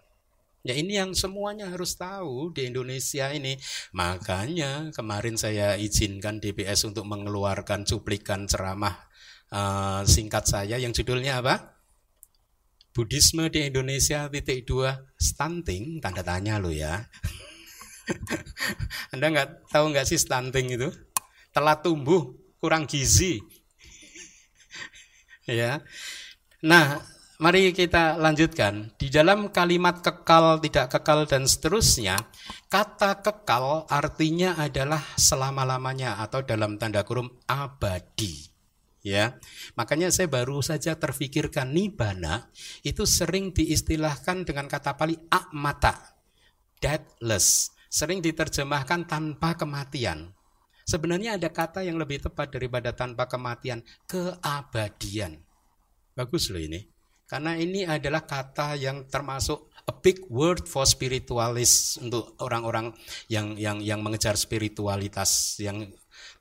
Ya 0.61 0.77
ini 0.77 1.01
yang 1.01 1.17
semuanya 1.17 1.73
harus 1.73 1.97
tahu 1.97 2.53
di 2.53 2.69
Indonesia 2.69 3.33
ini. 3.33 3.57
Makanya 3.97 4.93
kemarin 4.93 5.41
saya 5.41 5.81
izinkan 5.81 6.37
DPS 6.37 6.85
untuk 6.85 7.09
mengeluarkan 7.09 7.89
cuplikan 7.89 8.45
ceramah 8.45 9.09
uh, 9.49 10.05
singkat 10.05 10.45
saya 10.45 10.77
yang 10.77 10.93
judulnya 10.93 11.41
apa? 11.41 11.81
Budisme 12.93 13.49
di 13.49 13.73
Indonesia 13.73 14.29
titik 14.29 14.69
dua 14.69 15.01
stunting 15.17 16.05
tanda 16.05 16.21
tanya 16.21 16.61
lo 16.61 16.69
ya. 16.69 17.09
Anda 19.13 19.27
nggak 19.33 19.49
tahu 19.73 19.85
nggak 19.93 20.07
sih 20.09 20.21
stunting 20.21 20.77
itu? 20.77 20.89
Telat 21.55 21.87
tumbuh, 21.87 22.35
kurang 22.59 22.85
gizi. 22.85 23.39
ya. 25.49 25.81
Nah, 26.65 26.99
mari 27.39 27.71
kita 27.77 28.17
lanjutkan. 28.19 28.95
Di 28.97 29.13
dalam 29.13 29.53
kalimat 29.53 30.01
kekal, 30.01 30.59
tidak 30.65 30.97
kekal, 30.99 31.29
dan 31.29 31.45
seterusnya, 31.45 32.17
kata 32.73 33.23
kekal 33.23 33.87
artinya 33.91 34.59
adalah 34.59 35.03
selama-lamanya 35.15 36.19
atau 36.25 36.43
dalam 36.43 36.81
tanda 36.81 37.05
kurung 37.05 37.31
abadi. 37.47 38.51
Ya, 39.05 39.37
makanya 39.77 40.09
saya 40.09 40.33
baru 40.33 40.65
saja 40.65 40.97
terfikirkan 40.97 41.77
nibana 41.77 42.49
itu 42.81 43.05
sering 43.05 43.53
diistilahkan 43.53 44.49
dengan 44.49 44.65
kata 44.65 44.97
Pali 44.97 45.13
akmata, 45.29 46.17
deathless, 46.81 47.74
sering 47.95 48.19
diterjemahkan 48.19 49.07
tanpa 49.07 49.55
kematian. 49.55 50.35
Sebenarnya 50.83 51.39
ada 51.39 51.47
kata 51.47 51.87
yang 51.87 51.95
lebih 51.95 52.27
tepat 52.27 52.51
daripada 52.51 52.91
tanpa 52.91 53.31
kematian, 53.31 53.87
keabadian. 54.11 55.39
Bagus 56.19 56.51
loh 56.51 56.59
ini. 56.59 56.91
Karena 57.25 57.55
ini 57.55 57.87
adalah 57.87 58.27
kata 58.27 58.77
yang 58.77 59.07
termasuk 59.07 59.71
a 59.87 59.95
big 59.95 60.27
word 60.29 60.67
for 60.67 60.85
spiritualis 60.85 61.97
untuk 62.03 62.37
orang-orang 62.43 62.93
yang 63.31 63.57
yang 63.57 63.81
yang 63.81 64.05
mengejar 64.05 64.37
spiritualitas 64.37 65.57
yang 65.63 65.89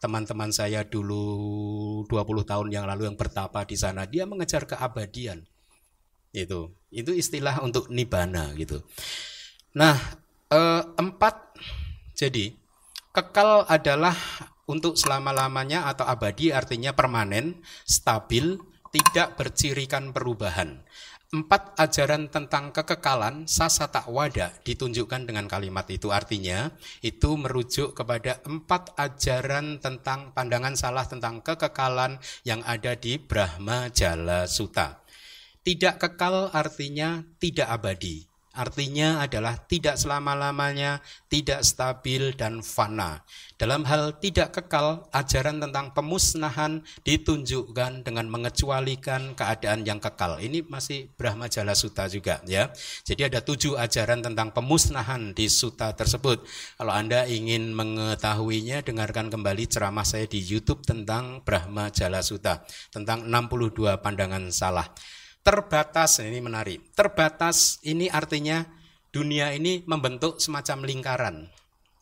teman-teman 0.03 0.51
saya 0.51 0.83
dulu 0.83 2.03
20 2.11 2.49
tahun 2.49 2.67
yang 2.71 2.83
lalu 2.83 3.07
yang 3.07 3.15
bertapa 3.15 3.63
di 3.63 3.79
sana 3.79 4.03
dia 4.03 4.27
mengejar 4.27 4.67
keabadian 4.67 5.43
itu 6.35 6.71
itu 6.91 7.11
istilah 7.15 7.63
untuk 7.63 7.87
nibana 7.87 8.51
gitu 8.55 8.83
nah 9.75 9.95
eh, 10.53 10.81
empat 11.01 11.35
jadi 12.13 12.53
kekal 13.09 13.65
adalah 13.65 14.13
untuk 14.69 14.95
selama-lamanya 14.95 15.89
atau 15.89 16.07
abadi 16.07 16.53
artinya 16.53 16.95
permanen 16.95 17.59
stabil 17.83 18.55
tidak 18.93 19.35
bercirikan 19.35 20.13
perubahan. 20.13 20.85
Empat 21.33 21.73
ajaran 21.81 22.29
tentang 22.29 22.69
kekekalan 22.69 23.49
sasata 23.49 24.05
wada 24.05 24.53
ditunjukkan 24.61 25.25
dengan 25.25 25.49
kalimat 25.49 25.89
itu. 25.89 26.13
Artinya 26.13 26.69
itu 27.01 27.33
merujuk 27.33 27.97
kepada 27.97 28.37
empat 28.45 28.93
ajaran 29.01 29.81
tentang 29.81 30.29
pandangan 30.37 30.77
salah 30.77 31.09
tentang 31.09 31.41
kekekalan 31.41 32.21
yang 32.45 32.61
ada 32.69 32.93
di 32.93 33.17
Brahma 33.17 33.89
Jala 33.89 34.45
Sutta. 34.45 35.01
Tidak 35.65 35.97
kekal 35.97 36.53
artinya 36.53 37.25
tidak 37.41 37.65
abadi. 37.81 38.32
Artinya 38.53 39.25
adalah 39.25 39.57
tidak 39.65 39.97
selama-lamanya, 39.97 41.01
tidak 41.25 41.65
stabil 41.65 42.37
dan 42.37 42.61
fana. 42.61 43.25
Dalam 43.57 43.81
hal 43.89 44.21
tidak 44.21 44.53
kekal, 44.53 45.09
ajaran 45.09 45.57
tentang 45.57 45.89
pemusnahan 45.97 46.85
ditunjukkan 47.01 48.05
dengan 48.05 48.29
mengecualikan 48.29 49.33
keadaan 49.33 49.81
yang 49.89 49.97
kekal. 49.97 50.37
Ini 50.37 50.69
masih 50.69 51.09
Brahma 51.17 51.49
Jala 51.49 51.73
Sutta 51.73 52.05
juga 52.05 52.45
ya. 52.45 52.69
Jadi 53.01 53.25
ada 53.25 53.41
tujuh 53.41 53.73
ajaran 53.73 54.21
tentang 54.21 54.53
pemusnahan 54.53 55.33
di 55.33 55.49
sutta 55.49 55.89
tersebut. 55.97 56.45
Kalau 56.77 56.93
Anda 56.93 57.25
ingin 57.25 57.73
mengetahuinya, 57.73 58.85
dengarkan 58.85 59.33
kembali 59.33 59.65
ceramah 59.65 60.05
saya 60.05 60.29
di 60.29 60.37
YouTube 60.37 60.85
tentang 60.85 61.41
Brahma 61.41 61.89
Jala 61.89 62.21
Sutta, 62.21 62.61
tentang 62.93 63.25
62 63.25 63.97
pandangan 63.97 64.45
salah. 64.53 64.85
Terbatas, 65.43 66.23
ini 66.23 66.39
menarik. 66.39 66.95
Terbatas 66.95 67.83
ini 67.83 68.07
artinya 68.07 68.63
dunia 69.11 69.51
ini 69.51 69.83
membentuk 69.83 70.39
semacam 70.39 70.87
lingkaran. 70.87 71.51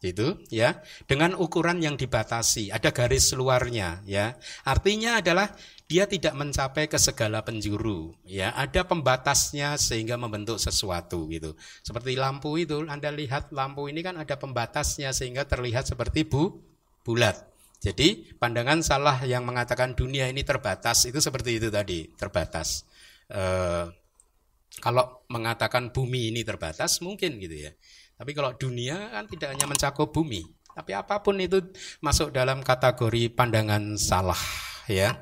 Gitu 0.02 0.38
ya, 0.54 0.82
dengan 1.10 1.34
ukuran 1.34 1.82
yang 1.82 1.98
dibatasi, 1.98 2.70
ada 2.70 2.94
garis 2.94 3.34
luarnya 3.34 4.02
ya. 4.06 4.38
Artinya 4.62 5.22
adalah 5.22 5.54
dia 5.90 6.06
tidak 6.06 6.38
mencapai 6.38 6.86
ke 6.86 7.02
segala 7.02 7.42
penjuru 7.42 8.14
ya. 8.30 8.54
Ada 8.54 8.86
pembatasnya 8.86 9.74
sehingga 9.78 10.22
membentuk 10.22 10.62
sesuatu 10.62 11.26
gitu. 11.34 11.58
Seperti 11.82 12.18
lampu 12.18 12.62
itu 12.62 12.86
anda 12.86 13.10
lihat 13.10 13.50
lampu 13.54 13.90
ini 13.90 14.06
kan 14.06 14.22
ada 14.22 14.38
pembatasnya 14.38 15.14
sehingga 15.18 15.50
terlihat 15.50 15.90
seperti 15.90 16.30
bu 16.30 16.62
bulat. 17.02 17.42
Jadi 17.82 18.38
pandangan 18.38 18.86
salah 18.86 19.18
yang 19.26 19.46
mengatakan 19.46 19.98
dunia 19.98 20.30
ini 20.30 20.46
terbatas 20.46 21.10
itu 21.10 21.18
seperti 21.18 21.58
itu 21.58 21.74
tadi 21.74 22.06
terbatas 22.14 22.86
eh, 23.32 23.86
kalau 24.80 25.28
mengatakan 25.28 25.92
bumi 25.92 26.32
ini 26.32 26.42
terbatas 26.44 27.00
mungkin 27.04 27.40
gitu 27.40 27.68
ya. 27.68 27.72
Tapi 28.16 28.32
kalau 28.38 28.54
dunia 28.54 29.10
kan 29.12 29.26
tidak 29.26 29.58
hanya 29.58 29.66
mencakup 29.66 30.14
bumi, 30.14 30.46
tapi 30.72 30.94
apa 30.94 31.20
pun 31.26 31.42
itu 31.42 31.60
masuk 32.00 32.30
dalam 32.30 32.62
kategori 32.62 33.34
pandangan 33.34 33.98
salah 33.98 34.40
ya. 34.86 35.18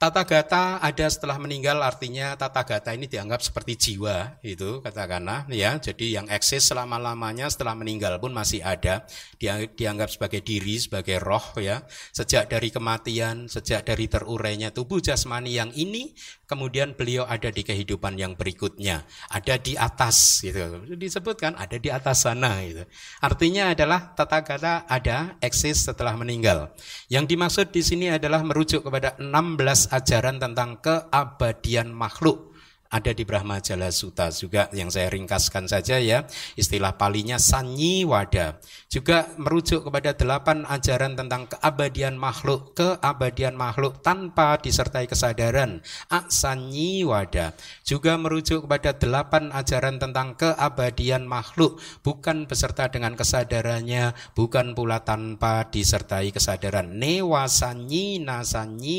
Tata 0.00 0.24
gata 0.24 0.80
ada 0.80 1.12
setelah 1.12 1.36
meninggal 1.36 1.76
artinya 1.84 2.32
tata 2.32 2.64
gata 2.64 2.96
ini 2.96 3.04
dianggap 3.04 3.44
seperti 3.44 3.76
jiwa 3.76 4.40
itu 4.40 4.80
katakanlah 4.80 5.44
ya. 5.52 5.76
Jadi 5.76 6.16
yang 6.16 6.24
eksis 6.24 6.72
selama-lamanya 6.72 7.52
setelah 7.52 7.76
meninggal 7.76 8.16
pun 8.16 8.32
masih 8.32 8.64
ada. 8.64 9.04
Dia 9.36 9.60
dianggap 9.68 10.08
sebagai 10.08 10.40
diri, 10.40 10.80
sebagai 10.80 11.20
roh 11.20 11.52
ya. 11.60 11.84
Sejak 12.16 12.48
dari 12.48 12.72
kematian, 12.72 13.44
sejak 13.52 13.84
dari 13.84 14.08
terurainya 14.08 14.72
tubuh 14.72 15.04
jasmani 15.04 15.60
yang 15.60 15.68
ini 15.76 16.16
kemudian 16.48 16.96
beliau 16.96 17.28
ada 17.28 17.52
di 17.52 17.60
kehidupan 17.60 18.16
yang 18.16 18.40
berikutnya. 18.40 19.04
Ada 19.28 19.60
di 19.60 19.76
atas 19.76 20.40
gitu. 20.40 20.80
Disebutkan 20.96 21.60
ada 21.60 21.76
di 21.76 21.92
atas 21.92 22.24
sana 22.24 22.56
gitu. 22.64 22.88
Artinya 23.20 23.76
adalah 23.76 24.16
tata 24.16 24.40
gata 24.48 24.88
ada 24.88 25.36
eksis 25.44 25.92
setelah 25.92 26.16
meninggal. 26.16 26.72
Yang 27.12 27.36
dimaksud 27.36 27.66
di 27.68 27.84
sini 27.84 28.06
adalah 28.08 28.40
merujuk 28.40 28.80
kepada 28.80 29.12
16 29.20 29.89
ajaran 29.90 30.38
tentang 30.38 30.78
keabadian 30.78 31.90
makhluk 31.90 32.49
ada 32.90 33.14
di 33.14 33.22
Brahma 33.22 33.62
Jala 33.62 33.94
Sutta 33.94 34.34
juga 34.34 34.66
yang 34.74 34.90
saya 34.90 35.06
ringkaskan 35.14 35.70
saja 35.70 36.02
ya. 36.02 36.26
Istilah 36.58 36.98
palinya 36.98 37.38
sanyi 37.38 38.02
wada. 38.02 38.58
Juga 38.90 39.30
merujuk 39.38 39.86
kepada 39.86 40.10
delapan 40.18 40.66
ajaran 40.66 41.14
tentang 41.14 41.46
keabadian 41.46 42.18
makhluk. 42.18 42.74
Keabadian 42.74 43.54
makhluk 43.54 44.02
tanpa 44.02 44.58
disertai 44.58 45.06
kesadaran. 45.06 45.86
Aksanyi 46.10 47.06
wada. 47.06 47.54
Juga 47.86 48.18
merujuk 48.18 48.66
kepada 48.66 48.90
delapan 48.98 49.54
ajaran 49.54 50.02
tentang 50.02 50.34
keabadian 50.34 51.30
makhluk. 51.30 51.78
Bukan 52.02 52.50
beserta 52.50 52.90
dengan 52.90 53.14
kesadarannya. 53.14 54.18
Bukan 54.34 54.74
pula 54.74 55.06
tanpa 55.06 55.70
disertai 55.70 56.34
kesadaran. 56.34 56.98
Newasanyi 56.98 58.26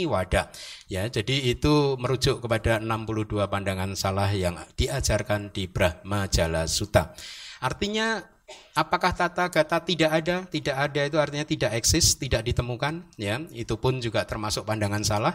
wada. 0.08 0.48
Ya, 0.88 1.08
jadi 1.08 1.56
itu 1.56 1.96
merujuk 2.00 2.44
kepada 2.44 2.80
62 2.80 3.48
pandangan 3.48 3.81
salah 3.98 4.30
yang 4.32 4.58
diajarkan 4.78 5.50
di 5.50 5.66
Brahma 5.66 6.30
Jala 6.30 6.70
Sutta. 6.70 7.14
Artinya 7.62 8.22
apakah 8.78 9.14
tata 9.14 9.50
gata 9.50 9.78
tidak 9.82 10.12
ada? 10.24 10.36
Tidak 10.46 10.76
ada 10.76 11.02
itu 11.06 11.18
artinya 11.18 11.46
tidak 11.46 11.72
eksis, 11.78 12.18
tidak 12.18 12.46
ditemukan, 12.46 13.06
ya. 13.18 13.42
Itu 13.54 13.82
pun 13.82 13.98
juga 14.02 14.26
termasuk 14.26 14.66
pandangan 14.66 15.02
salah. 15.02 15.34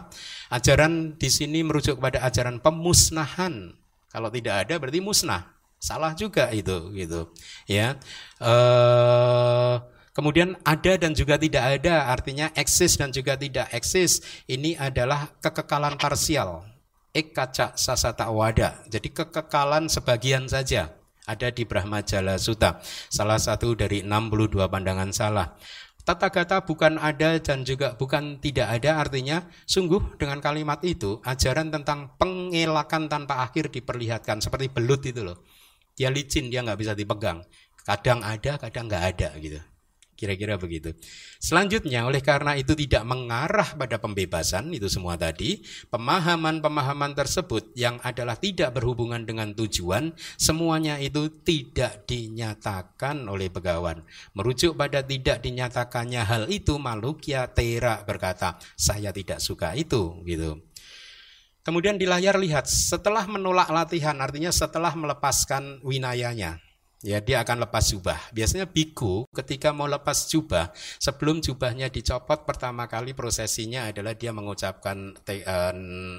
Ajaran 0.51 1.19
di 1.19 1.29
sini 1.31 1.63
merujuk 1.63 1.99
kepada 1.99 2.23
ajaran 2.23 2.63
pemusnahan. 2.63 3.75
Kalau 4.07 4.29
tidak 4.31 4.67
ada 4.67 4.73
berarti 4.79 5.03
musnah. 5.03 5.55
Salah 5.77 6.17
juga 6.17 6.49
itu 6.55 6.89
gitu. 6.95 7.29
Ya. 7.69 8.01
Eh 8.41 9.97
Kemudian 10.17 10.57
ada 10.65 10.97
dan 10.97 11.13
juga 11.13 11.37
tidak 11.37 11.77
ada, 11.77 12.09
artinya 12.09 12.49
eksis 12.57 12.97
dan 12.97 13.13
juga 13.13 13.37
tidak 13.37 13.69
eksis. 13.69 14.25
Ini 14.49 14.73
adalah 14.73 15.29
kekekalan 15.45 15.93
parsial. 16.01 16.65
Ekaca 17.15 17.75
sasata 17.75 18.29
wada. 18.29 18.83
Jadi 18.87 19.11
kekekalan 19.11 19.87
sebagian 19.87 20.47
saja 20.47 20.97
ada 21.27 21.51
di 21.51 21.67
Brahma 21.67 22.01
Jala 22.01 22.39
Sutta. 22.39 22.79
Salah 23.11 23.37
satu 23.37 23.75
dari 23.75 24.01
62 24.01 24.71
pandangan 24.71 25.11
salah. 25.11 25.59
Tata 26.07 26.31
kata 26.31 26.63
bukan 26.63 26.95
ada 26.95 27.35
dan 27.43 27.67
juga 27.67 27.99
bukan 27.99 28.39
tidak 28.39 28.79
ada 28.79 29.03
artinya 29.03 29.43
sungguh 29.67 30.15
dengan 30.15 30.39
kalimat 30.39 30.79
itu 30.87 31.19
ajaran 31.27 31.67
tentang 31.67 32.15
pengelakan 32.15 33.11
tanpa 33.11 33.43
akhir 33.43 33.75
diperlihatkan 33.75 34.39
seperti 34.39 34.71
belut 34.71 35.03
itu 35.03 35.19
loh. 35.19 35.43
Dia 35.99 36.07
licin, 36.07 36.47
dia 36.47 36.63
nggak 36.63 36.79
bisa 36.79 36.95
dipegang. 36.95 37.43
Kadang 37.83 38.23
ada, 38.23 38.55
kadang 38.55 38.87
nggak 38.87 39.03
ada 39.03 39.29
gitu. 39.35 39.59
Kira-kira 40.17 40.57
begitu. 40.57 40.97
Selanjutnya, 41.37 42.09
oleh 42.09 42.25
karena 42.25 42.57
itu 42.57 42.73
tidak 42.73 43.05
mengarah 43.05 43.77
pada 43.77 44.01
pembebasan, 44.01 44.73
itu 44.73 44.89
semua 44.89 45.13
tadi, 45.13 45.61
pemahaman-pemahaman 45.93 47.13
tersebut 47.13 47.69
yang 47.77 48.01
adalah 48.01 48.33
tidak 48.33 48.73
berhubungan 48.73 49.21
dengan 49.29 49.53
tujuan, 49.53 50.17
semuanya 50.41 50.97
itu 50.97 51.29
tidak 51.45 52.09
dinyatakan 52.09 53.29
oleh 53.29 53.53
begawan. 53.53 54.01
Merujuk 54.33 54.73
pada 54.73 55.05
tidak 55.05 55.45
dinyatakannya 55.45 56.25
hal 56.25 56.43
itu, 56.49 56.81
Malukia 56.81 57.53
Tera 57.53 58.01
berkata, 58.01 58.57
saya 58.73 59.13
tidak 59.13 59.37
suka 59.37 59.77
itu, 59.77 60.25
gitu. 60.25 60.65
Kemudian 61.61 62.01
di 62.01 62.09
layar 62.09 62.41
lihat, 62.41 62.65
setelah 62.65 63.29
menolak 63.29 63.69
latihan, 63.69 64.17
artinya 64.17 64.49
setelah 64.49 64.97
melepaskan 64.97 65.85
winayanya, 65.85 66.57
ya 67.05 67.21
dia 67.21 67.45
akan 67.45 67.67
lepas 67.67 67.93
jubah. 67.93 68.19
Biasanya 68.33 68.65
biku 68.69 69.29
ketika 69.29 69.73
mau 69.73 69.85
lepas 69.85 70.29
jubah, 70.29 70.73
sebelum 70.97 71.41
jubahnya 71.43 71.93
dicopot 71.93 72.45
pertama 72.47 72.89
kali 72.89 73.13
prosesinya 73.13 73.89
adalah 73.89 74.17
dia 74.17 74.33
mengucapkan 74.33 75.13
te, 75.21 75.43
uh, 75.45 75.73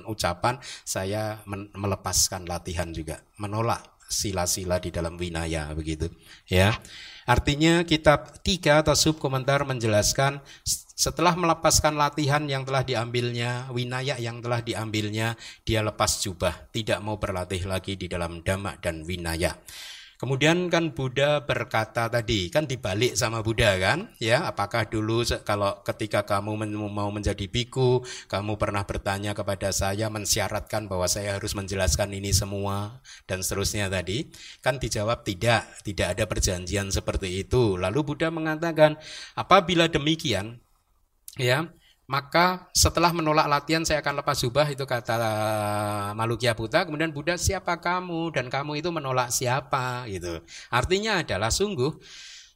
ucapan 0.07 0.59
saya 0.87 1.43
melepaskan 1.75 2.47
latihan 2.47 2.91
juga, 2.95 3.23
menolak 3.39 3.99
sila-sila 4.09 4.81
di 4.81 4.89
dalam 4.89 5.21
winaya 5.21 5.69
begitu. 5.77 6.09
Ya. 6.49 6.73
Artinya 7.29 7.85
kitab 7.85 8.41
tiga 8.41 8.81
atau 8.81 8.97
sub 8.97 9.21
komentar 9.21 9.61
menjelaskan 9.69 10.41
setelah 10.99 11.37
melepaskan 11.37 11.95
latihan 11.95 12.43
yang 12.49 12.65
telah 12.65 12.83
diambilnya, 12.83 13.69
winaya 13.71 14.17
yang 14.17 14.41
telah 14.41 14.65
diambilnya, 14.65 15.37
dia 15.63 15.85
lepas 15.85 16.25
jubah, 16.25 16.73
tidak 16.73 16.99
mau 17.05 17.21
berlatih 17.21 17.69
lagi 17.69 17.95
di 17.95 18.09
dalam 18.09 18.41
dhamma 18.41 18.81
dan 18.81 19.05
winaya. 19.05 19.55
Kemudian 20.19 20.67
kan 20.67 20.91
Buddha 20.91 21.47
berkata 21.47 22.11
tadi, 22.11 22.51
kan 22.51 22.67
dibalik 22.67 23.15
sama 23.15 23.39
Buddha 23.39 23.79
kan, 23.79 24.11
ya 24.19 24.51
apakah 24.51 24.91
dulu 24.91 25.23
kalau 25.47 25.79
ketika 25.87 26.27
kamu 26.27 26.59
mau 26.91 27.07
menjadi 27.15 27.47
biku, 27.47 28.03
kamu 28.27 28.59
pernah 28.59 28.83
bertanya 28.83 29.31
kepada 29.31 29.71
saya 29.71 30.11
mensyaratkan 30.11 30.91
bahwa 30.91 31.07
saya 31.07 31.39
harus 31.39 31.55
menjelaskan 31.55 32.11
ini 32.19 32.35
semua 32.35 32.99
dan 33.31 33.47
seterusnya 33.47 33.87
tadi, 33.87 34.27
kan 34.59 34.83
dijawab 34.83 35.23
tidak, 35.23 35.71
tidak 35.87 36.19
ada 36.19 36.27
perjanjian 36.27 36.91
seperti 36.91 37.47
itu. 37.47 37.79
Lalu 37.79 38.03
Buddha 38.03 38.35
mengatakan, 38.35 38.99
apabila 39.39 39.87
demikian, 39.87 40.59
ya 41.39 41.71
maka 42.09 42.73
setelah 42.73 43.13
menolak 43.13 43.45
latihan 43.45 43.85
saya 43.85 44.01
akan 44.01 44.25
lepas 44.25 44.41
jubah 44.41 44.65
itu 44.73 44.89
kata 44.89 45.15
eh, 45.21 46.09
Malukya 46.17 46.57
Buddha 46.57 46.89
kemudian 46.89 47.13
Buddha 47.13 47.37
siapa 47.37 47.77
kamu? 47.85 48.33
Dan 48.33 48.49
kamu 48.49 48.81
itu 48.81 48.89
menolak 48.89 49.29
siapa? 49.29 50.09
Gitu. 50.09 50.41
Artinya 50.73 51.21
adalah 51.21 51.53
sungguh 51.53 52.01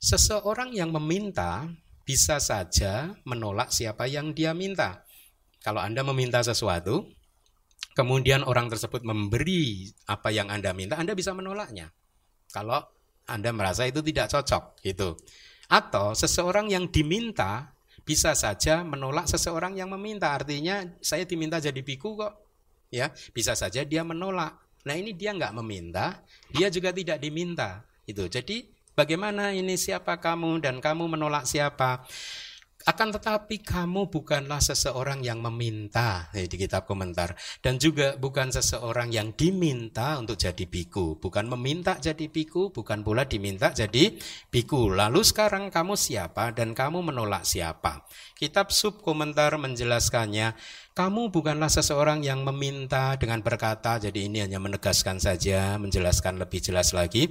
seseorang 0.01 0.73
yang 0.73 0.89
meminta 0.89 1.69
bisa 2.09 2.41
saja 2.41 3.13
menolak 3.29 3.69
siapa 3.69 4.09
yang 4.09 4.33
dia 4.33 4.57
minta. 4.57 5.05
Kalau 5.61 5.85
anda 5.85 6.01
meminta 6.01 6.41
sesuatu 6.41 7.05
kemudian 7.93 8.49
orang 8.49 8.73
tersebut 8.73 9.05
memberi 9.05 9.93
apa 10.09 10.33
yang 10.33 10.49
anda 10.49 10.73
minta 10.73 10.97
anda 10.97 11.13
bisa 11.13 11.37
menolaknya. 11.37 11.93
Kalau 12.49 12.81
anda 13.29 13.53
merasa 13.53 13.85
itu 13.85 14.01
tidak 14.01 14.33
cocok 14.33 14.81
gitu. 14.81 15.13
Atau 15.69 16.17
seseorang 16.17 16.73
yang 16.73 16.89
diminta 16.89 17.72
bisa 18.03 18.35
saja 18.35 18.83
menolak 18.83 19.31
seseorang 19.31 19.79
yang 19.79 19.91
meminta. 19.95 20.35
Artinya 20.35 20.87
saya 20.99 21.23
diminta 21.27 21.63
jadi 21.63 21.79
biku 21.79 22.19
kok. 22.19 22.35
Ya, 22.93 23.09
bisa 23.33 23.57
saja 23.57 23.83
dia 23.87 24.05
menolak. 24.05 24.59
Nah 24.85 24.95
ini 24.99 25.15
dia 25.15 25.33
nggak 25.33 25.55
meminta, 25.63 26.21
dia 26.53 26.69
juga 26.69 26.93
tidak 26.93 27.23
diminta. 27.23 27.87
Itu. 28.05 28.27
Jadi 28.27 28.69
bagaimana 28.93 29.55
ini 29.55 29.79
siapa 29.79 30.19
kamu 30.19 30.61
dan 30.61 30.83
kamu 30.83 31.07
menolak 31.17 31.47
siapa? 31.49 32.05
Akan 32.83 33.15
tetapi 33.15 33.63
kamu 33.63 34.11
bukanlah 34.11 34.59
seseorang 34.59 35.23
yang 35.23 35.39
meminta 35.39 36.27
di 36.35 36.57
kitab 36.59 36.83
komentar 36.83 37.39
dan 37.63 37.79
juga 37.79 38.19
bukan 38.19 38.51
seseorang 38.51 39.15
yang 39.15 39.31
diminta 39.39 40.19
untuk 40.19 40.35
jadi 40.35 40.67
biku, 40.67 41.19
bukan 41.23 41.47
meminta 41.47 41.95
jadi 42.03 42.27
biku, 42.27 42.75
bukan 42.75 43.07
pula 43.07 43.23
diminta 43.23 43.71
jadi 43.71 44.19
biku. 44.51 44.91
Lalu 44.91 45.23
sekarang 45.23 45.71
kamu 45.71 45.95
siapa 45.95 46.51
dan 46.51 46.75
kamu 46.75 47.07
menolak 47.07 47.47
siapa? 47.47 48.03
Kitab 48.35 48.75
sub 48.75 48.99
komentar 48.99 49.55
menjelaskannya, 49.55 50.59
kamu 50.99 51.31
bukanlah 51.31 51.71
seseorang 51.71 52.27
yang 52.27 52.43
meminta 52.43 53.15
dengan 53.15 53.41
berkata, 53.41 54.03
jadi 54.03 54.27
ini 54.27 54.43
hanya 54.43 54.59
menegaskan 54.59 55.23
saja, 55.23 55.79
menjelaskan 55.79 56.43
lebih 56.43 56.59
jelas 56.59 56.91
lagi 56.91 57.31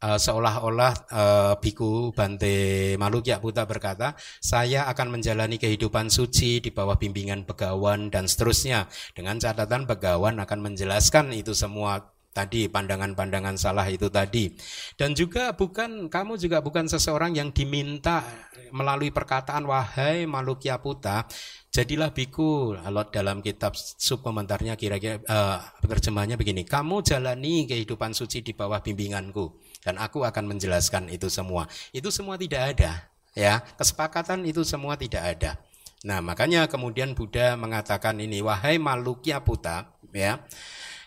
uh, 0.00 0.18
seolah-olah 0.18 0.92
uh, 1.12 1.54
Biku 1.60 2.12
Bante 2.16 2.96
Malukya 2.96 3.38
Buta 3.38 3.68
berkata, 3.68 4.16
saya 4.40 4.88
akan 4.88 5.20
menjalani 5.20 5.60
kehidupan 5.60 6.08
suci 6.08 6.60
di 6.60 6.70
bawah 6.72 6.96
bimbingan 6.96 7.44
Begawan 7.44 8.08
dan 8.08 8.26
seterusnya. 8.26 8.88
Dengan 9.12 9.36
catatan 9.36 9.84
Begawan 9.84 10.40
akan 10.40 10.58
menjelaskan 10.72 11.36
itu 11.36 11.52
semua 11.52 12.12
tadi 12.30 12.70
pandangan-pandangan 12.70 13.58
salah 13.58 13.86
itu 13.90 14.06
tadi. 14.08 14.54
Dan 14.94 15.18
juga 15.18 15.52
bukan 15.52 16.06
kamu 16.06 16.38
juga 16.38 16.62
bukan 16.62 16.86
seseorang 16.86 17.34
yang 17.34 17.50
diminta 17.50 18.22
melalui 18.70 19.10
perkataan 19.10 19.66
wahai 19.66 20.24
Malukya 20.30 20.78
Puta 20.78 21.26
jadilah 21.70 22.10
biku 22.10 22.74
kalau 22.74 23.06
dalam 23.14 23.38
kitab 23.46 23.78
sub 23.78 24.26
komentarnya 24.26 24.74
kira-kira 24.74 25.22
uh, 25.22 25.62
terjemahnya 25.86 26.34
begini 26.34 26.66
kamu 26.66 27.06
jalani 27.06 27.70
kehidupan 27.70 28.10
suci 28.10 28.42
di 28.42 28.50
bawah 28.58 28.82
bimbinganku 28.82 29.54
dan 29.84 29.96
aku 29.96 30.24
akan 30.24 30.56
menjelaskan 30.56 31.08
itu 31.12 31.28
semua. 31.32 31.66
Itu 31.90 32.12
semua 32.12 32.36
tidak 32.36 32.76
ada, 32.76 32.92
ya. 33.32 33.64
Kesepakatan 33.76 34.44
itu 34.44 34.64
semua 34.64 34.96
tidak 34.96 35.22
ada. 35.24 35.56
Nah, 36.00 36.24
makanya 36.24 36.64
kemudian 36.64 37.12
Buddha 37.12 37.60
mengatakan 37.60 38.16
ini, 38.20 38.40
wahai 38.40 38.80
Malukya 38.80 39.44
Puta, 39.44 39.92
ya. 40.16 40.40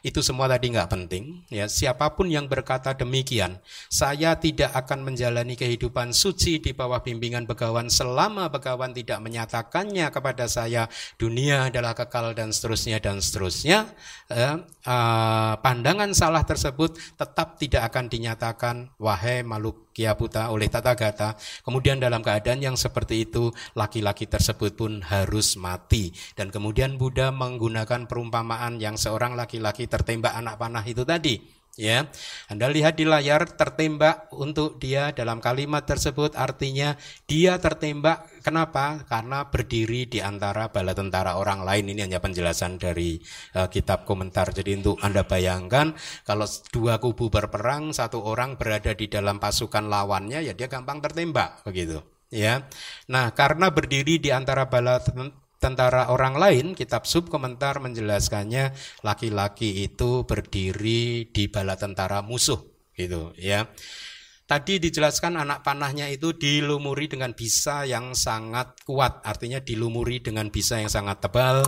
Itu 0.04 0.20
semua 0.20 0.52
tadi 0.52 0.68
nggak 0.68 0.92
penting. 0.92 1.48
Ya, 1.48 1.72
siapa 1.72 2.12
pun 2.12 2.28
yang 2.28 2.52
berkata 2.52 2.92
demikian, 2.92 3.64
saya 3.88 4.36
tidak 4.36 4.76
akan 4.76 5.08
menjalani 5.08 5.56
kehidupan 5.56 6.12
suci 6.12 6.60
di 6.60 6.76
bawah 6.76 7.00
bimbingan 7.00 7.48
begawan 7.48 7.88
selama 7.88 8.52
begawan 8.52 8.92
tidak 8.92 9.24
menyatakannya 9.24 10.12
kepada 10.12 10.52
saya 10.52 10.92
dunia 11.16 11.72
adalah 11.72 11.96
kekal 11.96 12.36
dan 12.36 12.52
seterusnya 12.52 13.00
dan 13.00 13.24
seterusnya. 13.24 13.96
Eh, 14.28 14.60
uh, 14.84 15.54
pandangan 15.64 16.12
salah 16.12 16.44
tersebut 16.44 17.00
tetap 17.16 17.56
tidak 17.56 17.88
akan 17.88 18.12
dinyatakan 18.12 18.76
wahai 19.00 19.40
makhluk 19.48 19.93
Kiaputa 19.94 20.50
oleh 20.50 20.68
Tata 20.68 20.98
Gata. 20.98 21.38
Kemudian 21.62 22.02
dalam 22.02 22.26
keadaan 22.26 22.60
yang 22.60 22.76
seperti 22.76 23.30
itu, 23.30 23.54
laki-laki 23.78 24.26
tersebut 24.26 24.74
pun 24.74 25.06
harus 25.06 25.56
mati. 25.56 26.12
Dan 26.34 26.50
kemudian 26.50 26.98
Buddha 26.98 27.30
menggunakan 27.30 28.10
perumpamaan 28.10 28.82
yang 28.82 28.98
seorang 28.98 29.38
laki-laki 29.38 29.86
tertembak 29.86 30.34
anak 30.34 30.58
panah 30.58 30.84
itu 30.84 31.06
tadi. 31.06 31.63
Ya, 31.74 32.06
Anda 32.54 32.70
lihat 32.70 33.02
di 33.02 33.06
layar 33.10 33.50
tertembak 33.50 34.30
untuk 34.30 34.78
dia 34.78 35.10
dalam 35.10 35.42
kalimat 35.42 35.82
tersebut 35.82 36.38
artinya 36.38 36.94
dia 37.26 37.58
tertembak 37.58 38.30
kenapa? 38.46 39.02
Karena 39.10 39.50
berdiri 39.50 40.06
di 40.06 40.22
antara 40.22 40.70
bala 40.70 40.94
tentara 40.94 41.34
orang 41.34 41.66
lain. 41.66 41.90
Ini 41.90 42.06
hanya 42.06 42.22
penjelasan 42.22 42.78
dari 42.78 43.18
uh, 43.58 43.66
kitab 43.74 44.06
komentar. 44.06 44.54
Jadi 44.54 44.86
untuk 44.86 45.02
Anda 45.02 45.26
bayangkan 45.26 45.98
kalau 46.30 46.46
dua 46.70 47.02
kubu 47.02 47.34
berperang, 47.34 47.90
satu 47.90 48.22
orang 48.22 48.54
berada 48.54 48.94
di 48.94 49.10
dalam 49.10 49.42
pasukan 49.42 49.90
lawannya 49.90 50.46
ya 50.46 50.54
dia 50.54 50.70
gampang 50.70 51.02
tertembak 51.02 51.66
begitu. 51.66 52.06
Ya. 52.30 52.70
Nah, 53.10 53.34
karena 53.34 53.74
berdiri 53.74 54.22
di 54.22 54.30
antara 54.30 54.70
bala 54.70 55.02
tentara 55.64 56.12
orang 56.12 56.36
lain, 56.36 56.66
kitab 56.76 57.08
sub 57.08 57.32
komentar 57.32 57.80
menjelaskannya 57.80 58.76
laki-laki 59.00 59.88
itu 59.88 60.28
berdiri 60.28 61.32
di 61.32 61.48
bala 61.48 61.80
tentara 61.80 62.20
musuh 62.20 62.60
gitu 63.00 63.32
ya. 63.40 63.72
Tadi 64.44 64.76
dijelaskan 64.76 65.40
anak 65.40 65.64
panahnya 65.64 66.12
itu 66.12 66.36
dilumuri 66.36 67.08
dengan 67.08 67.32
bisa 67.32 67.88
yang 67.88 68.12
sangat 68.12 68.76
kuat, 68.84 69.24
artinya 69.24 69.64
dilumuri 69.64 70.20
dengan 70.20 70.52
bisa 70.52 70.84
yang 70.84 70.92
sangat 70.92 71.24
tebal. 71.24 71.64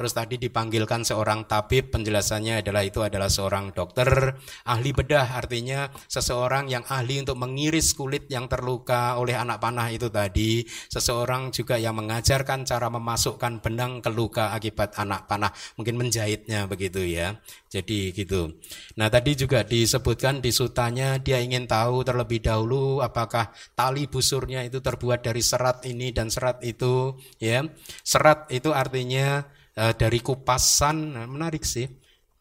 Terus 0.00 0.16
tadi 0.16 0.40
dipanggilkan 0.40 1.04
seorang 1.04 1.44
tabib, 1.44 1.92
penjelasannya 1.92 2.64
adalah 2.64 2.80
itu 2.80 3.04
adalah 3.04 3.28
seorang 3.28 3.76
dokter 3.76 4.32
ahli 4.64 4.96
bedah, 4.96 5.36
artinya 5.36 5.92
seseorang 6.08 6.72
yang 6.72 6.88
ahli 6.88 7.20
untuk 7.20 7.36
mengiris 7.36 7.92
kulit 7.92 8.24
yang 8.32 8.48
terluka 8.48 9.20
oleh 9.20 9.36
anak 9.36 9.60
panah 9.60 9.92
itu 9.92 10.08
tadi. 10.08 10.64
Seseorang 10.88 11.52
juga 11.52 11.76
yang 11.76 12.00
mengajarkan 12.00 12.64
cara 12.64 12.88
memasukkan 12.88 13.60
benang 13.60 14.00
ke 14.00 14.08
luka 14.08 14.56
akibat 14.56 14.96
anak 14.96 15.28
panah, 15.28 15.52
mungkin 15.76 16.00
menjahitnya 16.00 16.64
begitu 16.64 17.04
ya. 17.04 17.36
Jadi 17.68 18.16
gitu. 18.16 18.56
Nah 18.96 19.12
tadi 19.12 19.36
juga 19.36 19.68
disebutkan 19.68 20.40
di 20.40 20.48
sutanya 20.48 21.20
dia 21.20 21.44
ingin 21.44 21.68
tahu 21.68 22.08
terlebih 22.08 22.40
dahulu 22.40 23.04
apakah 23.04 23.52
tali 23.76 24.08
busurnya 24.08 24.64
itu 24.64 24.80
terbuat 24.80 25.28
dari 25.28 25.44
serat 25.44 25.84
ini 25.84 26.08
dan 26.08 26.32
serat 26.32 26.64
itu 26.64 27.20
ya 27.36 27.68
serat 28.00 28.48
itu 28.48 28.72
artinya 28.72 29.44
uh, 29.78 29.94
dari 29.94 30.18
kupasan 30.24 31.14
nah, 31.14 31.26
menarik 31.28 31.62
sih. 31.62 31.86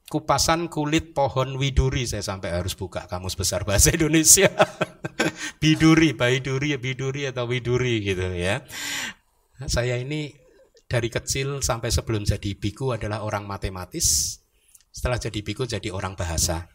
Kupasan 0.10 0.74
kulit 0.74 1.14
pohon 1.14 1.62
widuri 1.62 2.10
saya 2.10 2.26
sampai 2.26 2.50
harus 2.50 2.74
buka 2.74 3.06
kamus 3.06 3.38
besar 3.38 3.62
bahasa 3.62 3.94
Indonesia. 3.94 4.50
Biduri 5.62 6.18
baiduri 6.18 6.74
biduri 6.82 7.30
atau 7.30 7.46
widuri 7.46 8.02
gitu 8.02 8.26
ya. 8.34 8.66
Saya 9.70 10.02
ini 10.02 10.34
dari 10.90 11.14
kecil 11.14 11.62
sampai 11.62 11.94
sebelum 11.94 12.26
jadi 12.26 12.58
biku 12.58 12.98
adalah 12.98 13.22
orang 13.22 13.46
matematis. 13.46 14.42
Setelah 14.90 15.22
jadi 15.22 15.46
biku 15.46 15.70
jadi 15.70 15.94
orang 15.94 16.18
bahasa. 16.18 16.66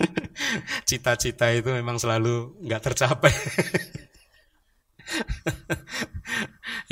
Cita-cita 0.88 1.54
itu 1.54 1.70
memang 1.70 2.02
selalu 2.02 2.58
nggak 2.66 2.82
tercapai. 2.82 3.30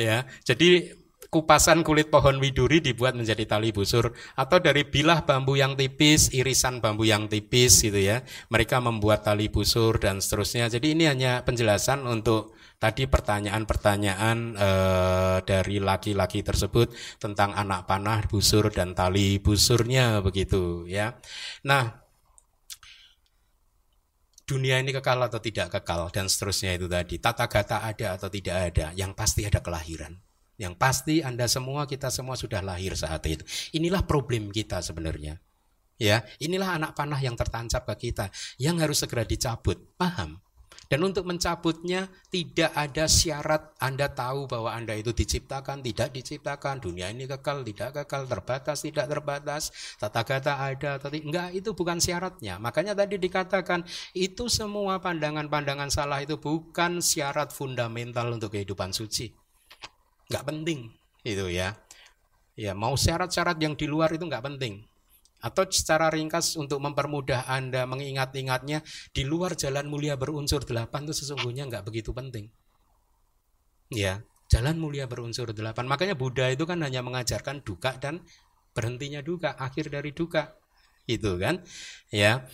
ya, 0.07 0.23
jadi 0.47 0.95
kupasan 1.29 1.85
kulit 1.85 2.09
pohon 2.09 2.41
widuri 2.41 2.81
dibuat 2.81 3.13
menjadi 3.13 3.45
tali 3.45 3.69
busur 3.69 4.17
atau 4.33 4.59
dari 4.65 4.89
bilah 4.89 5.29
bambu 5.29 5.61
yang 5.61 5.77
tipis, 5.77 6.33
irisan 6.33 6.81
bambu 6.81 7.05
yang 7.05 7.29
tipis 7.29 7.85
gitu 7.85 8.01
ya. 8.01 8.25
Mereka 8.49 8.81
membuat 8.81 9.29
tali 9.29 9.53
busur 9.53 10.01
dan 10.01 10.25
seterusnya. 10.25 10.73
Jadi 10.73 10.97
ini 10.97 11.05
hanya 11.05 11.45
penjelasan 11.45 12.09
untuk 12.09 12.57
tadi 12.81 13.05
pertanyaan-pertanyaan 13.05 14.39
e, 14.57 14.71
dari 15.45 15.77
laki-laki 15.85 16.41
tersebut 16.41 16.97
tentang 17.21 17.53
anak 17.53 17.85
panah, 17.85 18.25
busur 18.25 18.73
dan 18.73 18.97
tali 18.97 19.37
busurnya 19.37 20.25
begitu 20.25 20.89
ya. 20.89 21.13
Nah, 21.69 21.93
dunia 24.49 24.81
ini 24.81 24.97
kekal 24.97 25.29
atau 25.29 25.45
tidak 25.45 25.77
kekal 25.77 26.09
dan 26.09 26.25
seterusnya 26.25 26.73
itu 26.81 26.89
tadi. 26.89 27.21
Tata 27.21 27.45
gata 27.53 27.85
ada 27.85 28.17
atau 28.17 28.33
tidak 28.33 28.73
ada, 28.73 28.97
yang 28.97 29.13
pasti 29.13 29.45
ada 29.45 29.61
kelahiran. 29.61 30.28
Yang 30.59 30.75
pasti 30.75 31.23
Anda 31.23 31.47
semua, 31.47 31.87
kita 31.87 32.11
semua 32.11 32.35
sudah 32.35 32.59
lahir 32.59 32.99
saat 32.99 33.23
itu. 33.31 33.47
Inilah 33.79 34.03
problem 34.03 34.51
kita 34.51 34.83
sebenarnya. 34.83 35.39
Ya, 35.99 36.27
inilah 36.43 36.79
anak 36.79 36.99
panah 36.99 37.19
yang 37.19 37.35
tertancap 37.39 37.87
ke 37.95 38.11
kita, 38.11 38.31
yang 38.59 38.79
harus 38.83 39.03
segera 39.03 39.23
dicabut. 39.23 39.79
Paham? 39.95 40.43
Dan 40.89 41.05
untuk 41.05 41.29
mencabutnya 41.29 42.09
tidak 42.33 42.73
ada 42.73 43.05
syarat 43.05 43.77
Anda 43.77 44.09
tahu 44.09 44.49
bahwa 44.49 44.73
Anda 44.73 44.97
itu 44.97 45.13
diciptakan, 45.13 45.85
tidak 45.85 46.17
diciptakan, 46.17 46.81
dunia 46.81 47.13
ini 47.13 47.29
kekal, 47.29 47.61
tidak 47.61 47.93
kekal, 47.93 48.25
terbatas, 48.25 48.81
tidak 48.81 49.05
terbatas, 49.05 49.69
tata 50.01 50.25
kata 50.25 50.53
ada 50.57 50.97
tidak. 50.97 51.23
Enggak, 51.29 51.49
itu 51.53 51.77
bukan 51.77 52.01
syaratnya. 52.01 52.57
Makanya 52.57 52.97
tadi 52.97 53.21
dikatakan 53.21 53.85
itu 54.17 54.49
semua 54.49 54.97
pandangan-pandangan 54.97 55.93
salah 55.93 56.25
itu 56.25 56.41
bukan 56.41 57.05
syarat 57.05 57.53
fundamental 57.53 58.33
untuk 58.33 58.57
kehidupan 58.57 58.97
suci 58.97 59.48
nggak 60.29 60.45
penting 60.45 60.93
itu 61.25 61.47
ya. 61.51 61.77
Ya 62.59 62.75
mau 62.75 62.99
syarat-syarat 62.99 63.59
yang 63.63 63.79
di 63.79 63.87
luar 63.87 64.11
itu 64.15 64.25
nggak 64.27 64.45
penting. 64.45 64.83
Atau 65.39 65.71
secara 65.71 66.11
ringkas 66.11 66.59
untuk 66.59 66.83
mempermudah 66.83 67.47
Anda 67.47 67.87
mengingat-ingatnya 67.87 68.83
di 69.15 69.23
luar 69.23 69.55
jalan 69.55 69.87
mulia 69.87 70.19
berunsur 70.19 70.67
delapan 70.67 71.07
itu 71.07 71.15
sesungguhnya 71.23 71.71
nggak 71.71 71.87
begitu 71.87 72.11
penting. 72.11 72.51
Ya 73.95 74.27
jalan 74.51 74.77
mulia 74.83 75.07
berunsur 75.07 75.55
delapan. 75.55 75.87
Makanya 75.87 76.19
Buddha 76.19 76.51
itu 76.51 76.67
kan 76.67 76.83
hanya 76.83 77.05
mengajarkan 77.05 77.63
duka 77.63 77.95
dan 78.03 78.25
berhentinya 78.75 79.23
duka 79.23 79.55
akhir 79.55 79.95
dari 79.95 80.11
duka. 80.11 80.59
Itu 81.07 81.39
kan? 81.39 81.63
Ya 82.11 82.45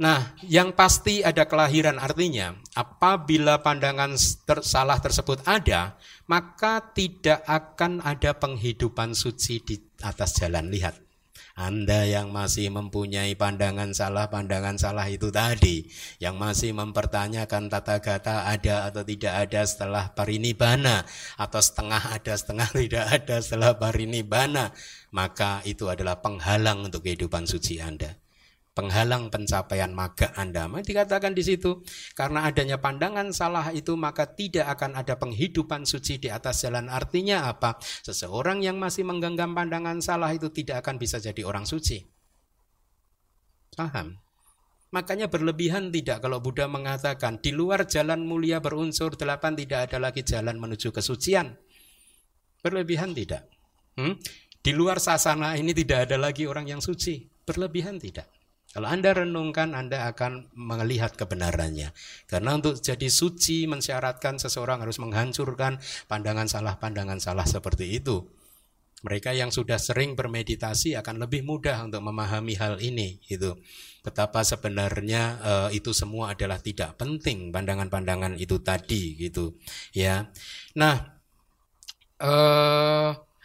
Nah, 0.00 0.32
yang 0.48 0.72
pasti 0.72 1.20
ada 1.20 1.44
kelahiran 1.44 2.00
artinya. 2.00 2.56
Apabila 2.72 3.60
pandangan 3.60 4.16
ter 4.48 4.64
salah 4.64 4.96
tersebut 4.96 5.44
ada, 5.44 6.00
maka 6.24 6.80
tidak 6.96 7.44
akan 7.44 8.00
ada 8.00 8.32
penghidupan 8.32 9.12
suci 9.12 9.60
di 9.60 9.76
atas 10.00 10.40
jalan. 10.40 10.72
Lihat, 10.72 10.96
Anda 11.52 12.08
yang 12.08 12.32
masih 12.32 12.72
mempunyai 12.72 13.36
pandangan 13.36 13.92
salah, 13.92 14.32
pandangan 14.32 14.80
salah 14.80 15.04
itu 15.04 15.28
tadi, 15.28 15.84
yang 16.16 16.40
masih 16.40 16.72
mempertanyakan 16.72 17.68
tata 17.68 18.00
gata 18.00 18.48
ada 18.48 18.88
atau 18.88 19.04
tidak 19.04 19.36
ada 19.36 19.68
setelah 19.68 20.16
parinibbana, 20.16 21.04
atau 21.36 21.60
setengah 21.60 22.16
ada, 22.16 22.32
setengah 22.40 22.72
tidak 22.88 23.04
ada 23.04 23.36
setelah 23.44 23.76
parinibbana, 23.76 24.72
maka 25.12 25.60
itu 25.68 25.92
adalah 25.92 26.24
penghalang 26.24 26.88
untuk 26.88 27.04
kehidupan 27.04 27.44
suci 27.44 27.84
Anda 27.84 28.19
penghalang 28.80 29.28
pencapaian 29.28 29.92
maga 29.92 30.32
Anda. 30.40 30.64
Maka 30.64 30.88
dikatakan 30.88 31.36
di 31.36 31.44
situ, 31.44 31.84
karena 32.16 32.48
adanya 32.48 32.80
pandangan 32.80 33.28
salah 33.28 33.68
itu 33.76 33.92
maka 33.92 34.24
tidak 34.24 34.72
akan 34.72 34.96
ada 34.96 35.20
penghidupan 35.20 35.84
suci 35.84 36.16
di 36.16 36.32
atas 36.32 36.64
jalan. 36.64 36.88
Artinya 36.88 37.44
apa? 37.44 37.76
Seseorang 38.00 38.64
yang 38.64 38.80
masih 38.80 39.04
menggenggam 39.04 39.52
pandangan 39.52 40.00
salah 40.00 40.32
itu 40.32 40.48
tidak 40.48 40.80
akan 40.80 40.96
bisa 40.96 41.20
jadi 41.20 41.44
orang 41.44 41.68
suci. 41.68 42.00
Paham? 43.76 44.16
Makanya 44.90 45.28
berlebihan 45.28 45.92
tidak 45.92 46.24
kalau 46.24 46.40
Buddha 46.42 46.66
mengatakan 46.66 47.38
di 47.38 47.54
luar 47.54 47.86
jalan 47.86 48.26
mulia 48.26 48.58
berunsur 48.58 49.14
delapan 49.14 49.54
tidak 49.54 49.92
ada 49.92 50.02
lagi 50.02 50.24
jalan 50.24 50.56
menuju 50.56 50.90
kesucian. 50.90 51.54
Berlebihan 52.64 53.12
tidak. 53.12 53.44
Hmm? 53.94 54.16
Di 54.60 54.72
luar 54.72 54.98
sasana 54.98 55.54
ini 55.60 55.76
tidak 55.76 56.10
ada 56.10 56.16
lagi 56.16 56.48
orang 56.48 56.66
yang 56.66 56.82
suci. 56.82 57.22
Berlebihan 57.44 58.00
tidak. 58.02 58.39
Kalau 58.70 58.86
Anda 58.86 59.10
renungkan, 59.10 59.74
Anda 59.74 60.06
akan 60.14 60.54
melihat 60.54 61.18
kebenarannya. 61.18 61.90
Karena 62.30 62.54
untuk 62.54 62.78
jadi 62.78 63.10
suci 63.10 63.66
mensyaratkan 63.66 64.38
seseorang 64.38 64.86
harus 64.86 65.02
menghancurkan 65.02 65.82
pandangan 66.06 66.46
salah-pandangan 66.46 67.18
salah 67.18 67.42
seperti 67.42 67.98
itu. 67.98 68.30
Mereka 69.02 69.34
yang 69.34 69.50
sudah 69.50 69.80
sering 69.80 70.14
bermeditasi 70.14 70.94
akan 70.94 71.24
lebih 71.24 71.42
mudah 71.42 71.82
untuk 71.82 71.98
memahami 71.98 72.54
hal 72.54 72.78
ini. 72.78 73.18
Itu 73.26 73.58
betapa 74.06 74.46
sebenarnya 74.46 75.22
e, 75.40 75.52
itu 75.80 75.90
semua 75.90 76.36
adalah 76.36 76.62
tidak 76.62 76.94
penting 76.94 77.50
pandangan-pandangan 77.50 78.38
itu 78.38 78.62
tadi, 78.62 79.18
gitu. 79.18 79.56
Ya, 79.96 80.30
nah, 80.78 81.16
e, 82.20 82.32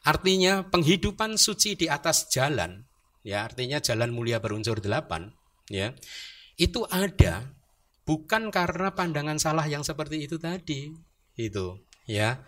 artinya 0.06 0.68
penghidupan 0.70 1.40
suci 1.40 1.80
di 1.80 1.88
atas 1.90 2.30
jalan 2.30 2.86
ya 3.26 3.50
artinya 3.50 3.82
jalan 3.82 4.14
mulia 4.14 4.38
berunsur 4.38 4.78
delapan, 4.78 5.34
ya 5.66 5.98
itu 6.62 6.86
ada 6.88 7.50
bukan 8.06 8.54
karena 8.54 8.94
pandangan 8.94 9.42
salah 9.42 9.66
yang 9.66 9.82
seperti 9.82 10.30
itu 10.30 10.38
tadi, 10.38 10.94
itu 11.36 11.82
ya. 12.06 12.46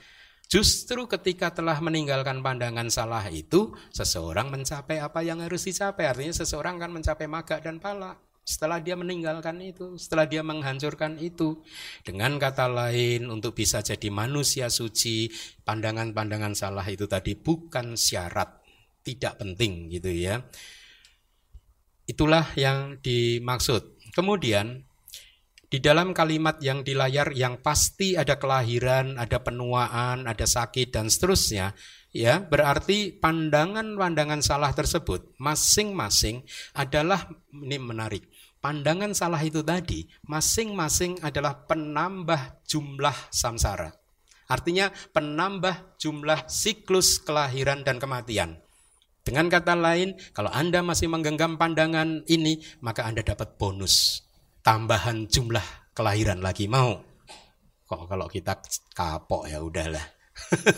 Justru 0.48 1.12
ketika 1.12 1.52
telah 1.52 1.76
meninggalkan 1.84 2.40
pandangan 2.40 2.88
salah 2.88 3.28
itu, 3.28 3.76
seseorang 3.92 4.48
mencapai 4.48 5.04
apa 5.04 5.20
yang 5.20 5.44
harus 5.44 5.68
dicapai. 5.68 6.08
Artinya 6.08 6.40
seseorang 6.40 6.80
akan 6.80 7.04
mencapai 7.04 7.28
maga 7.28 7.60
dan 7.60 7.84
pala 7.84 8.16
setelah 8.48 8.80
dia 8.80 8.96
meninggalkan 8.96 9.60
itu, 9.60 10.00
setelah 10.00 10.24
dia 10.24 10.40
menghancurkan 10.40 11.20
itu. 11.20 11.60
Dengan 12.00 12.40
kata 12.40 12.72
lain, 12.72 13.28
untuk 13.28 13.60
bisa 13.60 13.84
jadi 13.84 14.08
manusia 14.08 14.72
suci, 14.72 15.28
pandangan-pandangan 15.68 16.56
salah 16.56 16.88
itu 16.88 17.12
tadi 17.12 17.36
bukan 17.36 18.00
syarat 18.00 18.57
tidak 19.08 19.40
penting 19.40 19.88
gitu 19.88 20.12
ya. 20.12 20.44
Itulah 22.04 22.52
yang 22.60 23.00
dimaksud. 23.00 24.12
Kemudian 24.12 24.84
di 25.68 25.84
dalam 25.84 26.16
kalimat 26.16 26.60
yang 26.64 26.84
di 26.84 26.96
layar 26.96 27.36
yang 27.36 27.60
pasti 27.60 28.16
ada 28.16 28.40
kelahiran, 28.40 29.20
ada 29.20 29.44
penuaan, 29.44 30.24
ada 30.24 30.48
sakit 30.48 30.96
dan 30.96 31.12
seterusnya, 31.12 31.76
ya 32.16 32.40
berarti 32.40 33.12
pandangan-pandangan 33.12 34.40
salah 34.40 34.72
tersebut 34.72 35.36
masing-masing 35.40 36.44
adalah 36.72 37.28
ini 37.52 37.80
menarik. 37.80 38.24
Pandangan 38.64 39.12
salah 39.12 39.44
itu 39.44 39.60
tadi 39.60 40.08
masing-masing 40.24 41.20
adalah 41.20 41.68
penambah 41.68 42.64
jumlah 42.64 43.16
samsara. 43.30 43.92
Artinya 44.48 44.88
penambah 45.12 46.00
jumlah 46.00 46.48
siklus 46.48 47.20
kelahiran 47.20 47.84
dan 47.84 48.00
kematian. 48.00 48.56
Dengan 49.28 49.52
kata 49.52 49.76
lain, 49.76 50.16
kalau 50.32 50.48
Anda 50.56 50.80
masih 50.80 51.12
menggenggam 51.12 51.60
pandangan 51.60 52.24
ini, 52.32 52.64
maka 52.80 53.04
Anda 53.04 53.28
dapat 53.28 53.60
bonus 53.60 54.24
tambahan 54.64 55.28
jumlah 55.28 55.92
kelahiran 55.92 56.40
lagi 56.40 56.72
mau. 56.72 57.04
Kok 57.84 58.08
kalau 58.08 58.32
kita 58.32 58.56
kapok 58.96 59.52
ya 59.52 59.60
udahlah. 59.60 60.06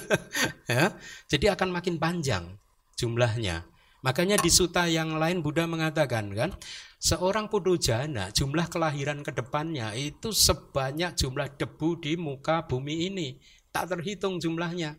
ya, 0.71 0.97
jadi 1.29 1.53
akan 1.53 1.77
makin 1.77 2.01
panjang 2.01 2.57
jumlahnya. 2.97 3.69
Makanya 4.01 4.41
di 4.41 4.49
suta 4.49 4.89
yang 4.89 5.21
lain 5.21 5.45
Buddha 5.45 5.69
mengatakan 5.69 6.33
kan, 6.33 6.49
seorang 6.97 7.53
pudujana 7.53 8.33
jumlah 8.33 8.65
kelahiran 8.65 9.21
ke 9.21 9.29
depannya 9.29 9.93
itu 9.93 10.33
sebanyak 10.33 11.13
jumlah 11.13 11.53
debu 11.53 12.01
di 12.01 12.17
muka 12.17 12.65
bumi 12.65 13.13
ini. 13.13 13.37
Tak 13.69 13.93
terhitung 13.93 14.41
jumlahnya 14.41 14.97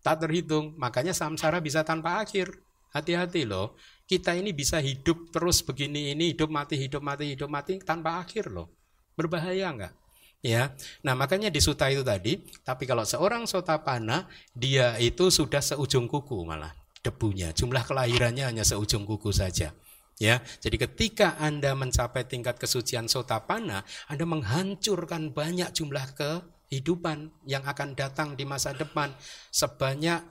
tak 0.00 0.26
terhitung. 0.26 0.76
Makanya 0.76 1.16
samsara 1.16 1.60
bisa 1.60 1.84
tanpa 1.84 2.20
akhir. 2.20 2.52
Hati-hati 2.90 3.46
loh. 3.46 3.78
Kita 4.04 4.34
ini 4.34 4.50
bisa 4.50 4.82
hidup 4.82 5.30
terus 5.30 5.62
begini 5.62 6.10
ini, 6.10 6.34
hidup 6.34 6.50
mati, 6.50 6.74
hidup 6.74 6.98
mati, 6.98 7.30
hidup 7.30 7.46
mati 7.46 7.78
tanpa 7.78 8.18
akhir 8.18 8.50
loh. 8.50 8.66
Berbahaya 9.14 9.70
enggak? 9.70 9.94
Ya, 10.40 10.72
nah 11.04 11.12
makanya 11.12 11.52
di 11.52 11.60
suta 11.60 11.86
itu 11.92 12.00
tadi. 12.00 12.40
Tapi 12.64 12.88
kalau 12.88 13.04
seorang 13.04 13.44
sotapana, 13.44 14.26
dia 14.56 14.96
itu 14.96 15.28
sudah 15.28 15.60
seujung 15.60 16.08
kuku 16.08 16.42
malah 16.42 16.72
debunya. 17.04 17.52
Jumlah 17.52 17.84
kelahirannya 17.84 18.48
hanya 18.48 18.64
seujung 18.64 19.04
kuku 19.04 19.30
saja. 19.30 19.76
Ya, 20.20 20.44
jadi 20.60 20.84
ketika 20.84 21.40
Anda 21.40 21.72
mencapai 21.72 22.28
tingkat 22.28 22.60
kesucian 22.60 23.08
sotapana, 23.08 23.88
Anda 24.04 24.24
menghancurkan 24.28 25.32
banyak 25.32 25.72
jumlah 25.72 26.12
ke 26.12 26.44
kehidupan 26.70 27.34
yang 27.50 27.66
akan 27.66 27.98
datang 27.98 28.38
di 28.38 28.46
masa 28.46 28.70
depan 28.70 29.10
sebanyak 29.50 30.22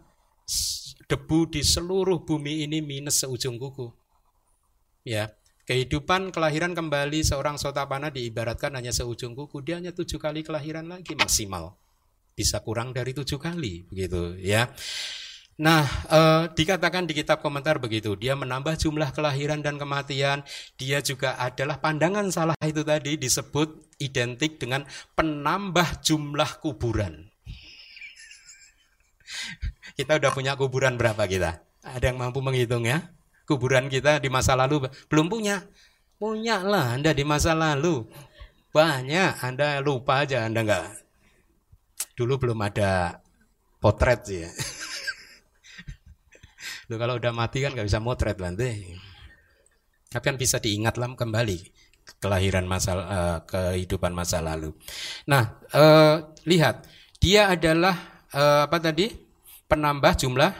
debu 1.12 1.52
di 1.52 1.62
seluruh 1.62 2.24
bumi 2.24 2.64
ini 2.64 2.80
minus 2.80 3.28
seujung 3.28 3.60
kuku. 3.60 3.92
Ya, 5.04 5.36
kehidupan 5.68 6.32
kelahiran 6.32 6.72
kembali 6.72 7.28
seorang 7.28 7.60
sotapana 7.60 8.08
diibaratkan 8.08 8.72
hanya 8.72 8.96
seujung 8.96 9.36
kuku, 9.36 9.60
dia 9.68 9.84
hanya 9.84 9.92
tujuh 9.92 10.18
kali 10.18 10.42
kelahiran 10.42 10.88
lagi 10.88 11.14
maksimal. 11.14 11.76
bisa 12.40 12.64
kurang 12.64 12.96
dari 12.96 13.12
tujuh 13.12 13.36
kali 13.36 13.84
begitu 13.92 14.40
ya. 14.40 14.72
Nah, 15.60 15.84
eh, 16.08 16.48
dikatakan 16.56 17.04
di 17.04 17.12
kitab 17.12 17.44
komentar 17.44 17.84
begitu, 17.84 18.16
dia 18.16 18.32
menambah 18.32 18.80
jumlah 18.80 19.12
kelahiran 19.12 19.60
dan 19.60 19.76
kematian, 19.76 20.48
dia 20.80 21.04
juga 21.04 21.36
adalah 21.36 21.84
pandangan 21.84 22.32
salah 22.32 22.56
itu 22.64 22.80
tadi 22.88 23.20
disebut 23.20 23.89
identik 24.00 24.58
dengan 24.58 24.88
penambah 25.14 26.02
jumlah 26.02 26.64
kuburan. 26.64 27.28
kita 30.00 30.18
udah 30.18 30.32
punya 30.32 30.56
kuburan 30.56 30.96
berapa 30.96 31.28
kita? 31.28 31.60
Ada 31.84 32.12
yang 32.12 32.18
mampu 32.18 32.40
menghitung 32.40 32.88
ya? 32.88 33.12
Kuburan 33.46 33.92
kita 33.92 34.24
di 34.24 34.32
masa 34.32 34.56
lalu 34.56 34.88
belum 35.12 35.28
punya. 35.28 35.68
Punya 36.20 36.64
lah 36.64 36.96
Anda 36.96 37.16
di 37.16 37.24
masa 37.28 37.56
lalu. 37.56 38.08
Banyak, 38.70 39.44
Anda 39.44 39.82
lupa 39.84 40.24
aja, 40.24 40.46
Anda 40.46 40.62
enggak. 40.64 40.88
Dulu 42.14 42.38
belum 42.38 42.60
ada 42.64 43.20
potret 43.80 44.22
sih 44.28 44.40
ya. 44.44 44.50
Lu 46.90 46.98
kalau 46.98 47.18
udah 47.18 47.34
mati 47.34 47.62
kan 47.62 47.74
nggak 47.74 47.88
bisa 47.88 48.02
motret 48.02 48.38
nanti. 48.38 48.98
Tapi 50.10 50.24
kan 50.26 50.38
bisa 50.42 50.58
diingat 50.58 50.98
lah 50.98 51.14
kembali 51.14 51.89
kelahiran 52.18 52.66
masa 52.66 52.92
uh, 52.98 53.38
kehidupan 53.46 54.10
masa 54.12 54.42
lalu. 54.42 54.74
Nah, 55.30 55.62
uh, 55.76 56.34
lihat 56.50 56.90
dia 57.22 57.54
adalah 57.54 58.26
uh, 58.34 58.66
apa 58.66 58.78
tadi 58.82 59.14
penambah 59.70 60.18
jumlah 60.18 60.52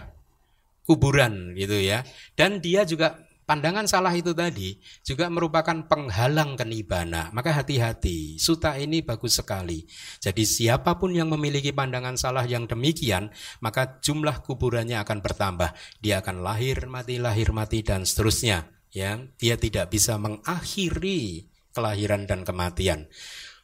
kuburan 0.86 1.58
gitu 1.58 1.82
ya. 1.82 2.06
Dan 2.38 2.62
dia 2.62 2.86
juga 2.86 3.30
Pandangan 3.50 3.90
salah 3.90 4.14
itu 4.14 4.30
tadi 4.38 4.78
juga 5.02 5.26
merupakan 5.26 5.74
penghalang 5.90 6.54
kenibana. 6.54 7.34
Maka 7.34 7.50
hati-hati, 7.58 8.38
suta 8.38 8.78
ini 8.78 9.02
bagus 9.02 9.42
sekali. 9.42 9.90
Jadi 10.22 10.46
siapa 10.46 11.02
pun 11.02 11.18
yang 11.18 11.34
memiliki 11.34 11.74
pandangan 11.74 12.14
salah 12.14 12.46
yang 12.46 12.70
demikian, 12.70 13.34
maka 13.66 13.98
jumlah 14.06 14.46
kuburannya 14.46 15.02
akan 15.02 15.26
bertambah. 15.26 15.74
Dia 15.98 16.22
akan 16.22 16.46
lahir 16.46 16.86
mati, 16.86 17.18
lahir 17.18 17.50
mati 17.50 17.82
dan 17.82 18.06
seterusnya. 18.06 18.70
Ya, 18.90 19.22
dia 19.38 19.56
tidak 19.56 19.94
bisa 19.94 20.18
mengakhiri 20.18 21.46
kelahiran 21.74 22.26
dan 22.26 22.42
kematian. 22.42 23.06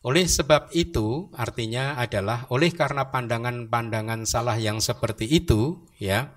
Oleh 0.05 0.29
sebab 0.29 0.69
itu, 0.77 1.33
artinya 1.33 1.97
adalah 1.97 2.45
oleh 2.53 2.69
karena 2.69 3.09
pandangan-pandangan 3.09 4.29
salah 4.29 4.53
yang 4.61 4.77
seperti 4.77 5.25
itu, 5.25 5.81
ya, 5.97 6.29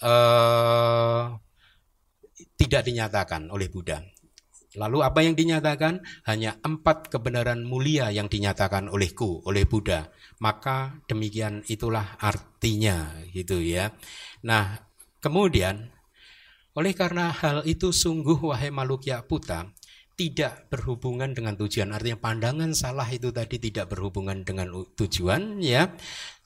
eh, 0.00 1.24
tidak 2.56 2.82
dinyatakan 2.88 3.52
oleh 3.52 3.68
Buddha. 3.68 4.00
Lalu 4.74 5.06
apa 5.06 5.22
yang 5.22 5.38
dinyatakan? 5.38 6.02
Hanya 6.26 6.58
empat 6.58 7.06
kebenaran 7.06 7.62
mulia 7.62 8.10
yang 8.10 8.26
dinyatakan 8.26 8.90
olehku, 8.90 9.46
oleh 9.46 9.62
Buddha. 9.70 10.10
Maka 10.42 10.98
demikian 11.06 11.62
itulah 11.70 12.18
artinya 12.18 13.14
gitu 13.30 13.62
ya. 13.62 13.94
Nah, 14.42 14.74
kemudian 15.22 15.93
oleh 16.74 16.92
karena 16.92 17.30
hal 17.30 17.62
itu 17.64 17.94
sungguh 17.94 18.50
wahai 18.50 18.74
Malukya 18.74 19.22
Puta, 19.22 19.70
tidak 20.14 20.70
berhubungan 20.70 21.34
dengan 21.34 21.58
tujuan. 21.58 21.90
Artinya 21.90 22.18
pandangan 22.18 22.70
salah 22.74 23.06
itu 23.10 23.34
tadi 23.34 23.58
tidak 23.58 23.90
berhubungan 23.90 24.46
dengan 24.46 24.70
tujuan 24.94 25.58
ya. 25.58 25.90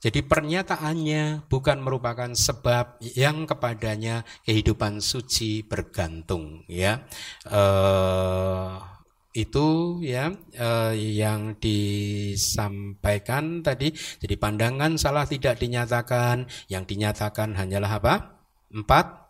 Jadi 0.01 0.25
pernyataannya 0.25 1.49
bukan 1.49 1.77
merupakan 1.81 2.33
sebab 2.33 3.01
yang 3.13 3.45
kepadanya 3.45 4.25
kehidupan 4.45 5.01
suci 5.01 5.65
bergantung 5.65 6.65
ya. 6.65 7.05
Uh, 7.45 8.81
itu 9.29 10.01
ya 10.01 10.33
eh, 10.57 10.93
yang 10.97 11.53
disampaikan 11.61 13.61
tadi 13.61 13.93
jadi 13.93 14.35
pandangan 14.41 14.97
salah 14.97 15.29
tidak 15.29 15.61
dinyatakan 15.61 16.49
yang 16.65 16.89
dinyatakan 16.89 17.53
hanyalah 17.53 18.01
apa 18.01 18.41
empat 18.73 19.28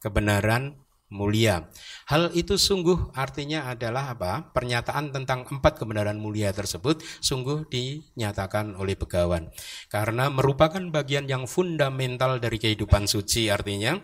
kebenaran 0.00 0.80
mulia. 1.10 1.68
Hal 2.06 2.30
itu 2.32 2.54
sungguh 2.54 3.12
artinya 3.18 3.68
adalah 3.68 4.14
apa? 4.14 4.54
Pernyataan 4.54 5.10
tentang 5.10 5.44
empat 5.44 5.82
kebenaran 5.82 6.16
mulia 6.16 6.54
tersebut 6.54 7.02
sungguh 7.20 7.66
dinyatakan 7.66 8.78
oleh 8.78 8.94
begawan. 8.94 9.50
Karena 9.90 10.30
merupakan 10.30 10.80
bagian 10.88 11.26
yang 11.26 11.44
fundamental 11.50 12.38
dari 12.38 12.56
kehidupan 12.56 13.10
suci 13.10 13.50
artinya 13.50 13.98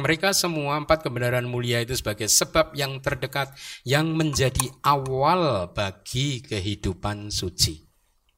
mereka 0.00 0.32
semua 0.32 0.80
empat 0.80 1.04
kebenaran 1.04 1.44
mulia 1.44 1.84
itu 1.84 1.92
sebagai 1.92 2.24
sebab 2.24 2.72
yang 2.72 3.04
terdekat 3.04 3.52
yang 3.84 4.16
menjadi 4.16 4.72
awal 4.80 5.68
bagi 5.76 6.40
kehidupan 6.40 7.28
suci 7.28 7.89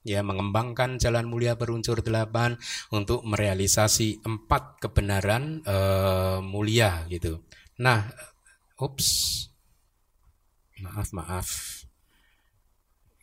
ya 0.03 0.23
mengembangkan 0.23 0.99
jalan 0.99 1.27
mulia 1.31 1.55
berunsur 1.55 2.03
delapan 2.03 2.59
untuk 2.91 3.23
merealisasi 3.23 4.23
empat 4.27 4.83
kebenaran 4.83 5.63
uh, 5.67 6.39
mulia 6.43 7.07
gitu. 7.07 7.43
Nah, 7.79 8.07
ups, 8.79 9.09
maaf 10.83 11.09
maaf, 11.15 11.49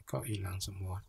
kok 0.10 0.26
hilang 0.26 0.58
semua. 0.58 1.04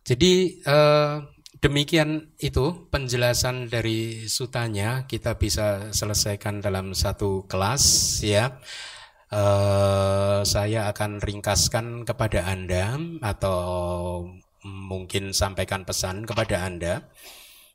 Jadi 0.00 0.58
eh, 0.64 1.16
demikian 1.60 2.34
itu 2.40 2.88
penjelasan 2.88 3.68
dari 3.68 4.26
sutanya 4.26 5.04
kita 5.04 5.36
bisa 5.36 5.92
selesaikan 5.92 6.58
dalam 6.64 6.96
satu 6.96 7.44
kelas 7.46 7.84
ya. 8.24 8.58
Uh, 9.30 10.42
saya 10.42 10.90
akan 10.90 11.22
ringkaskan 11.22 12.02
kepada 12.02 12.50
Anda 12.50 12.98
atau 13.22 13.62
mungkin 14.64 15.32
sampaikan 15.32 15.88
pesan 15.88 16.28
kepada 16.28 16.66
Anda 16.66 17.08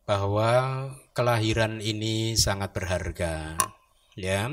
bahwa 0.06 0.92
kelahiran 1.18 1.82
ini 1.82 2.38
sangat 2.38 2.74
berharga 2.78 3.58
Ya, 4.16 4.48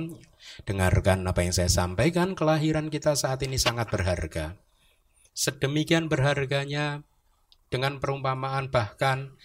dengarkan 0.67 1.23
apa 1.23 1.47
yang 1.47 1.55
saya 1.55 1.71
sampaikan. 1.71 2.35
Kelahiran 2.35 2.91
kita 2.91 3.15
saat 3.15 3.47
ini 3.47 3.63
sangat 3.63 3.95
berharga. 3.95 4.59
Sedemikian 5.39 6.11
berharganya 6.11 7.07
dengan 7.71 8.03
perumpamaan 8.03 8.75
bahkan 8.75 9.39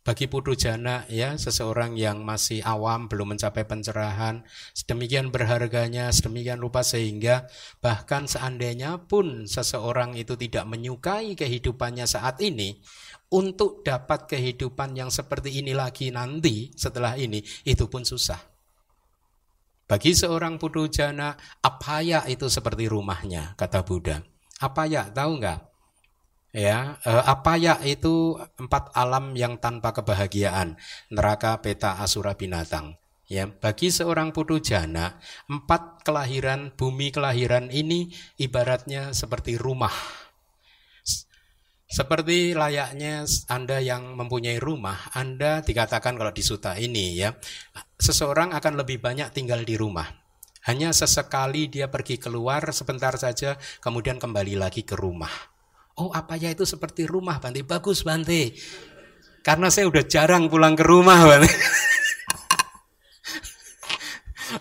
bagi 0.00 0.24
putu 0.24 0.56
jana 0.56 1.04
ya 1.12 1.36
seseorang 1.36 2.00
yang 2.00 2.24
masih 2.24 2.64
awam 2.64 3.12
belum 3.12 3.36
mencapai 3.36 3.68
pencerahan 3.68 4.40
sedemikian 4.72 5.28
berharganya 5.28 6.08
sedemikian 6.08 6.64
rupa 6.64 6.80
sehingga 6.80 7.44
bahkan 7.84 8.24
seandainya 8.24 9.04
pun 9.04 9.44
seseorang 9.44 10.16
itu 10.16 10.32
tidak 10.40 10.64
menyukai 10.64 11.36
kehidupannya 11.36 12.08
saat 12.08 12.40
ini 12.40 12.80
untuk 13.28 13.84
dapat 13.84 14.24
kehidupan 14.24 14.96
yang 14.96 15.12
seperti 15.12 15.60
ini 15.60 15.76
lagi 15.76 16.08
nanti 16.08 16.72
setelah 16.72 17.18
ini 17.20 17.44
itu 17.68 17.84
pun 17.92 18.00
susah 18.00 18.56
bagi 19.86 20.18
seorang 20.18 20.58
putu 20.58 20.90
jana, 20.90 21.38
apaya 21.62 22.26
itu 22.26 22.50
seperti 22.50 22.90
rumahnya, 22.90 23.54
kata 23.54 23.86
Buddha. 23.86 24.18
Apaya, 24.58 25.06
tahu 25.14 25.38
nggak? 25.38 25.75
Ya, 26.56 26.96
eh, 27.04 27.24
apaya 27.28 27.76
itu 27.84 28.40
empat 28.56 28.88
alam 28.96 29.36
yang 29.36 29.60
tanpa 29.60 29.92
kebahagiaan, 29.92 30.80
neraka, 31.12 31.60
peta, 31.60 32.00
asura, 32.00 32.32
binatang. 32.32 32.96
Ya, 33.28 33.44
bagi 33.44 33.92
seorang 33.92 34.32
putu 34.32 34.56
jana, 34.64 35.20
empat 35.52 36.00
kelahiran, 36.00 36.72
bumi 36.72 37.12
kelahiran 37.12 37.68
ini 37.68 38.08
ibaratnya 38.40 39.12
seperti 39.12 39.60
rumah. 39.60 39.92
Seperti 41.92 42.56
layaknya 42.56 43.28
Anda 43.52 43.84
yang 43.84 44.16
mempunyai 44.16 44.56
rumah, 44.56 45.12
Anda 45.12 45.60
dikatakan 45.60 46.16
kalau 46.16 46.32
di 46.32 46.40
suta 46.40 46.80
ini 46.80 47.20
ya, 47.20 47.36
seseorang 48.00 48.56
akan 48.56 48.80
lebih 48.80 48.96
banyak 49.04 49.28
tinggal 49.36 49.60
di 49.60 49.76
rumah. 49.76 50.08
Hanya 50.64 50.96
sesekali 50.96 51.68
dia 51.68 51.92
pergi 51.92 52.16
keluar 52.16 52.64
sebentar 52.72 53.12
saja, 53.20 53.60
kemudian 53.84 54.16
kembali 54.16 54.56
lagi 54.56 54.88
ke 54.88 54.96
rumah. 54.96 55.55
Oh, 55.96 56.12
apa 56.12 56.36
ya 56.36 56.52
itu 56.52 56.68
seperti 56.68 57.08
rumah, 57.08 57.40
Bante? 57.40 57.64
Bagus, 57.64 58.04
Bante. 58.04 58.52
Karena 59.40 59.72
saya 59.72 59.88
udah 59.88 60.04
jarang 60.04 60.52
pulang 60.52 60.76
ke 60.76 60.84
rumah, 60.84 61.24
Bante. 61.24 61.48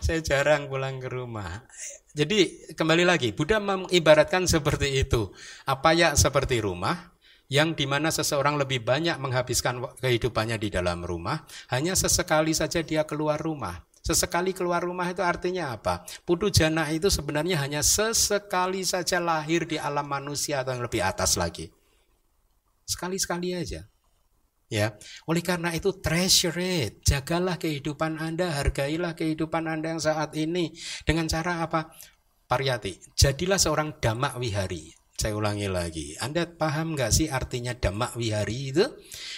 saya 0.06 0.20
jarang 0.24 0.72
pulang 0.72 1.04
ke 1.04 1.12
rumah. 1.12 1.68
Jadi 2.16 2.72
kembali 2.72 3.04
lagi, 3.04 3.36
Buddha 3.36 3.60
mengibaratkan 3.60 4.48
seperti 4.48 5.04
itu. 5.04 5.36
Apa 5.68 5.92
ya 5.92 6.16
seperti 6.16 6.64
rumah, 6.64 7.12
yang 7.52 7.76
di 7.76 7.84
mana 7.84 8.08
seseorang 8.10 8.56
lebih 8.56 8.88
banyak 8.88 9.20
menghabiskan 9.20 9.84
kehidupannya 10.00 10.56
di 10.56 10.72
dalam 10.72 11.04
rumah, 11.04 11.44
hanya 11.76 12.00
sesekali 12.00 12.56
saja 12.56 12.80
dia 12.80 13.04
keluar 13.04 13.44
rumah. 13.44 13.84
Sesekali 14.06 14.54
keluar 14.54 14.86
rumah 14.86 15.10
itu 15.10 15.26
artinya 15.26 15.74
apa? 15.74 16.06
Putu 16.22 16.54
jana 16.54 16.86
itu 16.94 17.10
sebenarnya 17.10 17.58
hanya 17.58 17.82
sesekali 17.82 18.86
saja 18.86 19.18
lahir 19.18 19.66
di 19.66 19.82
alam 19.82 20.06
manusia 20.06 20.62
atau 20.62 20.78
yang 20.78 20.86
lebih 20.86 21.02
atas 21.02 21.34
lagi. 21.42 21.74
Sekali-sekali 22.86 23.58
aja. 23.58 23.90
Ya, 24.70 24.94
oleh 25.26 25.42
karena 25.42 25.74
itu 25.74 25.94
treasure 26.02 26.58
it, 26.62 27.02
jagalah 27.06 27.58
kehidupan 27.58 28.18
Anda, 28.22 28.50
hargailah 28.50 29.18
kehidupan 29.18 29.66
Anda 29.66 29.98
yang 29.98 30.02
saat 30.02 30.38
ini 30.38 30.74
dengan 31.06 31.26
cara 31.26 31.66
apa? 31.66 31.90
Pariyati, 32.46 33.18
jadilah 33.18 33.58
seorang 33.58 33.98
damak 33.98 34.38
wihari 34.38 35.05
Saya 35.16 35.32
ulangi 35.40 35.72
lagi. 35.72 36.20
Anda 36.20 36.44
paham 36.44 37.00
nggak 37.00 37.12
sih 37.16 37.28
artinya 37.32 37.72
damak 37.72 38.20
wihari 38.20 38.76
itu? 38.76 38.84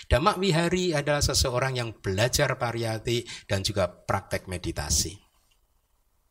Damak 0.10 0.42
wihari 0.42 0.98
adalah 0.98 1.22
seseorang 1.22 1.78
yang 1.78 1.94
belajar 1.94 2.58
pariyati 2.58 3.24
dan 3.46 3.62
juga 3.62 3.86
praktek 3.86 4.50
meditasi. 4.50 5.14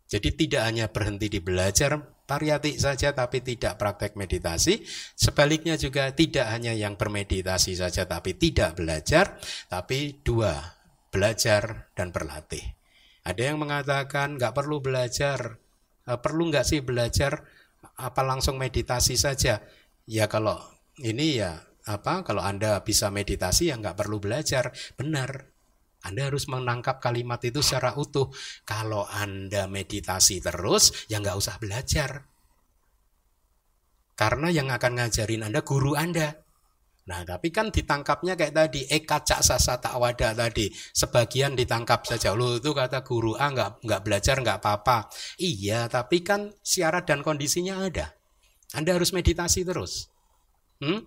Jadi 0.07 0.29
tidak 0.35 0.63
hanya 0.67 0.87
berhenti 0.91 1.27
di 1.31 1.39
belajar 1.43 1.99
pariyati 2.27 2.75
saja 2.79 3.15
tapi 3.15 3.43
tidak 3.43 3.79
praktek 3.79 4.19
meditasi. 4.19 4.83
Sebaliknya 5.15 5.79
juga 5.79 6.11
tidak 6.11 6.51
hanya 6.51 6.75
yang 6.75 6.99
bermeditasi 6.99 7.79
saja 7.79 8.07
tapi 8.07 8.35
tidak 8.35 8.75
belajar. 8.79 9.39
Tapi 9.71 10.27
dua, 10.27 10.59
belajar 11.15 11.91
dan 11.95 12.11
berlatih. 12.11 12.63
Ada 13.23 13.55
yang 13.55 13.63
mengatakan 13.63 14.39
nggak 14.39 14.55
perlu 14.55 14.83
belajar. 14.83 15.59
Eh, 16.07 16.19
perlu 16.19 16.51
nggak 16.51 16.67
sih 16.67 16.83
belajar 16.83 17.43
apa 17.97 18.21
langsung 18.23 18.61
meditasi 18.61 19.17
saja? 19.17 19.65
Ya 20.07 20.29
kalau 20.29 20.61
ini 21.01 21.41
ya 21.41 21.61
apa 21.87 22.23
kalau 22.23 22.45
Anda 22.45 22.81
bisa 22.85 23.09
meditasi 23.09 23.73
ya 23.73 23.81
nggak 23.81 23.97
perlu 23.97 24.21
belajar. 24.21 24.73
Benar. 24.95 25.53
Anda 26.07 26.31
harus 26.31 26.47
menangkap 26.47 27.03
kalimat 27.03 27.43
itu 27.43 27.67
secara 27.67 27.99
utuh. 27.99 28.31
Kalau 28.63 29.11
Anda 29.11 29.67
meditasi 29.67 30.39
terus, 30.39 30.95
ya 31.11 31.19
nggak 31.19 31.35
usah 31.35 31.59
belajar. 31.59 32.31
Karena 34.15 34.49
yang 34.55 34.71
akan 34.71 35.03
ngajarin 35.03 35.43
Anda 35.51 35.67
guru 35.67 35.99
Anda. 35.99 36.46
Nah, 37.07 37.23
tapi 37.23 37.55
kan 37.55 37.71
ditangkapnya 37.71 38.35
kayak 38.35 38.55
tadi, 38.55 38.83
eka 38.91 39.23
tak 39.23 39.95
wada 39.95 40.35
tadi. 40.35 40.67
Sebagian 40.91 41.55
ditangkap 41.55 42.03
saja. 42.03 42.35
Loh, 42.35 42.59
itu 42.59 42.75
kata 42.75 43.07
guru 43.07 43.39
A 43.39 43.47
nggak 43.55 43.87
nggak 43.87 44.03
belajar 44.03 44.37
nggak 44.43 44.59
apa-apa. 44.59 45.07
Iya, 45.39 45.87
tapi 45.87 46.27
kan 46.27 46.51
syarat 46.67 47.07
dan 47.07 47.23
kondisinya 47.23 47.87
ada. 47.87 48.11
Anda 48.75 48.99
harus 48.99 49.15
meditasi 49.15 49.63
terus. 49.63 50.11
Hmm? 50.83 51.07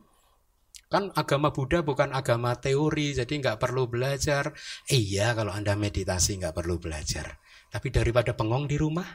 Kan 0.88 1.12
agama 1.14 1.52
Buddha 1.52 1.84
bukan 1.84 2.16
agama 2.16 2.56
teori, 2.56 3.12
jadi 3.14 3.30
nggak 3.30 3.60
perlu 3.60 3.92
belajar. 3.92 4.56
Iya, 4.88 5.36
kalau 5.36 5.52
Anda 5.52 5.76
meditasi 5.76 6.40
nggak 6.40 6.56
perlu 6.56 6.80
belajar. 6.80 7.44
Tapi 7.70 7.92
daripada 7.92 8.34
pengong 8.34 8.72
di 8.72 8.80
rumah, 8.80 9.06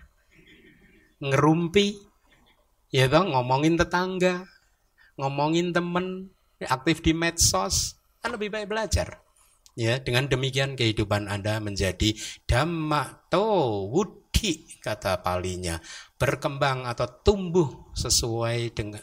ngerumpi, 1.25 1.97
ya 2.93 3.09
toh, 3.09 3.25
ngomongin 3.27 3.75
tetangga, 3.81 4.47
ngomongin 5.19 5.75
temen, 5.75 6.34
aktif 6.69 7.01
di 7.05 7.13
medsos, 7.13 7.97
kan 8.21 8.33
lebih 8.35 8.53
baik 8.53 8.69
belajar. 8.71 9.21
Ya, 9.75 9.99
dengan 9.99 10.31
demikian 10.31 10.79
kehidupan 10.79 11.27
Anda 11.27 11.59
menjadi 11.59 12.15
dhammato 12.47 13.91
wudi 13.91 14.79
kata 14.79 15.27
palinya, 15.27 15.83
berkembang 16.15 16.87
atau 16.87 17.11
tumbuh 17.27 17.91
sesuai 17.99 18.71
dengan 18.71 19.03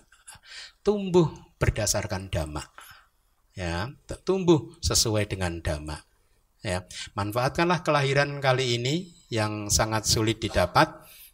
tumbuh 0.80 1.28
berdasarkan 1.59 2.32
dhamma. 2.32 2.64
Ya, 3.51 3.91
tumbuh 4.24 4.72
sesuai 4.80 5.28
dengan 5.28 5.59
dhamma. 5.59 6.07
Ya, 6.64 6.88
manfaatkanlah 7.20 7.84
kelahiran 7.84 8.39
kali 8.39 8.80
ini 8.80 9.12
yang 9.28 9.68
sangat 9.68 10.07
sulit 10.07 10.39
didapat 10.39 10.88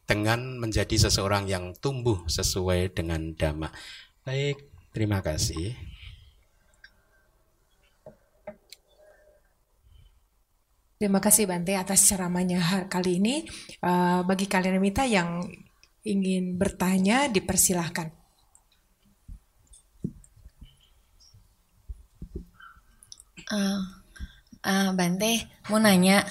dengan 0.07 0.55
menjadi 0.57 0.97
seseorang 0.97 1.45
yang 1.51 1.75
tumbuh 1.77 2.23
sesuai 2.25 2.95
dengan 2.95 3.35
dhamma. 3.35 3.69
Baik, 4.23 4.65
terima 4.95 5.19
kasih. 5.19 5.75
Terima 10.97 11.21
kasih 11.21 11.45
Bante 11.45 11.77
atas 11.77 12.09
ceramahnya 12.09 12.89
kali 12.89 13.21
ini. 13.21 13.45
Uh, 13.85 14.25
bagi 14.25 14.49
kalian 14.49 14.81
Mita 14.81 15.05
yang 15.05 15.45
ingin 16.01 16.57
bertanya, 16.57 17.29
dipersilahkan. 17.29 18.09
Uh, 23.53 23.79
uh, 24.65 24.89
Bante, 24.97 25.45
mau 25.69 25.77
nanya, 25.77 26.25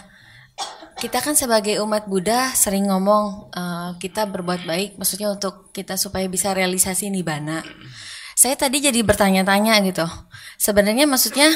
kita 0.99 1.23
kan 1.23 1.39
sebagai 1.39 1.79
umat 1.87 2.11
Buddha 2.11 2.51
sering 2.51 2.91
ngomong 2.91 3.55
uh, 3.55 3.95
kita 4.03 4.27
berbuat 4.27 4.67
baik, 4.67 4.91
maksudnya 4.99 5.31
untuk 5.31 5.71
kita 5.71 5.95
supaya 5.95 6.27
bisa 6.27 6.51
realisasi 6.51 7.07
nibana. 7.07 7.63
Saya 8.35 8.59
tadi 8.59 8.83
jadi 8.83 8.99
bertanya-tanya 9.07 9.79
gitu. 9.87 10.05
Sebenarnya 10.59 11.07
maksudnya 11.07 11.55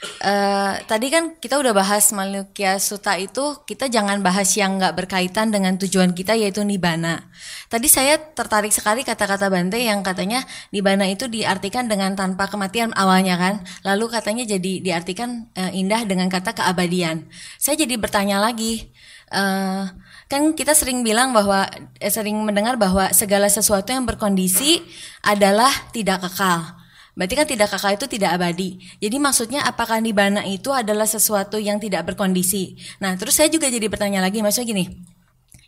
Uh, 0.00 0.80
tadi 0.88 1.12
kan 1.12 1.36
kita 1.36 1.60
udah 1.60 1.76
bahas 1.76 2.08
Malukya 2.16 2.80
Suta 2.80 3.20
itu 3.20 3.60
kita 3.68 3.92
jangan 3.92 4.24
bahas 4.24 4.48
yang 4.56 4.80
nggak 4.80 4.96
berkaitan 4.96 5.52
dengan 5.52 5.76
tujuan 5.76 6.16
kita 6.16 6.32
yaitu 6.40 6.64
nibana. 6.64 7.28
Tadi 7.68 7.84
saya 7.84 8.16
tertarik 8.16 8.72
sekali 8.72 9.04
kata-kata 9.04 9.52
Bante 9.52 9.76
yang 9.76 10.00
katanya 10.00 10.40
nibana 10.72 11.04
itu 11.04 11.28
diartikan 11.28 11.84
dengan 11.84 12.16
tanpa 12.16 12.48
kematian 12.48 12.96
awalnya 12.96 13.36
kan, 13.36 13.60
lalu 13.84 14.08
katanya 14.08 14.48
jadi 14.48 14.80
diartikan 14.80 15.52
uh, 15.52 15.68
indah 15.68 16.08
dengan 16.08 16.32
kata 16.32 16.56
keabadian. 16.56 17.28
Saya 17.60 17.84
jadi 17.84 18.00
bertanya 18.00 18.40
lagi, 18.40 18.88
uh, 19.36 19.84
kan 20.32 20.56
kita 20.56 20.72
sering 20.72 21.04
bilang 21.04 21.36
bahwa 21.36 21.68
eh, 22.00 22.08
sering 22.08 22.40
mendengar 22.40 22.80
bahwa 22.80 23.12
segala 23.12 23.52
sesuatu 23.52 23.92
yang 23.92 24.08
berkondisi 24.08 24.80
adalah 25.20 25.68
tidak 25.92 26.24
kekal. 26.24 26.79
Berarti 27.18 27.34
kan 27.34 27.46
tidak 27.46 27.68
kakak 27.74 27.98
itu 27.98 28.06
tidak 28.18 28.38
abadi. 28.38 28.78
Jadi 29.02 29.16
maksudnya 29.18 29.66
apakah 29.66 29.98
nibana 29.98 30.46
itu 30.46 30.70
adalah 30.70 31.04
sesuatu 31.04 31.58
yang 31.58 31.82
tidak 31.82 32.06
berkondisi? 32.06 32.78
Nah 33.02 33.18
terus 33.18 33.36
saya 33.36 33.50
juga 33.50 33.66
jadi 33.66 33.90
bertanya 33.90 34.22
lagi, 34.22 34.40
maksudnya 34.40 34.70
gini, 34.70 34.84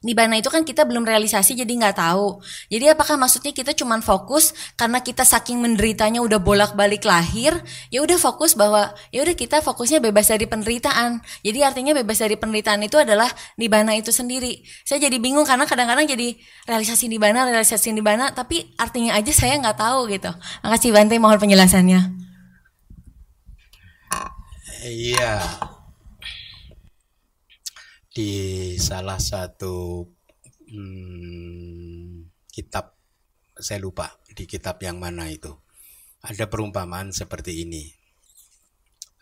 Nibana 0.02 0.34
itu 0.34 0.50
kan 0.50 0.66
kita 0.66 0.82
belum 0.82 1.06
realisasi 1.06 1.54
jadi 1.54 1.70
nggak 1.70 1.96
tahu. 2.02 2.42
Jadi 2.66 2.90
apakah 2.90 3.14
maksudnya 3.14 3.54
kita 3.54 3.70
cuma 3.72 4.02
fokus 4.02 4.50
karena 4.74 4.98
kita 4.98 5.22
saking 5.22 5.62
menderitanya 5.62 6.18
udah 6.18 6.42
bolak-balik 6.42 7.06
lahir, 7.06 7.54
ya 7.94 8.02
udah 8.02 8.18
fokus 8.18 8.58
bahwa 8.58 8.90
ya 9.14 9.22
udah 9.22 9.38
kita 9.38 9.62
fokusnya 9.62 10.02
bebas 10.02 10.26
dari 10.26 10.50
penderitaan. 10.50 11.22
Jadi 11.46 11.58
artinya 11.62 11.94
bebas 11.94 12.18
dari 12.18 12.34
penderitaan 12.34 12.82
itu 12.82 12.98
adalah 12.98 13.30
nibana 13.54 13.94
itu 13.94 14.10
sendiri. 14.10 14.66
Saya 14.82 15.06
jadi 15.06 15.22
bingung 15.22 15.46
karena 15.46 15.70
kadang-kadang 15.70 16.10
jadi 16.10 16.34
realisasi 16.66 17.06
nibana, 17.06 17.46
realisasi 17.46 17.94
nibana, 17.94 18.34
tapi 18.34 18.74
artinya 18.74 19.14
aja 19.14 19.30
saya 19.30 19.54
nggak 19.62 19.78
tahu 19.78 20.10
gitu. 20.10 20.34
Makasih 20.66 20.90
Bante 20.90 21.14
mohon 21.22 21.38
penjelasannya. 21.38 22.22
Iya, 24.82 25.38
di 28.12 28.32
salah 28.76 29.16
satu 29.16 30.04
hmm, 30.68 32.28
kitab 32.52 32.92
saya 33.56 33.80
lupa 33.80 34.20
di 34.36 34.44
kitab 34.44 34.80
yang 34.84 35.00
mana 35.00 35.32
itu. 35.32 35.52
Ada 36.22 36.46
perumpamaan 36.46 37.10
seperti 37.10 37.66
ini. 37.66 37.88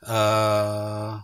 Uh, 0.04 1.16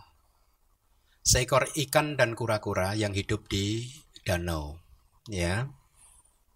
seekor 1.21 1.67
ikan 1.75 2.15
dan 2.15 2.37
kura-kura 2.37 2.95
yang 2.95 3.11
hidup 3.11 3.45
di 3.51 3.91
danau 4.23 4.79
ya. 5.27 5.67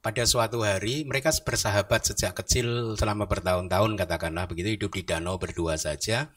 Pada 0.01 0.25
suatu 0.25 0.65
hari 0.65 1.05
mereka 1.05 1.29
bersahabat 1.29 2.09
sejak 2.09 2.33
kecil 2.33 2.97
selama 2.97 3.29
bertahun-tahun 3.29 3.93
katakanlah 3.99 4.49
begitu 4.49 4.73
hidup 4.73 4.91
di 4.97 5.03
danau 5.05 5.37
berdua 5.37 5.77
saja. 5.77 6.33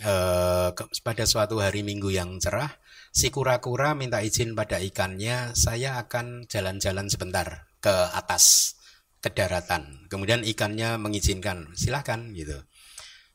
Uh, 0.00 0.72
pada 1.04 1.28
suatu 1.28 1.60
hari 1.60 1.84
minggu 1.84 2.08
yang 2.08 2.40
cerah 2.40 2.72
si 3.12 3.28
kura-kura 3.28 3.92
minta 3.92 4.24
izin 4.24 4.56
pada 4.56 4.80
ikannya, 4.80 5.52
saya 5.52 6.00
akan 6.00 6.48
jalan-jalan 6.48 7.12
sebentar 7.12 7.68
ke 7.84 7.92
atas, 7.92 8.74
ke 9.20 9.28
daratan. 9.28 10.08
Kemudian 10.08 10.42
ikannya 10.48 10.96
mengizinkan, 10.96 11.76
silahkan 11.76 12.32
gitu. 12.32 12.56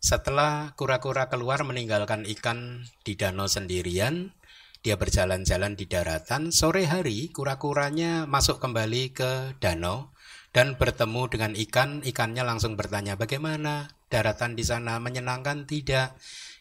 Setelah 0.01 0.73
kura-kura 0.73 1.30
keluar 1.30 1.61
meninggalkan 1.61 2.25
ikan 2.38 2.89
di 3.05 3.13
danau 3.13 3.45
sendirian, 3.45 4.34
dia 4.82 4.97
berjalan-jalan 4.97 5.78
di 5.78 5.86
daratan. 5.86 6.49
Sore 6.49 6.86
hari 6.89 7.30
kura-kuranya 7.30 8.25
masuk 8.30 8.61
kembali 8.61 9.13
ke 9.13 9.32
danau 9.61 10.13
dan 10.53 10.78
bertemu 10.78 11.21
dengan 11.30 11.51
ikan. 11.53 12.01
Ikannya 12.01 12.45
langsung 12.45 12.73
bertanya, 12.78 13.17
"Bagaimana 13.17 13.89
daratan 14.09 14.53
di 14.53 14.63
sana? 14.65 15.01
Menyenangkan 15.01 15.65
tidak?" 15.69 16.17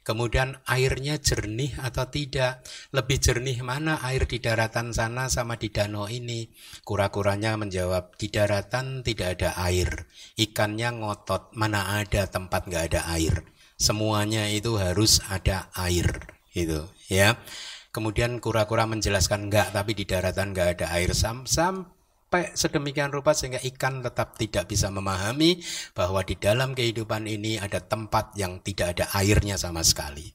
Kemudian 0.06 0.54
airnya 0.70 1.18
jernih 1.18 1.82
atau 1.82 2.06
tidak? 2.06 2.62
Lebih 2.94 3.18
jernih 3.18 3.58
mana 3.66 3.98
air 4.06 4.22
di 4.22 4.38
daratan 4.38 4.94
sana 4.94 5.26
sama 5.26 5.58
di 5.58 5.74
danau 5.74 6.06
ini? 6.06 6.46
Kura-kuranya 6.86 7.58
menjawab, 7.58 8.14
di 8.14 8.30
daratan 8.30 9.02
tidak 9.02 9.34
ada 9.34 9.58
air. 9.66 10.06
Ikannya 10.38 11.02
ngotot, 11.02 11.58
mana 11.58 11.98
ada 11.98 12.30
tempat 12.30 12.70
nggak 12.70 12.84
ada 12.94 13.02
air. 13.18 13.50
Semuanya 13.74 14.46
itu 14.46 14.78
harus 14.78 15.18
ada 15.26 15.74
air. 15.74 16.06
Gitu, 16.54 16.86
ya. 17.10 17.42
Kemudian 17.90 18.38
kura-kura 18.38 18.86
menjelaskan 18.86 19.50
enggak, 19.50 19.74
tapi 19.74 19.98
di 19.98 20.06
daratan 20.06 20.54
nggak 20.54 20.68
ada 20.78 20.86
air. 20.94 21.10
Sam, 21.18 21.50
sam 21.50 21.95
sampai 22.26 22.58
sedemikian 22.58 23.14
rupa 23.14 23.38
sehingga 23.38 23.62
ikan 23.62 24.02
tetap 24.02 24.34
tidak 24.34 24.66
bisa 24.66 24.90
memahami 24.90 25.62
bahwa 25.94 26.26
di 26.26 26.34
dalam 26.34 26.74
kehidupan 26.74 27.22
ini 27.22 27.54
ada 27.54 27.78
tempat 27.78 28.34
yang 28.34 28.58
tidak 28.66 28.98
ada 28.98 29.06
airnya 29.14 29.54
sama 29.54 29.86
sekali. 29.86 30.34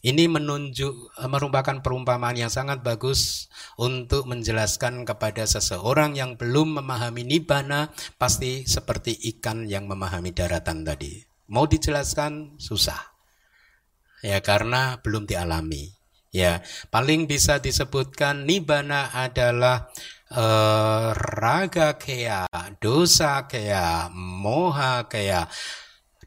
Ini 0.00 0.32
menunjuk 0.32 1.20
eh, 1.20 1.28
merupakan 1.28 1.84
perumpamaan 1.84 2.40
yang 2.40 2.48
sangat 2.48 2.80
bagus 2.80 3.52
untuk 3.76 4.24
menjelaskan 4.24 5.04
kepada 5.04 5.44
seseorang 5.44 6.16
yang 6.16 6.40
belum 6.40 6.80
memahami 6.80 7.28
nibana 7.28 7.92
pasti 8.16 8.64
seperti 8.64 9.12
ikan 9.36 9.68
yang 9.68 9.84
memahami 9.84 10.32
daratan 10.32 10.88
tadi. 10.88 11.20
Mau 11.52 11.68
dijelaskan 11.68 12.56
susah. 12.56 13.12
Ya 14.24 14.40
karena 14.40 15.04
belum 15.04 15.28
dialami. 15.28 15.92
Ya, 16.34 16.60
paling 16.92 17.24
bisa 17.24 17.64
disebutkan 17.64 18.44
nibana 18.44 19.08
adalah 19.08 19.88
uh, 20.32 21.14
raga 21.14 21.94
kea, 22.00 22.48
dosa 22.80 23.46
kea, 23.46 24.10
moha 24.14 25.06
kea, 25.06 25.46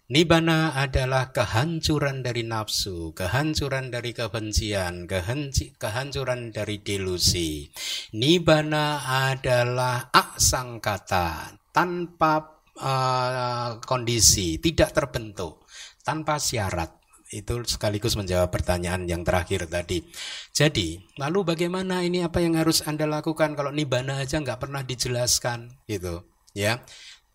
Nibana 0.10 0.74
adalah 0.74 1.30
kehancuran 1.30 2.26
dari 2.26 2.42
nafsu, 2.42 3.14
kehancuran 3.14 3.94
dari 3.94 4.10
kebencian, 4.10 5.06
kehenci, 5.06 5.78
kehancuran 5.78 6.50
dari 6.50 6.82
delusi. 6.82 7.70
Nibana 8.18 9.06
adalah 9.30 10.10
aksang 10.10 10.82
kata, 10.82 11.54
tanpa 11.70 12.66
uh, 12.82 13.78
kondisi, 13.86 14.58
tidak 14.58 14.98
terbentuk, 14.98 15.70
tanpa 16.02 16.42
syarat. 16.42 16.99
Itu 17.30 17.62
sekaligus 17.62 18.18
menjawab 18.18 18.50
pertanyaan 18.50 19.06
yang 19.06 19.22
terakhir 19.22 19.70
tadi. 19.70 20.02
Jadi, 20.50 20.98
lalu 21.22 21.46
bagaimana 21.46 22.02
ini 22.02 22.26
apa 22.26 22.42
yang 22.42 22.58
harus 22.58 22.82
Anda 22.82 23.06
lakukan 23.06 23.54
kalau 23.54 23.70
nibana 23.70 24.18
aja 24.18 24.42
nggak 24.42 24.58
pernah 24.58 24.82
dijelaskan 24.82 25.86
gitu, 25.86 26.26
ya. 26.58 26.82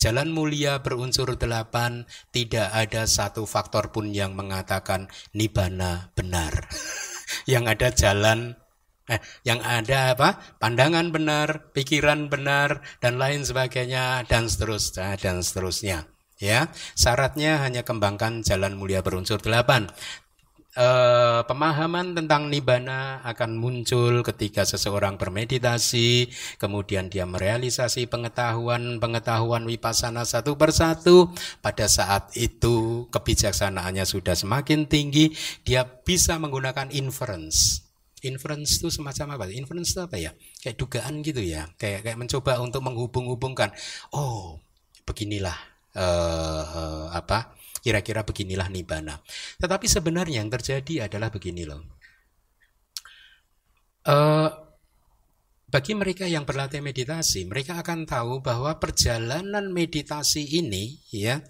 Jalan 0.02 0.34
mulia 0.34 0.82
berunsur 0.82 1.38
delapan, 1.38 2.04
tidak 2.34 2.74
ada 2.74 3.06
satu 3.06 3.46
faktor 3.46 3.94
pun 3.94 4.10
yang 4.10 4.34
mengatakan 4.34 5.06
nibana 5.30 6.10
benar. 6.18 6.66
yang 7.52 7.70
ada 7.70 7.94
jalan 7.94 8.58
eh, 9.08 9.22
yang 9.46 9.62
ada 9.62 10.18
apa? 10.18 10.58
Pandangan 10.58 11.14
benar, 11.14 11.70
pikiran 11.72 12.28
benar 12.28 12.82
dan 12.98 13.16
lain 13.16 13.46
sebagainya 13.46 14.26
dan 14.28 14.50
seterusnya 14.50 15.16
dan 15.22 15.40
seterusnya. 15.40 16.13
Ya, 16.44 16.68
syaratnya 16.92 17.64
hanya 17.64 17.88
kembangkan 17.88 18.44
jalan 18.44 18.76
mulia 18.76 19.00
berunsur 19.00 19.40
delapan 19.40 19.88
eh, 20.74 21.40
pemahaman 21.46 22.18
tentang 22.18 22.50
nibana 22.50 23.22
akan 23.22 23.56
muncul 23.58 24.20
ketika 24.26 24.66
seseorang 24.66 25.14
bermeditasi, 25.16 26.28
kemudian 26.58 27.08
dia 27.08 27.24
merealisasi 27.24 28.10
pengetahuan-pengetahuan 28.10 29.64
wipasana 29.64 30.26
satu 30.26 30.58
persatu. 30.58 31.30
Pada 31.62 31.86
saat 31.86 32.34
itu 32.36 33.06
kebijaksanaannya 33.08 34.04
sudah 34.04 34.34
semakin 34.34 34.90
tinggi, 34.90 35.32
dia 35.62 35.86
bisa 35.86 36.36
menggunakan 36.36 36.90
inference. 36.90 37.86
Inference 38.24 38.80
itu 38.80 38.88
semacam 38.88 39.36
apa? 39.36 39.52
Inference 39.52 39.92
itu 39.94 40.00
apa 40.00 40.16
ya? 40.16 40.32
Kayak 40.64 40.76
dugaan 40.80 41.20
gitu 41.20 41.44
ya. 41.44 41.68
Kayak 41.76 42.08
kayak 42.08 42.18
mencoba 42.18 42.56
untuk 42.64 42.80
menghubung-hubungkan. 42.80 43.68
Oh, 44.16 44.64
beginilah 45.04 45.73
uh, 45.96 46.62
uh, 46.64 47.04
apa? 47.14 47.54
Kira-kira 47.80 48.24
beginilah 48.24 48.68
nibana. 48.72 49.20
Tetapi 49.60 49.86
sebenarnya 49.88 50.40
yang 50.40 50.48
terjadi 50.48 51.08
adalah 51.10 51.28
begini 51.28 51.68
loh. 51.68 51.84
Uh, 54.04 54.48
bagi 55.74 55.96
mereka 55.96 56.28
yang 56.28 56.46
berlatih 56.46 56.78
meditasi, 56.78 57.50
mereka 57.50 57.82
akan 57.82 58.06
tahu 58.06 58.38
bahwa 58.38 58.78
perjalanan 58.78 59.74
meditasi 59.74 60.46
ini 60.60 61.02
ya 61.10 61.42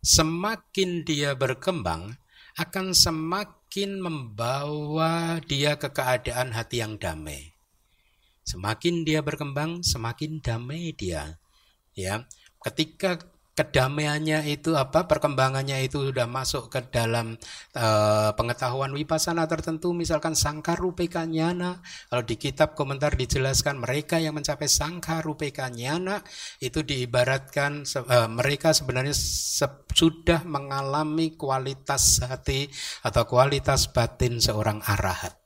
semakin 0.00 1.04
dia 1.04 1.36
berkembang 1.36 2.16
akan 2.56 2.96
semakin 2.96 4.00
membawa 4.00 5.44
dia 5.44 5.76
ke 5.76 5.92
keadaan 5.92 6.56
hati 6.56 6.80
yang 6.80 6.96
damai. 6.96 7.52
Semakin 8.48 9.04
dia 9.04 9.20
berkembang, 9.20 9.84
semakin 9.84 10.40
damai 10.40 10.96
dia. 10.96 11.36
Ya, 11.92 12.24
ketika 12.64 13.20
kedamaiannya 13.54 14.46
itu 14.48 14.72
apa 14.78 15.04
perkembangannya 15.04 15.84
itu 15.84 16.10
sudah 16.10 16.24
masuk 16.24 16.70
ke 16.70 16.80
dalam 16.88 17.36
uh, 17.76 18.30
pengetahuan 18.34 18.94
wipasana 18.94 19.44
tertentu 19.50 19.92
misalkan 19.92 20.38
sangkar 20.38 20.78
rupeka 20.78 21.26
nyana. 21.26 21.82
Kalau 22.08 22.24
di 22.24 22.36
kitab 22.38 22.78
komentar 22.78 23.18
dijelaskan 23.18 23.82
mereka 23.82 24.22
yang 24.22 24.38
mencapai 24.38 24.70
sangkar 24.70 25.26
rupeka 25.26 25.68
nyana 25.68 26.22
itu 26.62 26.80
diibaratkan 26.80 27.84
uh, 27.84 28.28
mereka 28.30 28.72
sebenarnya 28.72 29.14
se 29.14 29.66
sudah 29.90 30.46
mengalami 30.46 31.34
kualitas 31.34 32.22
hati 32.22 32.70
atau 33.02 33.26
kualitas 33.26 33.90
batin 33.90 34.38
seorang 34.38 34.80
arahat. 34.86 35.36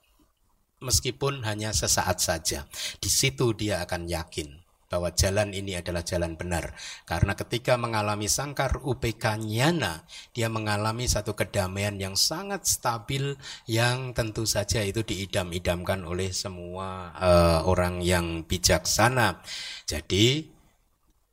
Meskipun 0.84 1.48
hanya 1.48 1.72
sesaat 1.72 2.20
saja. 2.20 2.68
Di 3.00 3.08
situ 3.08 3.56
dia 3.56 3.80
akan 3.80 4.04
yakin 4.04 4.63
bahwa 4.94 5.10
jalan 5.10 5.50
ini 5.50 5.74
adalah 5.74 6.06
jalan 6.06 6.38
benar. 6.38 6.70
Karena 7.02 7.34
ketika 7.34 7.74
mengalami 7.74 8.30
sangkar 8.30 8.78
UPK 8.78 9.42
nyana, 9.42 10.06
dia 10.30 10.46
mengalami 10.46 11.10
satu 11.10 11.34
kedamaian 11.34 11.98
yang 11.98 12.14
sangat 12.14 12.62
stabil 12.62 13.34
yang 13.66 14.14
tentu 14.14 14.46
saja 14.46 14.86
itu 14.86 15.02
diidam-idamkan 15.02 16.06
oleh 16.06 16.30
semua 16.30 17.10
uh, 17.18 17.66
orang 17.66 18.06
yang 18.06 18.46
bijaksana. 18.46 19.42
Jadi 19.82 20.46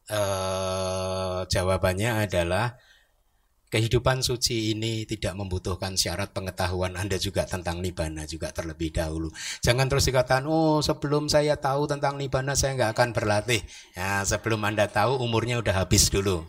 uh, 0.09 1.45
jawabannya 1.45 2.25
adalah 2.25 2.81
kehidupan 3.71 4.19
suci 4.19 4.75
ini 4.75 5.07
tidak 5.07 5.31
membutuhkan 5.39 5.95
syarat 5.95 6.35
pengetahuan 6.35 6.99
Anda 6.99 7.15
juga 7.15 7.47
tentang 7.47 7.79
nibana 7.79 8.27
juga 8.27 8.51
terlebih 8.51 8.91
dahulu. 8.91 9.31
Jangan 9.63 9.87
terus 9.87 10.11
dikatakan, 10.11 10.43
oh 10.45 10.83
sebelum 10.83 11.31
saya 11.31 11.55
tahu 11.55 11.87
tentang 11.87 12.19
nibana 12.19 12.53
saya 12.53 12.75
nggak 12.75 12.91
akan 12.91 13.09
berlatih. 13.15 13.63
Ya 13.95 14.27
sebelum 14.27 14.59
Anda 14.67 14.91
tahu 14.91 15.23
umurnya 15.23 15.63
udah 15.63 15.87
habis 15.87 16.11
dulu. 16.11 16.43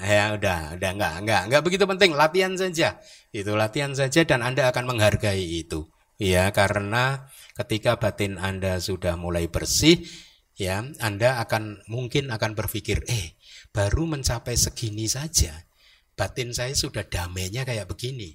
Ya 0.00 0.34
udah, 0.34 0.74
udah 0.74 0.90
nggak, 0.96 1.14
nggak, 1.22 1.42
nggak 1.52 1.62
begitu 1.62 1.84
penting. 1.86 2.16
Latihan 2.16 2.56
saja, 2.58 2.98
itu 3.30 3.52
latihan 3.54 3.92
saja 3.94 4.24
dan 4.26 4.42
Anda 4.42 4.72
akan 4.72 4.90
menghargai 4.90 5.44
itu. 5.44 5.86
Ya 6.16 6.48
karena 6.50 7.28
ketika 7.54 8.00
batin 8.00 8.40
Anda 8.40 8.80
sudah 8.80 9.14
mulai 9.20 9.46
bersih, 9.46 10.02
ya 10.56 10.82
Anda 10.98 11.38
akan 11.44 11.86
mungkin 11.86 12.32
akan 12.32 12.56
berpikir, 12.58 13.06
eh 13.06 13.36
baru 13.70 14.06
mencapai 14.06 14.54
segini 14.54 15.06
saja 15.10 15.63
batin 16.14 16.50
saya 16.54 16.72
sudah 16.74 17.06
damainya 17.06 17.62
kayak 17.62 17.90
begini. 17.90 18.34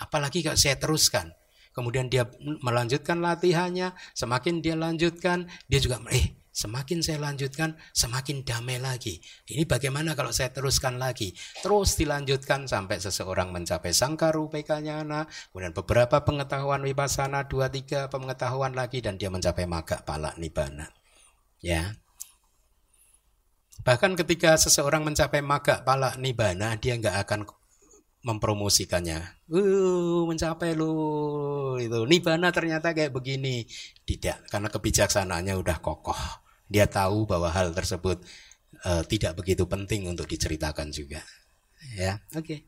Apalagi 0.00 0.44
kalau 0.44 0.58
saya 0.58 0.76
teruskan. 0.76 1.32
Kemudian 1.72 2.10
dia 2.10 2.26
melanjutkan 2.42 3.22
latihannya, 3.22 3.94
semakin 4.10 4.58
dia 4.58 4.74
lanjutkan, 4.74 5.46
dia 5.70 5.78
juga 5.78 6.02
eh 6.10 6.38
semakin 6.58 6.98
saya 7.06 7.22
lanjutkan, 7.22 7.78
semakin 7.94 8.42
damai 8.42 8.82
lagi. 8.82 9.22
Ini 9.46 9.62
bagaimana 9.62 10.18
kalau 10.18 10.34
saya 10.34 10.50
teruskan 10.50 10.98
lagi? 10.98 11.30
Terus 11.62 11.94
dilanjutkan 11.94 12.66
sampai 12.66 12.98
seseorang 12.98 13.54
mencapai 13.54 13.94
sangkaru 13.94 14.50
pekanyana, 14.50 15.30
kemudian 15.54 15.70
beberapa 15.70 16.26
pengetahuan 16.26 16.82
wipasana, 16.82 17.46
dua 17.46 17.70
tiga 17.70 18.10
pengetahuan 18.10 18.74
lagi, 18.74 18.98
dan 18.98 19.14
dia 19.14 19.30
mencapai 19.30 19.70
maga 19.70 20.02
pala 20.02 20.34
nibana. 20.34 20.90
Ya, 21.62 21.94
Bahkan 23.88 24.20
ketika 24.20 24.52
seseorang 24.60 25.00
mencapai 25.00 25.40
maga 25.40 25.80
pala 25.80 26.12
nibana, 26.20 26.76
dia 26.76 26.92
nggak 27.00 27.24
akan 27.24 27.40
mempromosikannya. 28.20 29.48
Uh, 29.48 30.28
mencapai 30.28 30.76
lo 30.76 30.92
itu 31.80 32.04
nibana 32.04 32.52
ternyata 32.52 32.92
kayak 32.92 33.16
begini. 33.16 33.64
Tidak, 34.04 34.52
karena 34.52 34.68
kebijaksanaannya 34.68 35.56
udah 35.56 35.80
kokoh. 35.80 36.20
Dia 36.68 36.84
tahu 36.84 37.24
bahwa 37.24 37.48
hal 37.48 37.72
tersebut 37.72 38.20
uh, 38.84 39.00
tidak 39.08 39.40
begitu 39.40 39.64
penting 39.64 40.04
untuk 40.04 40.28
diceritakan 40.28 40.92
juga. 40.92 41.24
Ya, 41.96 42.20
oke. 42.36 42.44
Okay. 42.44 42.60